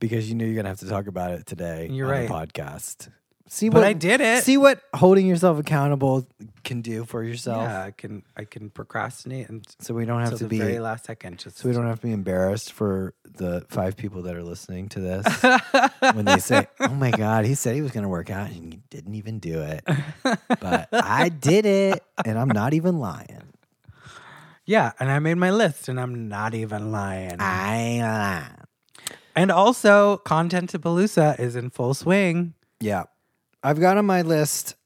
[0.00, 2.48] because you knew you're gonna have to talk about it today You're on the right.
[2.48, 3.08] podcast.
[3.48, 4.44] See But what I did it.
[4.44, 6.26] See what holding yourself accountable
[6.64, 7.62] can do for yourself.
[7.64, 8.22] Yeah, I can.
[8.34, 11.38] I can procrastinate and So we don't have to the be very last second.
[11.38, 14.88] Just so we don't have to be embarrassed for the five people that are listening
[14.90, 15.26] to this
[16.14, 18.72] when they say, "Oh my god, he said he was going to work out and
[18.72, 19.84] he didn't even do it."
[20.22, 23.31] But I did it and I'm not even lying.
[24.72, 27.36] Yeah, and I made my list, and I'm not even lying.
[27.40, 28.48] I
[29.36, 32.54] and also, Content to Palooza is in full swing.
[32.80, 33.02] Yeah.
[33.62, 34.76] I've got on my list.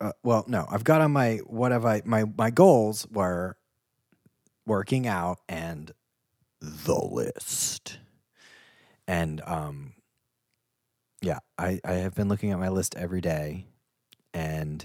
[0.00, 3.56] Uh, well, no, I've got on my what have I my my goals were
[4.66, 5.92] working out and
[6.60, 8.00] the list,
[9.06, 9.92] and um,
[11.22, 13.68] yeah, I I have been looking at my list every day,
[14.34, 14.84] and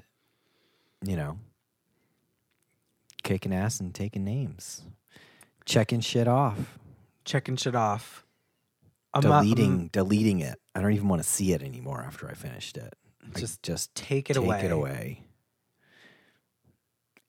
[1.04, 1.40] you know,
[3.26, 4.84] kicking ass and taking names,
[5.66, 6.80] checking shit off,
[7.26, 8.24] Checking shit off.
[9.14, 10.62] I'm not- deleting deleting it.
[10.76, 12.94] I don't even want to see it anymore after I finished it.
[13.24, 14.56] I Just just take it take away.
[14.58, 15.24] Take it away.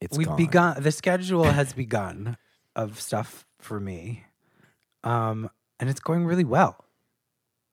[0.00, 0.36] It's We've gone.
[0.36, 0.82] begun.
[0.82, 2.36] The schedule has begun
[2.74, 4.24] of stuff for me,
[5.02, 5.48] um,
[5.80, 6.84] and it's going really well.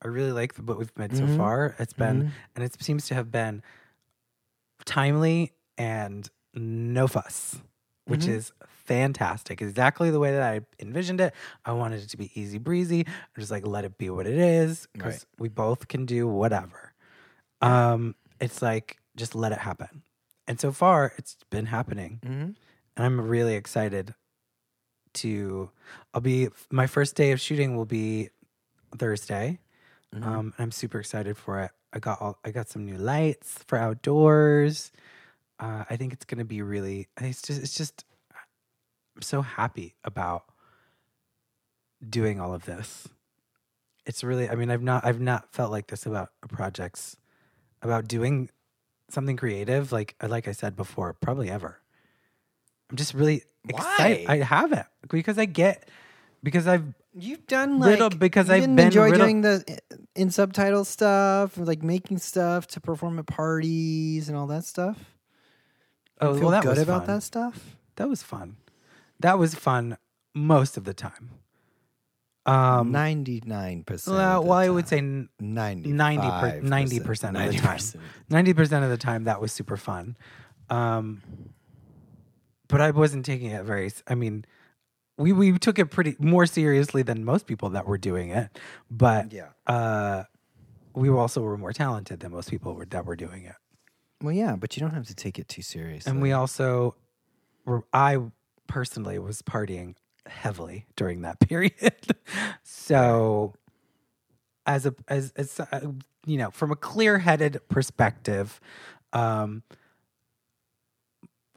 [0.02, 1.36] I really like the, what we've made so Mhm.
[1.36, 1.76] far.
[1.78, 2.30] It's been, Mhm.
[2.56, 3.62] and it seems to have been
[4.86, 7.60] timely and no fuss,
[8.06, 8.28] which Mhm.
[8.28, 9.62] is fantastic.
[9.62, 11.34] Exactly the way that I envisioned it.
[11.64, 13.04] I wanted it to be easy breezy.
[13.08, 15.24] I just like let it be what it is because Right.
[15.38, 16.94] we both can do whatever.
[17.62, 20.02] Um, it's like just let it happen.
[20.48, 22.54] And so far, it's been happening Mhm.
[22.96, 24.14] and I'm really excited
[25.14, 25.70] to.
[26.12, 28.30] I'll be my first day of shooting will be
[28.98, 29.60] Thursday.
[30.12, 30.22] Mhm.
[30.22, 31.72] Um, and I'm super excited for it.
[31.92, 34.92] I got all, I got some new lights for outdoors.
[35.58, 37.08] Uh, I think it's gonna be really.
[37.20, 38.04] It's just it's just.
[39.16, 40.44] I'm so happy about
[42.06, 43.08] doing all of this.
[44.06, 44.48] It's really.
[44.48, 47.16] I mean, I've not I've not felt like this about projects,
[47.82, 48.50] about doing
[49.10, 49.92] something creative.
[49.92, 51.80] Like like I said before, probably ever.
[52.90, 54.26] I'm just really excited.
[54.28, 55.88] I haven't because I get
[56.42, 56.84] because I've
[57.16, 59.78] You've done like Riddle- because I've didn't been enjoy riddle- doing the
[60.16, 64.98] in subtitle stuff, like making stuff to perform at parties and all that stuff.
[66.28, 67.16] Oh feel well that good was about fun.
[67.16, 67.76] that stuff.
[67.96, 68.56] That was fun.
[69.20, 69.96] That was fun
[70.34, 71.30] most of the time.
[72.46, 74.16] Um, Ninety nine percent.
[74.16, 77.78] well, well, I would say n- ninety 90 per- 90% of the time.
[78.30, 80.14] 90% of the time that was super fun.
[80.68, 81.22] Um,
[82.68, 84.44] but I wasn't taking it very, I mean,
[85.16, 88.50] we, we took it pretty more seriously than most people that were doing it.
[88.90, 89.48] But Yeah.
[89.66, 90.24] uh,
[90.94, 93.54] we also were more talented than most people were, that were doing it.
[94.24, 96.10] Well, yeah, but you don't have to take it too seriously.
[96.10, 96.94] And we also
[97.66, 98.18] were, I
[98.66, 99.96] personally was partying
[100.26, 102.16] heavily during that period.
[102.62, 103.52] so
[104.64, 105.92] as a, as, as, uh,
[106.24, 108.60] you know, from a clear headed perspective,
[109.12, 109.62] um,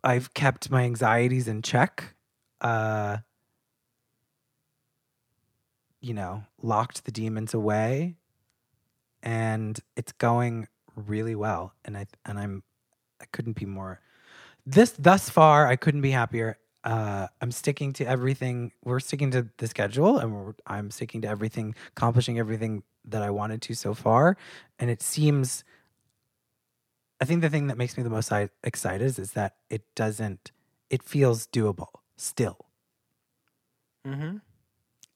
[0.03, 2.15] I've kept my anxieties in check.
[2.59, 3.17] Uh,
[6.01, 8.17] you know, locked the demons away
[9.23, 10.67] and it's going
[10.97, 11.73] really well.
[11.85, 12.63] And I, and I'm,
[13.21, 14.01] I couldn't be more
[14.67, 19.47] this thus far i couldn't be happier uh i'm sticking to everything we're sticking to
[19.57, 24.35] the schedule and i'm sticking to everything accomplishing everything that i wanted to so far
[24.77, 25.63] and it seems
[27.21, 28.31] i think the thing that makes me the most
[28.63, 30.51] excited is, is that it doesn't
[30.89, 32.65] it feels doable still
[34.05, 34.37] Mm-hmm.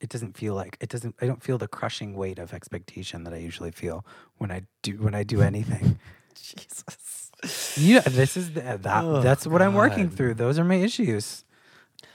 [0.02, 1.16] It doesn't feel like it doesn't.
[1.22, 4.04] I don't feel the crushing weight of expectation that I usually feel
[4.40, 6.00] when I do when I do anything.
[6.36, 7.30] Jesus.
[7.78, 9.04] yeah, this is the, that.
[9.04, 10.34] Oh, that's what I'm working through.
[10.34, 11.46] Those are my issues.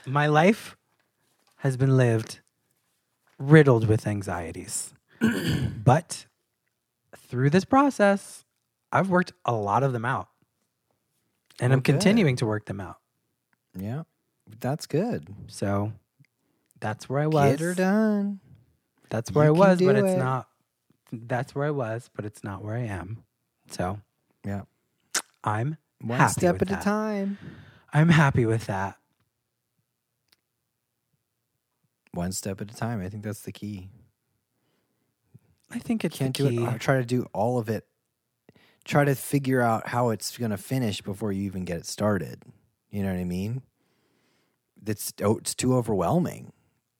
[0.05, 0.75] My life
[1.57, 2.41] has been lived
[3.39, 4.93] riddled with anxieties,
[5.83, 6.25] but
[7.15, 8.43] through this process,
[8.91, 10.27] I've worked a lot of them out,
[11.61, 12.97] and Oh, I'm continuing to work them out.
[13.77, 14.03] Yeah,
[14.59, 15.27] that's good.
[15.47, 15.93] So
[16.79, 17.51] that's where I was.
[17.51, 18.39] Get her done.
[19.09, 20.17] That's where You I was, but it's it.
[20.17, 20.47] not.
[21.11, 23.23] That's where I was, but it's not where I am.
[23.71, 23.99] So
[24.45, 24.63] Yeah,
[25.43, 26.81] I'm one step at that.
[26.81, 27.37] a time.
[27.93, 28.97] I'm happy with that.
[32.13, 33.01] One step at a time.
[33.01, 33.89] I think that's the key.
[35.69, 36.79] I think it Can't the do it.
[36.79, 37.85] Try to do all of it.
[38.85, 42.41] Try to figure out how it's going to finish before you even get it started.
[42.89, 43.61] You know what I mean?
[44.85, 46.53] It's oh, it's too overwhelming.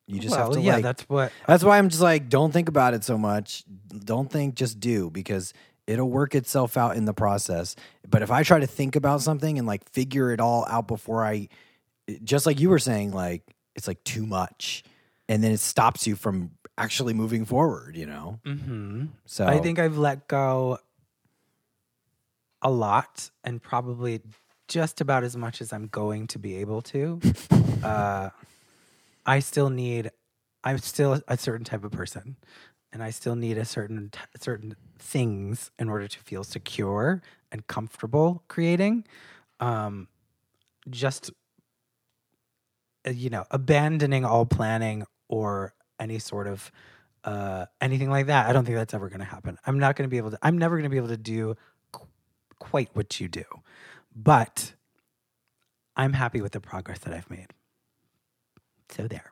[0.07, 0.83] You just well, have to yeah, like.
[0.83, 1.33] that's what.
[1.47, 3.65] That's why I'm just like, don't think about it so much.
[3.89, 5.53] Don't think, just do because
[5.85, 7.75] it'll work itself out in the process.
[8.09, 11.25] But if I try to think about something and like figure it all out before
[11.25, 11.49] I,
[12.23, 13.43] just like you were saying, like
[13.75, 14.83] it's like too much,
[15.27, 17.97] and then it stops you from actually moving forward.
[17.97, 18.39] You know.
[18.45, 20.79] hmm So I think I've let go
[22.61, 24.21] a lot, and probably
[24.69, 27.19] just about as much as I'm going to be able to.
[27.83, 28.29] uh,
[29.27, 30.09] I still need.
[30.63, 32.37] I'm still a certain type of person,
[32.91, 37.21] and I still need a certain t- certain things in order to feel secure
[37.51, 39.05] and comfortable creating.
[39.59, 40.07] Um,
[40.89, 41.31] just
[43.05, 46.71] uh, you know, abandoning all planning or any sort of
[47.23, 48.47] uh, anything like that.
[48.47, 49.57] I don't think that's ever going to happen.
[49.65, 50.39] I'm not going to be able to.
[50.41, 51.55] I'm never going to be able to do
[51.91, 52.07] qu-
[52.59, 53.43] quite what you do,
[54.15, 54.73] but
[55.95, 57.47] I'm happy with the progress that I've made.
[58.91, 59.31] So there.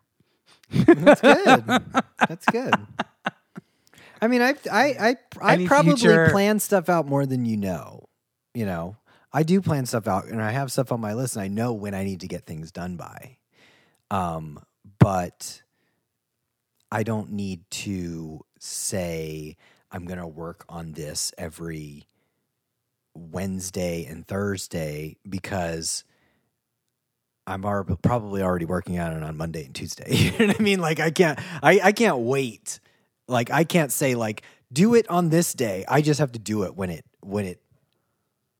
[0.72, 1.66] that's good.
[2.28, 2.74] that's good.
[4.22, 7.58] I mean, I I I I Any probably future- plan stuff out more than you
[7.58, 8.10] know.
[8.54, 8.96] You know,
[9.34, 11.74] I do plan stuff out, and I have stuff on my list, and I know
[11.74, 13.38] when I need to get things done by.
[14.10, 14.64] Um,
[15.00, 15.62] but
[16.92, 19.58] I don't need to say
[19.92, 22.08] I'm going to work on this every
[23.14, 26.04] Wednesday and Thursday because
[27.48, 30.08] I'm probably already working on it on Monday and Tuesday.
[30.16, 30.80] you know what I mean?
[30.80, 32.80] Like I can't I, I can't wait.
[33.28, 34.42] Like I can't say like
[34.74, 35.86] do it on this day.
[35.88, 37.62] I just have to do it when it when it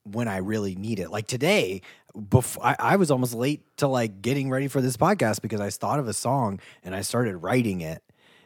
[0.04, 1.10] when I really need it.
[1.10, 1.82] Like today,
[2.30, 5.68] before I, I was almost late to like getting ready for this podcast because I
[5.70, 8.02] thought of a song and I started writing it.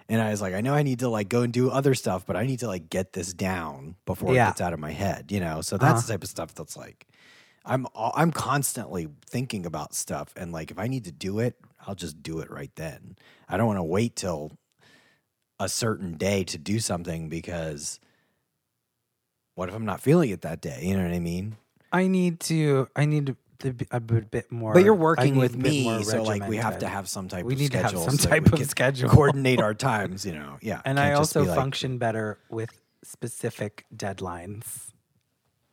[0.08, 2.26] And I was like, I know I need to like go and do other stuff,
[2.26, 4.46] but I need to like get this down before Yeah.
[4.46, 5.60] it gets out of my head, you know?
[5.60, 6.00] So that's Uh-huh.
[6.00, 7.06] the type of stuff that's like
[7.64, 11.56] I'm uh, I'm constantly thinking about stuff and like if I need to do it,
[11.86, 13.16] I'll just do it right then.
[13.48, 14.52] I don't want to wait till
[15.58, 18.00] a certain day to do something because
[19.54, 20.80] what if I'm not feeling it that day?
[20.82, 21.56] You know what I mean?
[21.92, 22.88] I need to.
[22.96, 24.72] I need to be a bit more.
[24.72, 27.60] But you're working with me, so like we have to have some type We of
[27.60, 29.10] need to have some so type of schedule.
[29.10, 30.56] coordinate our times, you know.
[30.62, 30.80] Yeah.
[30.84, 32.70] And I also be like- function better with
[33.02, 34.92] specific deadlines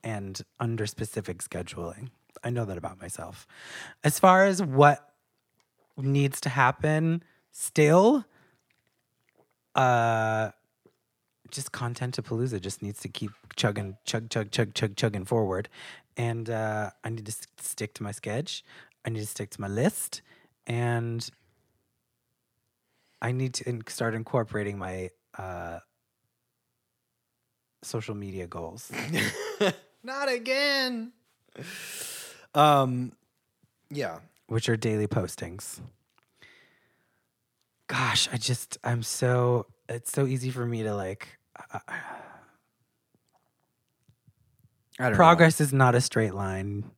[0.03, 2.09] and under specific scheduling.
[2.43, 3.47] I know that about myself.
[4.03, 5.13] As far as what
[5.97, 8.25] needs to happen still,
[9.75, 10.51] uh
[11.51, 15.69] just content to Palooza just needs to keep chugging, chug, chug, chug, chug, chugging forward.
[16.15, 18.63] And uh, I need to stick to my sketch.
[19.05, 20.21] I need to stick to my list.
[20.65, 21.27] And
[23.21, 25.79] I need to in- start incorporating my uh,
[27.81, 28.91] social media goals.
[30.07, 31.11] Not again.
[32.55, 33.11] Um
[33.89, 34.19] yeah.
[34.47, 35.81] which are daily postings.
[37.87, 41.37] Gosh, I just I'm so it's so easy for me to like
[41.73, 41.93] uh, I
[44.99, 45.15] don't know.
[45.17, 46.89] progress is not a straight line.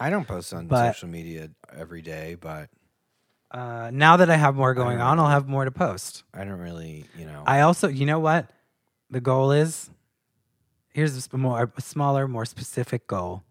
[0.00, 2.70] I don't post on But- social media every day, but
[3.50, 6.22] Uh, now that I have more going on, I'll have more to post.
[6.32, 7.42] I don't really, you know.
[7.46, 8.46] I also, you know what,
[9.10, 9.90] the goal is.
[10.92, 13.44] Here's a more a smaller, more specific goal: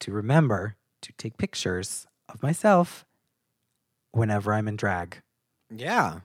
[0.00, 3.04] to remember to take pictures of myself
[4.12, 5.22] whenever I'm in drag.
[5.74, 6.20] yeah.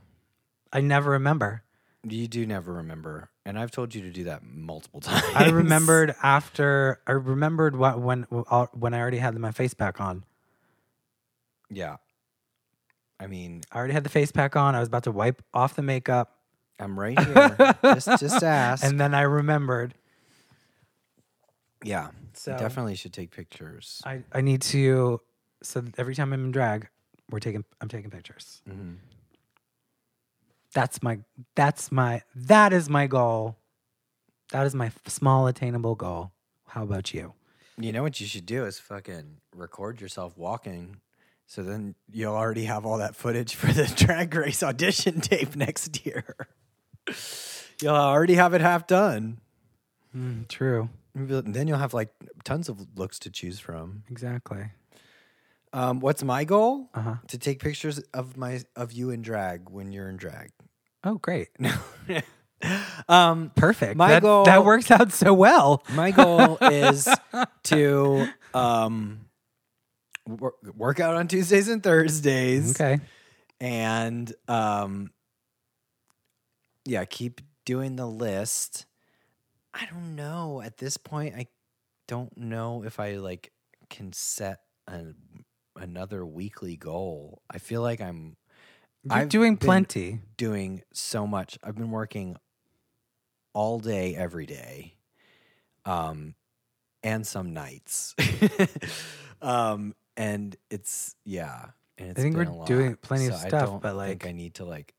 [0.74, 1.64] I never remember.
[2.04, 3.30] You do never remember.
[3.46, 5.24] And I've told you to do that multiple times.
[5.34, 10.26] I remembered after I remembered what when when I already had my face pack on.
[11.70, 11.96] Yeah.
[13.20, 14.76] I mean, I already had the face pack on.
[14.76, 16.36] I was about to wipe off the makeup,
[16.80, 17.76] I'm right here.
[17.84, 18.84] just just ask.
[18.84, 19.94] and then I remembered.
[21.84, 22.10] Yeah.
[22.34, 24.02] So- definitely should take pictures.
[24.06, 25.22] I I need to.
[25.64, 26.88] So every time I'm in drag,
[27.32, 27.64] we're taking.
[27.82, 28.62] I'm taking pictures.
[28.70, 28.98] Mhm.
[30.74, 31.20] That's my
[31.56, 33.58] that's my that is my goal.
[34.52, 36.32] That is my f- small attainable goal.
[36.68, 37.34] How about you?
[37.78, 40.98] You know what you should do is fucking record yourself walking.
[41.46, 46.06] So then you'll already have all that footage for the drag race audition tape next
[46.06, 46.36] year.
[47.82, 49.40] you'll already have it half done.
[50.16, 50.90] Mm, true.
[51.26, 52.10] Then you'll have like
[52.44, 54.04] tons of looks to choose from.
[54.10, 54.72] Exactly.
[55.74, 56.90] Um, what's my goal?
[56.94, 57.16] Uh-huh.
[57.28, 60.52] To take pictures of my of you in drag when you're in drag.
[61.04, 61.50] Oh, great.
[63.10, 63.96] um, Perfect.
[63.96, 65.84] My that, goal- that works out so well.
[65.94, 67.08] My goal is
[67.66, 69.28] to um,
[70.28, 72.80] wor- work out on Tuesdays and Thursdays.
[72.80, 73.00] Okay.
[73.60, 75.12] And um,
[76.86, 78.87] yeah, keep doing the list.
[79.74, 80.62] I don't know.
[80.62, 81.48] At this point, I
[82.08, 83.52] don't know if I like
[83.90, 85.06] can set a,
[85.76, 87.42] another weekly goal.
[87.50, 88.38] I feel like I'm
[89.04, 90.20] You're I've doing plenty.
[90.38, 91.58] doing so much.
[91.64, 92.38] I've been working
[93.54, 94.96] all day, every day,
[95.86, 96.36] um,
[97.04, 98.16] and some nights.
[99.42, 101.66] um, and it's yeah,
[101.98, 102.68] and it's think been we're a lot.
[102.68, 104.94] doing plenty of So I stuff, don't but, think like- I need to like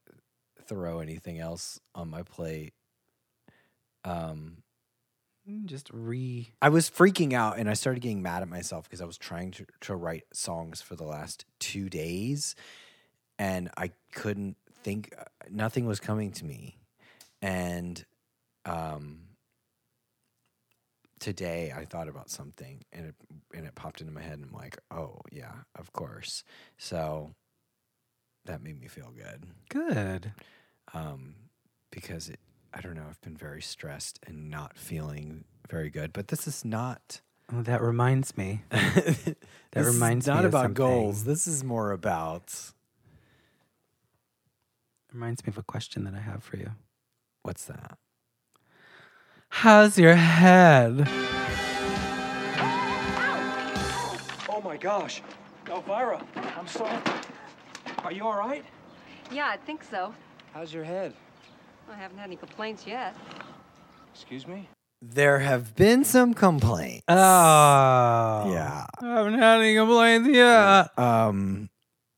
[0.66, 2.74] throw anything else on my plate.
[4.09, 4.59] Um,
[5.64, 6.51] Just re.
[6.60, 9.51] I was freaking out and I started getting mad at myself because I was trying
[9.52, 12.55] to, to write songs for the last two days
[13.39, 16.78] and I couldn't think, uh, nothing was coming to me.
[17.40, 18.05] And
[18.64, 19.20] um,
[21.18, 23.14] today I thought about something and it,
[23.55, 26.44] and it popped into my head and I'm like, oh, yeah, of course.
[26.76, 27.30] So
[28.44, 30.32] that made me feel good Good.
[30.94, 31.35] um,
[31.90, 32.40] because it,
[32.72, 36.12] I don't know, I've been very stressed and not feeling very good.
[36.12, 37.20] But this is not.
[37.52, 38.62] Oh, that reminds me.
[38.70, 39.36] that
[39.74, 40.74] reminds me not about something.
[40.74, 41.24] goals.
[41.24, 42.54] This is more about
[45.12, 46.72] Reminds me of a question that I have for you.
[47.42, 47.96] what's that?
[49.48, 51.08] How's your head?
[54.50, 55.22] Oh my gosh.
[55.66, 56.98] Elvira, I'm sorry.
[58.04, 58.64] Are you all right?
[59.32, 60.14] Yeah, I think so.
[60.52, 61.14] How's your head?
[61.90, 63.15] I haven't had any complaints yet.
[64.15, 64.69] Excuse me?
[65.01, 67.05] There have been some complaints.
[67.09, 67.15] Oh.
[67.15, 68.86] yeah.
[69.01, 70.98] I haven't had any complaints yet.
[70.98, 71.70] Um.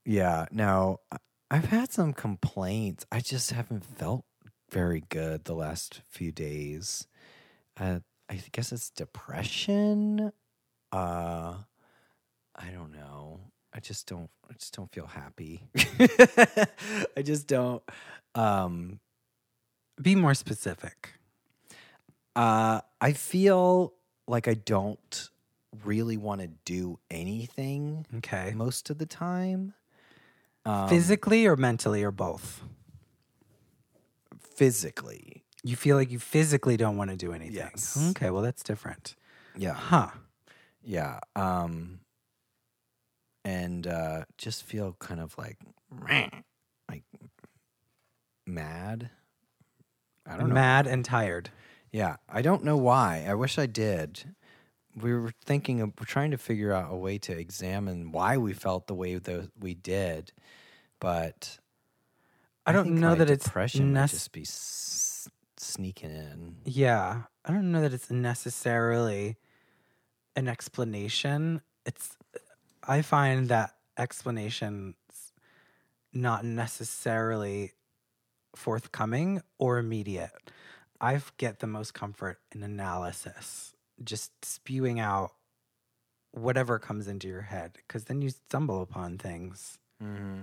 [0.05, 0.47] Yeah.
[0.51, 1.19] Now I-
[1.51, 3.05] I've had some complaints.
[3.13, 4.25] I just haven't felt
[4.71, 7.07] very good the last few days.
[7.79, 10.33] Uh, I guess it's depression.
[10.93, 11.55] Uh,
[12.57, 13.41] I don't know.
[13.75, 14.31] I just don't.
[14.49, 15.63] I just don't feel happy.
[17.17, 17.83] I just don't.
[18.35, 19.01] Um.
[20.01, 21.11] Be more specific.
[22.35, 23.95] Uh, I feel
[24.27, 25.29] like I don't
[25.85, 28.53] really want to do anything Okay.
[28.55, 29.75] most of the time.
[30.65, 32.63] Um, Physically or mentally or both?
[34.39, 35.45] physically.
[35.63, 37.55] You feel like you physically don't want to do anything.
[37.55, 38.11] Yes.
[38.11, 39.17] Okay, well that's different.
[39.57, 39.73] Yeah.
[39.75, 40.09] Huh.
[40.83, 41.21] Yeah.
[41.35, 42.01] Um
[43.45, 45.59] and uh just feel kind of like
[46.89, 47.05] like
[48.47, 49.11] mad.
[50.31, 50.55] I don't know.
[50.55, 51.51] Mad and tired.
[51.93, 53.27] Yeah, I don't know why.
[53.29, 54.35] I wish I did.
[54.97, 58.53] We were thinking of we're trying to figure out a way to examine why we
[58.53, 60.33] felt the way that we did,
[61.01, 61.59] but
[62.67, 66.57] I don't know that it's depression might nec- just be s- sneaking in.
[66.65, 67.23] Yeah.
[67.45, 69.37] I don't know that it's necessarily
[70.37, 71.63] an explanation.
[71.87, 72.17] It's
[72.87, 74.95] I find that explanations
[76.13, 77.73] not necessarily
[78.55, 80.33] forthcoming or immediate.
[81.01, 85.33] I get the most comfort in analysis, just spewing out
[86.33, 89.79] whatever comes into your head, because then you stumble upon things.
[90.03, 90.41] Mm-hmm.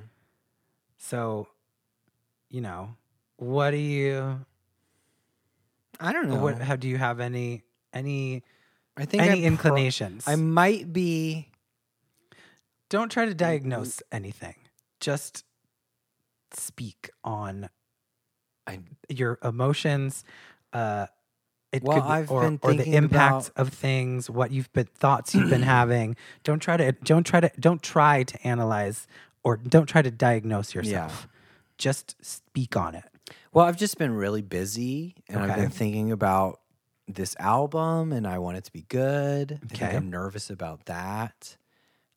[0.98, 1.48] So,
[2.50, 2.96] you know,
[3.38, 4.46] what do you?
[6.00, 6.42] I don't know.
[6.42, 6.60] What?
[6.60, 7.64] How do you have any
[7.94, 8.44] any
[8.96, 10.28] I think any I pro- inclinations?
[10.28, 11.50] I might be.
[12.90, 14.56] Don't try to diagnose anything.
[15.00, 15.44] Just
[16.54, 17.70] speak on
[18.68, 18.80] I,
[19.10, 20.24] your emotions.
[20.74, 21.08] Uh,
[21.72, 24.86] it Well, could I've or, been or the impact about- of things, what you've been
[24.86, 26.16] thoughts you've been having.
[26.44, 29.08] Don't try to don't try to don't try to analyze
[29.44, 31.28] or don't try to diagnose yourself.
[31.78, 33.06] Just speak on it.
[33.54, 36.60] well, I've just been really busy, and I've been thinking about
[37.08, 39.60] this album, and I want it to be good.
[39.62, 39.96] I Okay.
[39.96, 41.56] I'm nervous about that,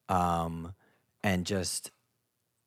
[0.09, 0.75] um,
[1.23, 1.91] and just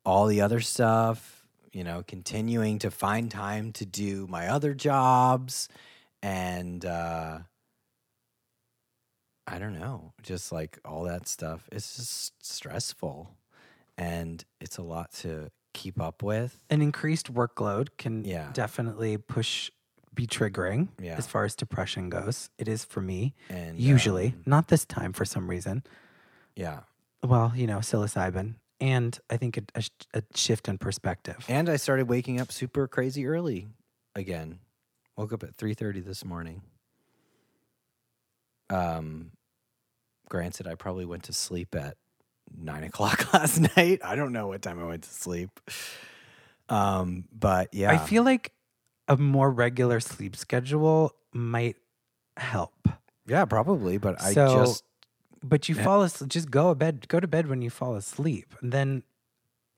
[0.04, 1.43] all the other stuff.
[1.74, 5.68] You know, continuing to find time to do my other jobs,
[6.22, 7.40] and uh,
[9.46, 11.68] I don't know, just like all that stuff.
[11.72, 13.34] It's just stressful,
[13.98, 16.62] and it's a lot to keep up with.
[16.70, 18.50] An increased workload can Yeah.
[18.52, 19.72] definitely push,
[20.14, 21.16] be triggering Yeah.
[21.16, 22.50] as far as depression goes.
[22.56, 24.28] It is for me, And usually.
[24.28, 25.82] um, Not this time for some reason.
[26.54, 26.82] yeah.
[27.24, 28.54] Well, you know, psilocybin.
[28.84, 29.84] And I think a, a,
[30.18, 31.42] a shift in perspective.
[31.48, 33.68] And I started waking up super crazy early
[34.14, 34.58] again.
[35.16, 36.60] Woke up at three thirty this morning.
[38.68, 39.30] Um,
[40.28, 41.96] granted, I probably went to sleep at
[42.54, 44.00] nine o'clock last night.
[44.04, 45.48] I don't know what time I went to sleep.
[46.68, 48.52] Um, but yeah, I feel like
[49.08, 51.76] a more regular sleep schedule might
[52.36, 52.86] help.
[53.26, 53.96] yeah, probably.
[53.96, 54.84] But I just
[55.46, 55.84] But you Yeah.
[55.84, 58.54] fall asleep, just go to bed, go to bed when you fall asleep.
[58.62, 59.02] And then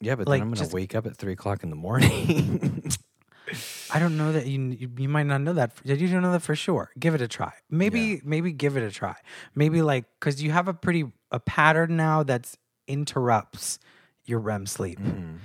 [0.01, 2.83] yeah, but like, then I'm gonna just- wake up at three o'clock in the morning.
[3.93, 5.73] I don't know that you you, you might not know that.
[5.85, 6.91] Did you don't know that for sure?
[6.99, 7.53] Give it a try.
[7.71, 8.17] Maybe Yeah.
[8.25, 9.15] maybe give it a try.
[9.55, 12.57] Maybe like because you have a pretty a pattern now that's
[12.89, 13.79] interrupts
[14.25, 14.99] your REM sleep.
[15.01, 15.37] Mm-hmm.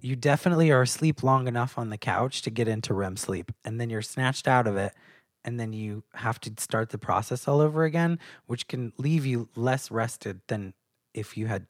[0.00, 3.80] You definitely are asleep long enough on the couch to get into REM sleep, and
[3.80, 4.94] then you're snatched out of it,
[5.44, 9.48] and then you have to start the process all over again, which can leave you
[9.54, 10.74] less rested than
[11.14, 11.66] if you had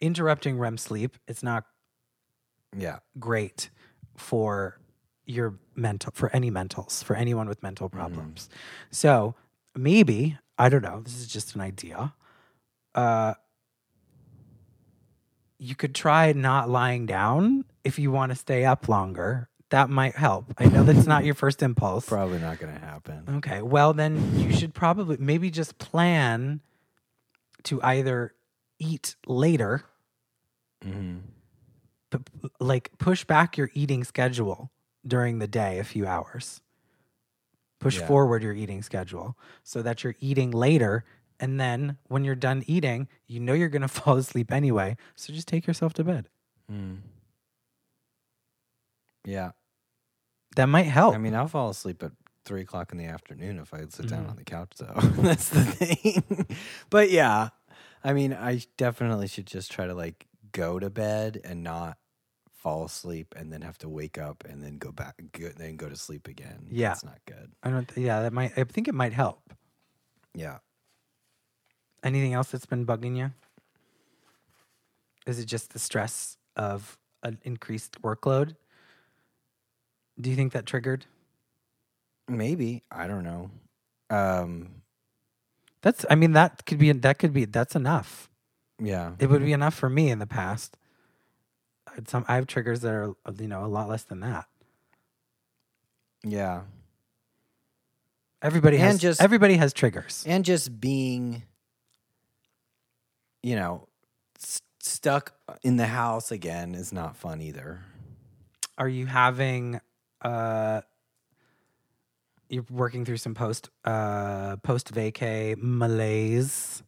[0.00, 1.16] interrupting REM sleep.
[1.28, 1.64] It's not
[2.76, 3.70] yeah, great
[4.16, 4.78] for
[5.26, 8.48] your mental for any mentals for anyone with mental problems
[8.90, 9.34] so
[9.74, 12.12] maybe i don't know this is just an idea
[12.94, 13.32] uh
[15.58, 20.14] you could try not lying down if you want to stay up longer that might
[20.14, 23.24] help i know that's not your first impulse probably not gonna happen.
[23.38, 23.62] Okay.
[23.62, 26.60] Well, then you should probably maybe just plan
[27.64, 28.34] to either
[28.78, 29.84] eat later,
[30.82, 31.18] hmm
[32.10, 32.18] p-
[32.60, 34.70] like push back your eating schedule
[35.06, 36.60] during the day a few hours.
[37.80, 38.06] Push Yeah.
[38.06, 41.04] forward your eating schedule so that you're eating later.
[41.40, 44.96] And then when you're done eating, you know you're going to fall asleep anyway.
[45.16, 46.28] So just take yourself to bed.
[46.70, 46.98] Mm.
[49.24, 49.52] Yeah,
[50.56, 51.14] That might help.
[51.14, 52.12] I mean, I'll fall asleep at
[52.44, 54.30] three o'clock in the afternoon if I sit down Mhm.
[54.30, 54.92] on the couch, though.
[55.22, 56.46] That's the thing.
[56.90, 57.50] but yeah,
[58.04, 61.98] I mean, I definitely should just try to like go to bed and not
[62.50, 65.88] fall asleep and then have to wake up and then go back, go, then go
[65.88, 66.66] to sleep again.
[66.70, 66.88] Yeah.
[66.90, 67.52] That's not good.
[67.62, 69.52] I don't, th- yeah, that might, I think it might help.
[70.34, 70.58] Yeah.
[72.04, 73.32] Anything else that's been bugging you?
[75.26, 78.56] Is it just the stress of an increased workload?
[80.20, 81.06] Do you think that triggered?
[82.28, 82.82] Maybe.
[82.90, 83.50] I don't know.
[84.10, 84.82] Um,
[85.82, 88.28] That's I mean that could be that could be that's enough.
[88.78, 89.12] yeah.
[89.18, 90.76] It would be enough for me in the past.
[91.88, 94.46] I Some I have triggers that are you know a lot less than that.
[96.24, 96.62] Yeah.
[98.42, 100.24] Everybody And has just- everybody has triggers.
[100.26, 101.42] and just being
[103.42, 103.88] you know
[104.40, 107.80] s- stuck in the house again is not fun either
[108.78, 109.80] Are you having
[110.22, 110.80] uh
[112.48, 116.82] you're working through some post uh post vacay malaise?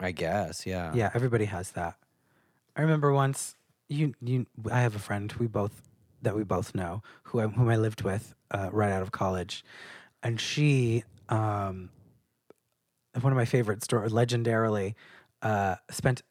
[0.00, 1.96] i guess yeah Yeah, everybody has that.
[2.76, 3.56] I remember once
[3.88, 5.82] you you I have a friend we both
[6.22, 9.64] that we both know who I, whom I lived with uh, right out of college,
[10.22, 11.90] and she um
[13.20, 14.94] one of my favorite stories legendarily
[15.42, 16.22] uh, spent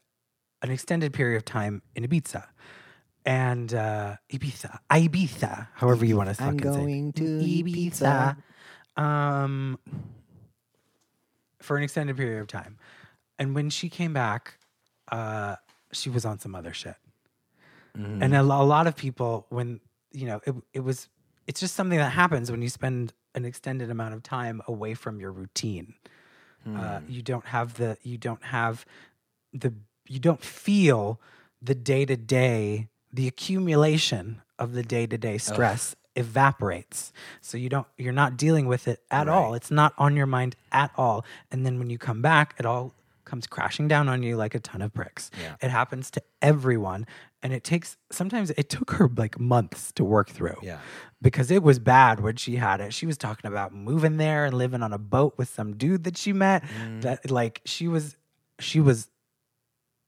[0.62, 2.44] an extended period of time in Ibiza.
[3.26, 6.68] And uh, Ibiza, Ibiza, however you want to fucking say.
[6.68, 8.38] I'm going to Ibiza.
[8.98, 9.80] Um,
[11.62, 12.78] for an extended period of time.
[13.40, 14.56] And when she came back,
[15.12, 15.56] uh,
[15.92, 16.96] she was on some other shit.
[17.96, 19.80] And a, a lot of people, when
[20.12, 21.10] you know, it, it was,
[21.48, 25.20] it's just something that happens when you spend an extended amount of time away from
[25.20, 25.94] your routine.
[26.66, 28.86] Uh, you don't have the, you don't have
[29.52, 29.74] the,
[30.08, 31.20] you don't feel
[31.62, 37.14] the day to day, the accumulation of the day to day stress evaporates.
[37.42, 39.54] So you don't, you're not dealing with it at all.
[39.54, 41.26] It's not on your mind at all.
[41.52, 42.94] And then when you come back, it all
[43.26, 45.32] comes crashing down on you like a ton of bricks.
[45.42, 45.56] Yeah.
[45.62, 47.08] It happens to everyone.
[47.42, 50.80] And it takes, sometimes it took her like months to work through yeah
[51.24, 52.94] because it was bad when she had it.
[52.94, 56.18] She was talking about moving there and living on a boat with some dude that
[56.18, 56.64] she met.
[56.64, 57.02] Mm.
[57.02, 58.16] That like she was,
[58.60, 59.08] she was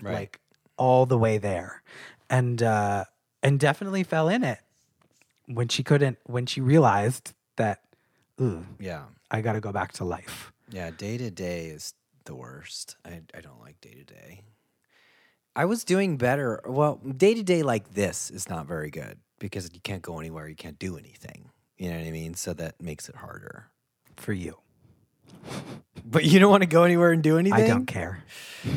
[0.03, 0.39] right like
[0.77, 1.81] all the way there,
[2.29, 3.05] and uh,
[3.43, 4.59] and definitely fell in it
[5.47, 7.81] when she couldn't when she realized that,
[8.41, 9.03] ooh, yeah.
[9.31, 10.51] I got to go back to life.
[10.71, 11.93] yeah day to day is
[12.25, 12.95] the worst.
[13.05, 14.41] I, I don't like day to day
[15.55, 19.69] i was doing better well day to day like this is not very good because
[19.73, 21.49] you can't go anywhere you can't do anything.
[21.77, 22.33] You know what i mean?
[22.35, 23.67] So that makes it harder.
[24.17, 24.57] For you,
[26.05, 28.23] but you don't want to go anywhere and do anything I don't care.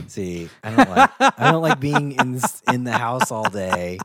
[0.07, 2.41] See, I don't like I don't like being in
[2.73, 3.99] in the house all day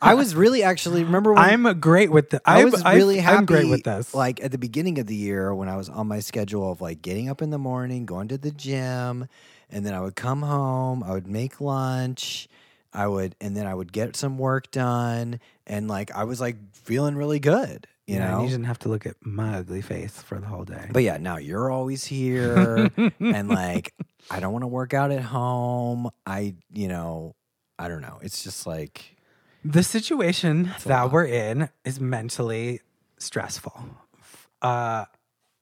[0.00, 2.40] I was really actually remember when I'm great with the.
[2.44, 3.36] I I was really happy.
[3.38, 4.14] I'm great with this.
[4.14, 7.02] Like at the beginning of the year, when I was on my schedule of like
[7.02, 9.28] getting up in the morning, going to the gym,
[9.70, 11.02] and then I would come home.
[11.02, 12.48] I would make lunch.
[12.92, 16.56] I would, and then I would get some work done, and like I was like
[16.74, 18.34] feeling really good, you yeah, know.
[18.36, 20.88] and you didn't have to look at my ugly face for the whole day.
[20.92, 22.90] But yeah, now you're always here,
[23.20, 23.94] and like
[24.30, 26.10] I don't want to work out at home.
[26.26, 27.34] I, you know,
[27.78, 28.18] I don't know.
[28.22, 29.16] It's just like
[29.64, 32.80] The situation that we're in is mentally
[33.18, 33.72] stressful.
[34.60, 35.06] Uh,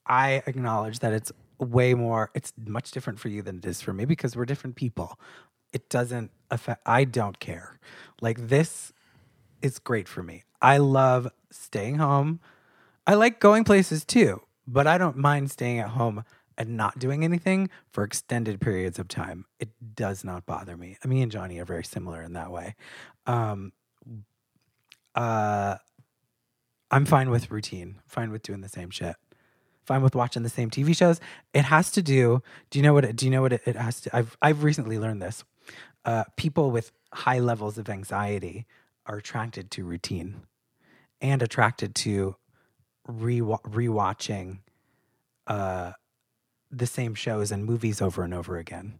[0.06, 3.92] I acknowledge that it's way more, it's much different for you than it is for
[3.92, 5.18] me because we're different people.
[5.72, 7.78] It doesn't affect, I don't care.
[8.20, 8.92] Like, this
[9.62, 10.42] is great for me.
[10.62, 12.40] I love staying home.
[13.06, 16.24] I like going places too, but I don't mind staying at home
[16.56, 19.44] and not doing anything for extended periods of time.
[19.58, 20.96] It does not bother me.
[21.04, 22.76] Me and Johnny are very similar in that way.
[23.26, 23.72] Um,
[25.14, 25.76] uh,
[26.90, 28.00] I'm fine with routine.
[28.06, 29.16] Fine with doing the same shit.
[29.84, 31.20] Fine with watching the same TV shows.
[31.52, 32.42] It has to do.
[32.70, 33.04] Do you know what?
[33.04, 34.16] It, do you know what it, it has to?
[34.16, 35.42] I've I've recently learned this.
[36.04, 38.66] Uh, people with high levels of anxiety
[39.06, 40.42] are attracted to routine,
[41.22, 42.36] and attracted to
[43.08, 44.58] re rewatching
[45.46, 45.92] uh,
[46.70, 48.98] the same shows and movies over and over again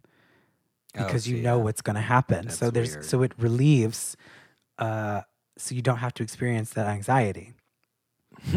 [0.95, 1.63] Oh, because you know yeah.
[1.63, 2.49] what's going to happen.
[2.49, 3.05] so there's weird.
[3.05, 4.15] so it relieves,
[4.77, 5.21] uh,
[5.57, 7.53] so you don't have to experience that anxiety.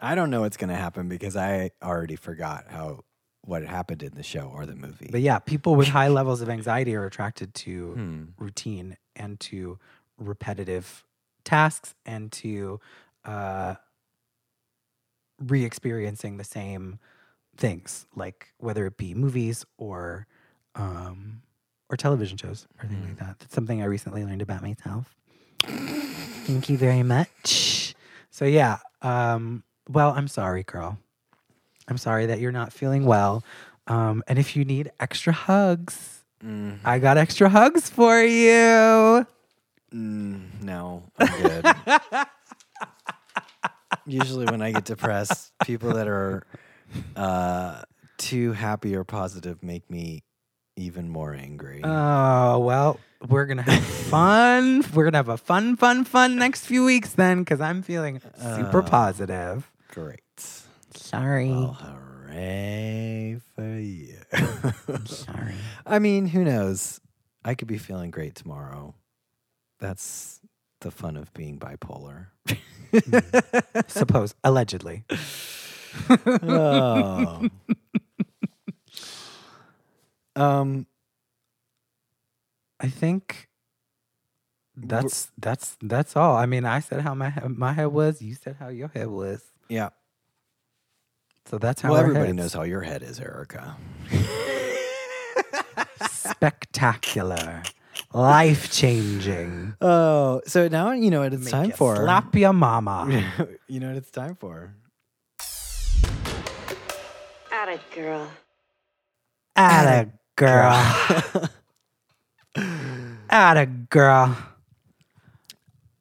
[0.00, 3.04] I don't know what's going to happen because I already forgot how
[3.44, 5.08] what happened in the show or the movie.
[5.10, 8.24] But yeah, people with high levels of anxiety are attracted to Hmm.
[8.38, 9.78] routine and to
[10.18, 11.04] repetitive
[11.48, 12.78] tasks and to
[13.24, 13.74] uh,
[15.40, 16.98] re-experiencing the same
[17.56, 20.26] things, like whether it be movies or
[20.74, 21.42] um,
[21.90, 23.38] or television shows or things like that.
[23.38, 25.16] That's something I recently learned about myself.
[25.64, 27.94] Thank you very much.
[28.30, 30.98] So yeah, um, well, I'm sorry, girl.
[31.88, 33.42] I'm sorry that you're not feeling well.
[33.86, 36.14] Um, and if you need extra hugs,
[36.44, 39.26] Mm, I got extra hugs for you.
[39.94, 41.64] Mm, no, I'm good.
[44.06, 46.44] Usually, when I get depressed, people that are
[47.16, 47.82] uh,
[48.16, 50.24] too happy or positive make me
[50.76, 51.82] even more angry.
[51.84, 52.98] Oh, well,
[53.28, 54.82] we're going to have fun.
[54.94, 58.20] We're going to have a fun, fun, fun next few weeks then because I'm feeling
[58.38, 59.70] super Uh, positive.
[59.88, 60.22] Great.
[60.94, 61.50] Sorry.
[61.50, 64.18] Well, hooray for you.
[65.06, 65.54] Sorry.
[65.86, 67.00] I mean, who knows?
[67.44, 68.94] I could be feeling great tomorrow.
[69.78, 70.40] That's
[70.80, 72.26] the fun of being bipolar.
[73.88, 75.04] Suppose, allegedly.
[76.42, 77.48] oh.
[80.36, 80.86] um,
[82.80, 83.48] I think
[84.76, 86.36] that's that's that's all.
[86.36, 88.22] I mean, I said how my my head was.
[88.22, 89.42] You said how your head was.
[89.68, 89.90] yeah.
[91.46, 93.74] So that's how Well, everybody knows how your head is, Erica.
[96.10, 97.62] spectacular,
[98.12, 99.74] life changing.
[99.80, 101.96] Oh, so now you know what it's time for.
[101.96, 103.24] Slap your mama.
[103.68, 104.74] you know what it's time for.
[107.50, 108.30] At it, girl.
[109.56, 111.48] Atta girl.
[113.30, 114.36] Atta girl.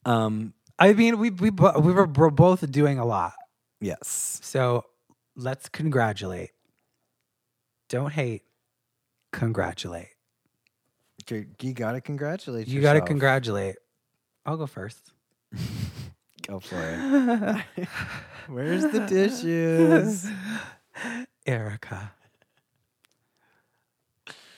[0.05, 3.33] Um, I mean, we we we were bro- both doing a lot,
[3.81, 4.39] yes.
[4.43, 4.85] so
[5.35, 6.51] let's congratulate.
[7.89, 8.43] Don't hate.
[9.33, 10.16] Congratulate.
[11.29, 12.75] You gotta congratulate yourself.
[12.75, 13.75] You got to congratulate.
[14.45, 15.11] I'll go first.
[16.47, 17.87] Go for it.
[18.47, 20.25] Where's the dishes?
[21.45, 22.13] Erica.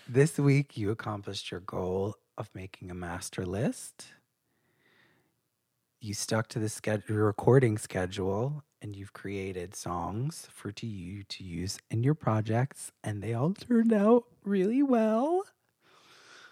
[0.07, 4.05] This week, you accomplished your goal of making a master list.
[5.99, 11.23] You stuck to the sched- your recording schedule and you've created songs for to you
[11.23, 15.43] to use in your projects, and they all turned out really well.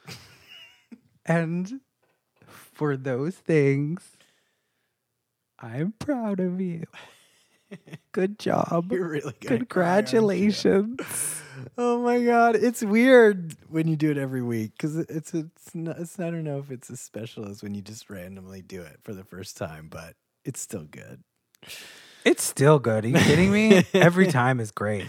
[1.25, 1.81] and
[2.45, 4.17] for those things,
[5.59, 6.85] I'm proud of you.
[8.11, 8.91] Good job.
[8.91, 10.19] You're really gonna cry, aren't you?
[10.19, 11.41] Congratulations.
[11.77, 15.97] Oh my god, it's weird when you do it every week because it's it's not,
[15.97, 18.99] it's I don't know if it's as special as when you just randomly do it
[19.03, 20.13] for the first time, but
[20.45, 21.23] it's still good.
[22.23, 23.05] It's still good.
[23.05, 23.83] Are you kidding me?
[23.93, 25.05] Every time is great.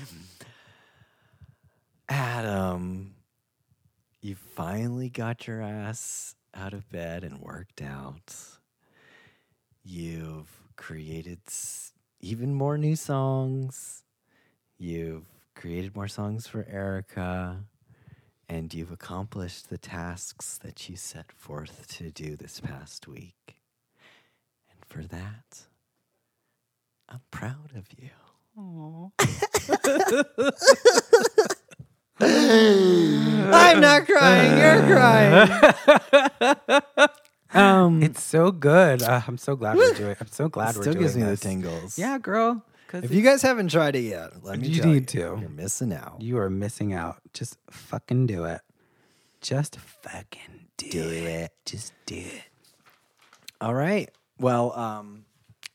[2.09, 3.15] Adam,
[4.21, 8.35] you finally got your ass out of bed and worked out.
[9.85, 14.03] You've created s- even more new songs.
[14.79, 17.65] You've created more songs for Erica.
[18.49, 23.57] and you've accomplished the tasks that you set forth to do this past week.
[24.71, 25.65] And for that,
[27.09, 28.11] I'm proud of you.
[32.21, 35.51] I'm not crying, you're crying.
[37.55, 39.03] um, It's so good.
[39.03, 40.17] Uh, I'm so glad we're doing.
[40.21, 41.41] I'm so glad we're still doing gives me this.
[41.41, 41.99] the tingles.
[41.99, 42.65] Yeah, girl.
[42.93, 45.41] If you guys haven't tried it yet, let me You tell need you, to.
[45.41, 46.21] You're missing out.
[46.21, 47.19] You are missing out.
[47.35, 48.63] Just fucking do it.
[49.43, 51.53] Just fucking do, it.
[51.67, 52.45] Just do it.
[53.61, 54.11] All right.
[54.41, 55.27] Well, um,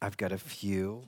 [0.02, 1.03] I've got a few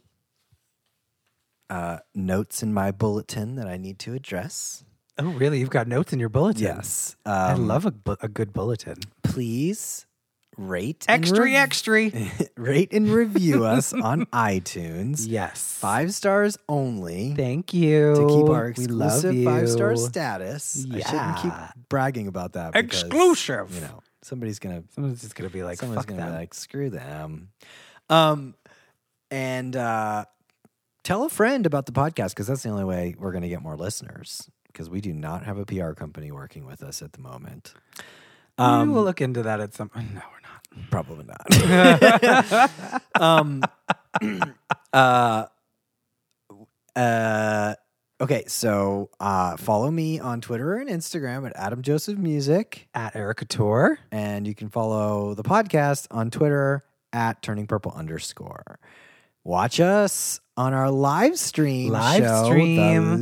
[1.71, 4.83] uh, notes in my bulletin that I need to address.
[5.17, 5.59] Oh, really?
[5.59, 6.63] You've got notes in your bulletin?
[6.63, 7.15] Yes.
[7.25, 8.97] I Um, love a, bu- a good bulletin.
[9.23, 10.05] Please
[10.57, 12.11] rate Extra, extra.
[12.57, 15.25] rate and review us on iTunes.
[15.27, 15.77] Yes.
[15.79, 17.33] Five stars only.
[17.35, 18.13] Thank you.
[18.15, 20.85] to keep our We love exclusive five star status.
[20.91, 21.53] I shouldn't keep
[21.89, 22.73] bragging about that.
[22.73, 23.73] because, Exclusive.
[23.75, 26.53] You know, somebody's gonna Someone's just gonna be like, someone's "Fuck gonna them." be like,
[26.53, 27.49] screw them.
[28.09, 28.55] Um,
[29.31, 30.25] and uh,
[31.03, 33.75] tell a friend about the podcast because that's the only way we're gonna get more
[33.75, 34.49] listeners.
[34.75, 37.73] Because we do not have a PR company working with us at the moment.
[38.59, 39.89] we Um, will look into that at some.
[39.95, 40.41] No, we're
[40.81, 40.91] not.
[40.91, 42.71] Probably not.
[43.21, 43.63] um,
[44.93, 45.45] uh,
[46.93, 47.75] uh,
[48.19, 53.45] okay, so uh, follow me on Twitter and Instagram at Adam Joseph Music, At Erica
[53.45, 53.97] Tour.
[54.11, 56.83] and you can follow the podcast on Twitter
[57.13, 58.77] at Turning Purple underscore.
[59.45, 63.21] Watch us on our live stream Live show, stream.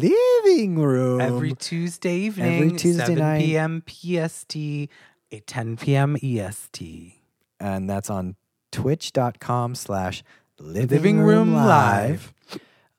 [0.53, 3.39] Living room Every Tuesday evening, every Tuesday 7 night.
[3.41, 3.84] p.m.
[3.88, 4.89] PST, 8,
[5.47, 6.17] 10 p.m.
[6.21, 7.13] EST.
[7.59, 8.35] and that's on
[8.71, 10.23] twitch.com slash
[10.59, 12.34] Living Room Live.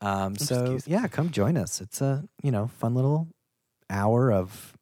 [0.01, 1.81] Um, so yeah, come join us.
[1.81, 3.29] It's a you know fun little
[3.89, 4.75] hour of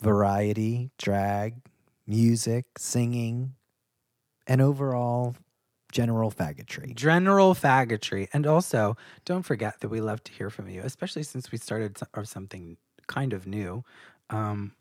[0.00, 1.56] variety, drag,
[2.06, 3.54] music, singing,
[4.46, 5.36] and overall
[5.92, 6.94] general faggotry.
[6.94, 8.28] General faggotry.
[8.32, 11.98] And also, don't forget that we love to hear from you, especially since we started
[12.14, 13.84] or something kind of new.
[14.30, 14.72] Um,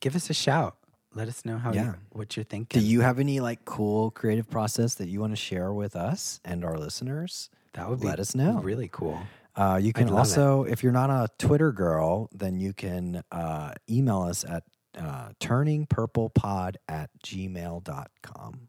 [0.00, 0.76] give us a shout.
[1.14, 1.84] Let us know how Yeah.
[1.84, 2.80] you, what you're thinking.
[2.80, 6.40] Do you have any like cool creative process that you want to share with us
[6.44, 7.50] and our listeners?
[7.74, 8.60] that would be let us know.
[8.60, 9.20] Really cool.
[9.56, 10.18] Uh, you can love it.
[10.18, 14.62] also, if you're not a Twitter girl, then you can uh, email us at
[14.96, 18.68] uh, turningpurplepod at gmail.com.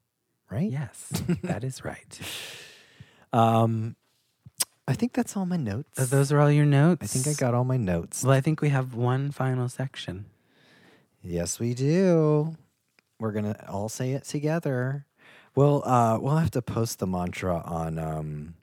[0.49, 0.71] Right?
[0.71, 1.09] Yes,
[1.43, 2.19] that is right.
[3.33, 3.97] Um,
[4.87, 5.99] I think that's all my notes.
[5.99, 7.03] Uh, Those are all your notes.
[7.03, 8.23] I think I got all my notes.
[8.23, 10.25] Well, I think we have one final section.
[11.21, 12.55] Yes, we do.
[13.19, 15.05] We're gonna all say it together.
[15.53, 18.53] Well, uh, we'll have to post the mantra on um,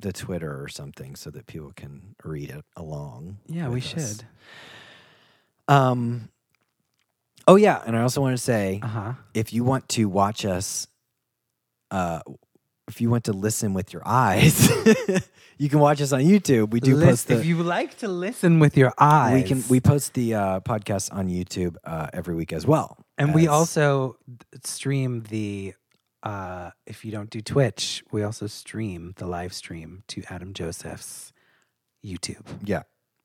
[0.00, 3.38] the Twitter or something so that people can read it along.
[3.46, 3.86] Yeah, we us.
[3.86, 4.24] should.
[5.68, 6.30] Um.
[7.50, 9.12] Oh yeah, and I also want to say Uh huh.
[9.34, 10.86] if you want to watch us,
[11.90, 12.20] uh,
[12.88, 14.68] if you want to listen with your eyes,
[15.58, 16.70] you can watch us on YouTube.
[16.70, 17.38] We do post the.
[17.38, 21.12] if you like to listen with your eyes, we can we post the uh, podcast
[21.12, 24.16] on YouTube uh, every week as well, and we as- also
[24.64, 25.74] stream the.
[26.22, 31.32] Uh, if you don't do Twitch, we also stream the live stream to Adam Joseph's
[32.04, 32.44] YouTube.
[32.62, 32.82] yeah.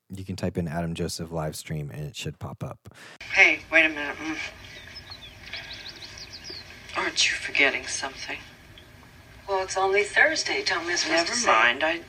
[0.10, 2.94] You can type in Adam Joseph live stream and it should pop up.
[3.34, 4.16] Hey, wait a minute.
[4.18, 4.38] Mm.
[6.98, 8.38] Aren't you forgetting something?
[9.48, 10.64] Well, it's only Thursday.
[10.64, 11.84] Don't miss Never mind.
[11.84, 12.02] I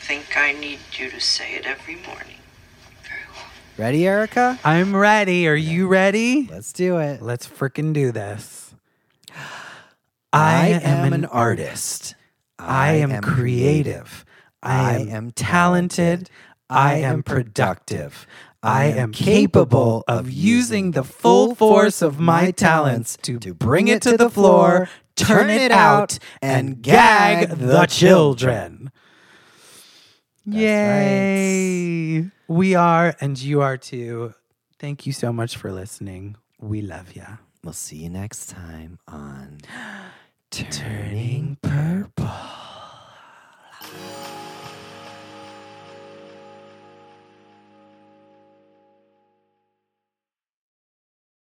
[0.00, 2.38] think I need you to say it every morning.
[3.02, 3.46] Very well.
[3.76, 4.58] Ready, Erica?
[4.64, 5.48] I'm ready.
[5.48, 6.48] Are you ready?
[6.50, 7.22] Let's do it.
[7.22, 8.74] Let's frickin' do this.
[10.32, 12.14] I am an artist.
[12.58, 14.24] I am creative.
[14.62, 16.28] I am talented.
[16.70, 18.26] I am productive.
[18.62, 24.16] I am capable of using the full force of my talents to bring it to
[24.16, 28.90] the floor, turn it out, and gag the children.
[30.44, 32.30] Yay!
[32.48, 34.34] We are, and you are too.
[34.78, 36.36] Thank you so much for listening.
[36.60, 37.36] We love ya.
[37.62, 39.58] We'll see you next time on
[40.50, 41.58] Turning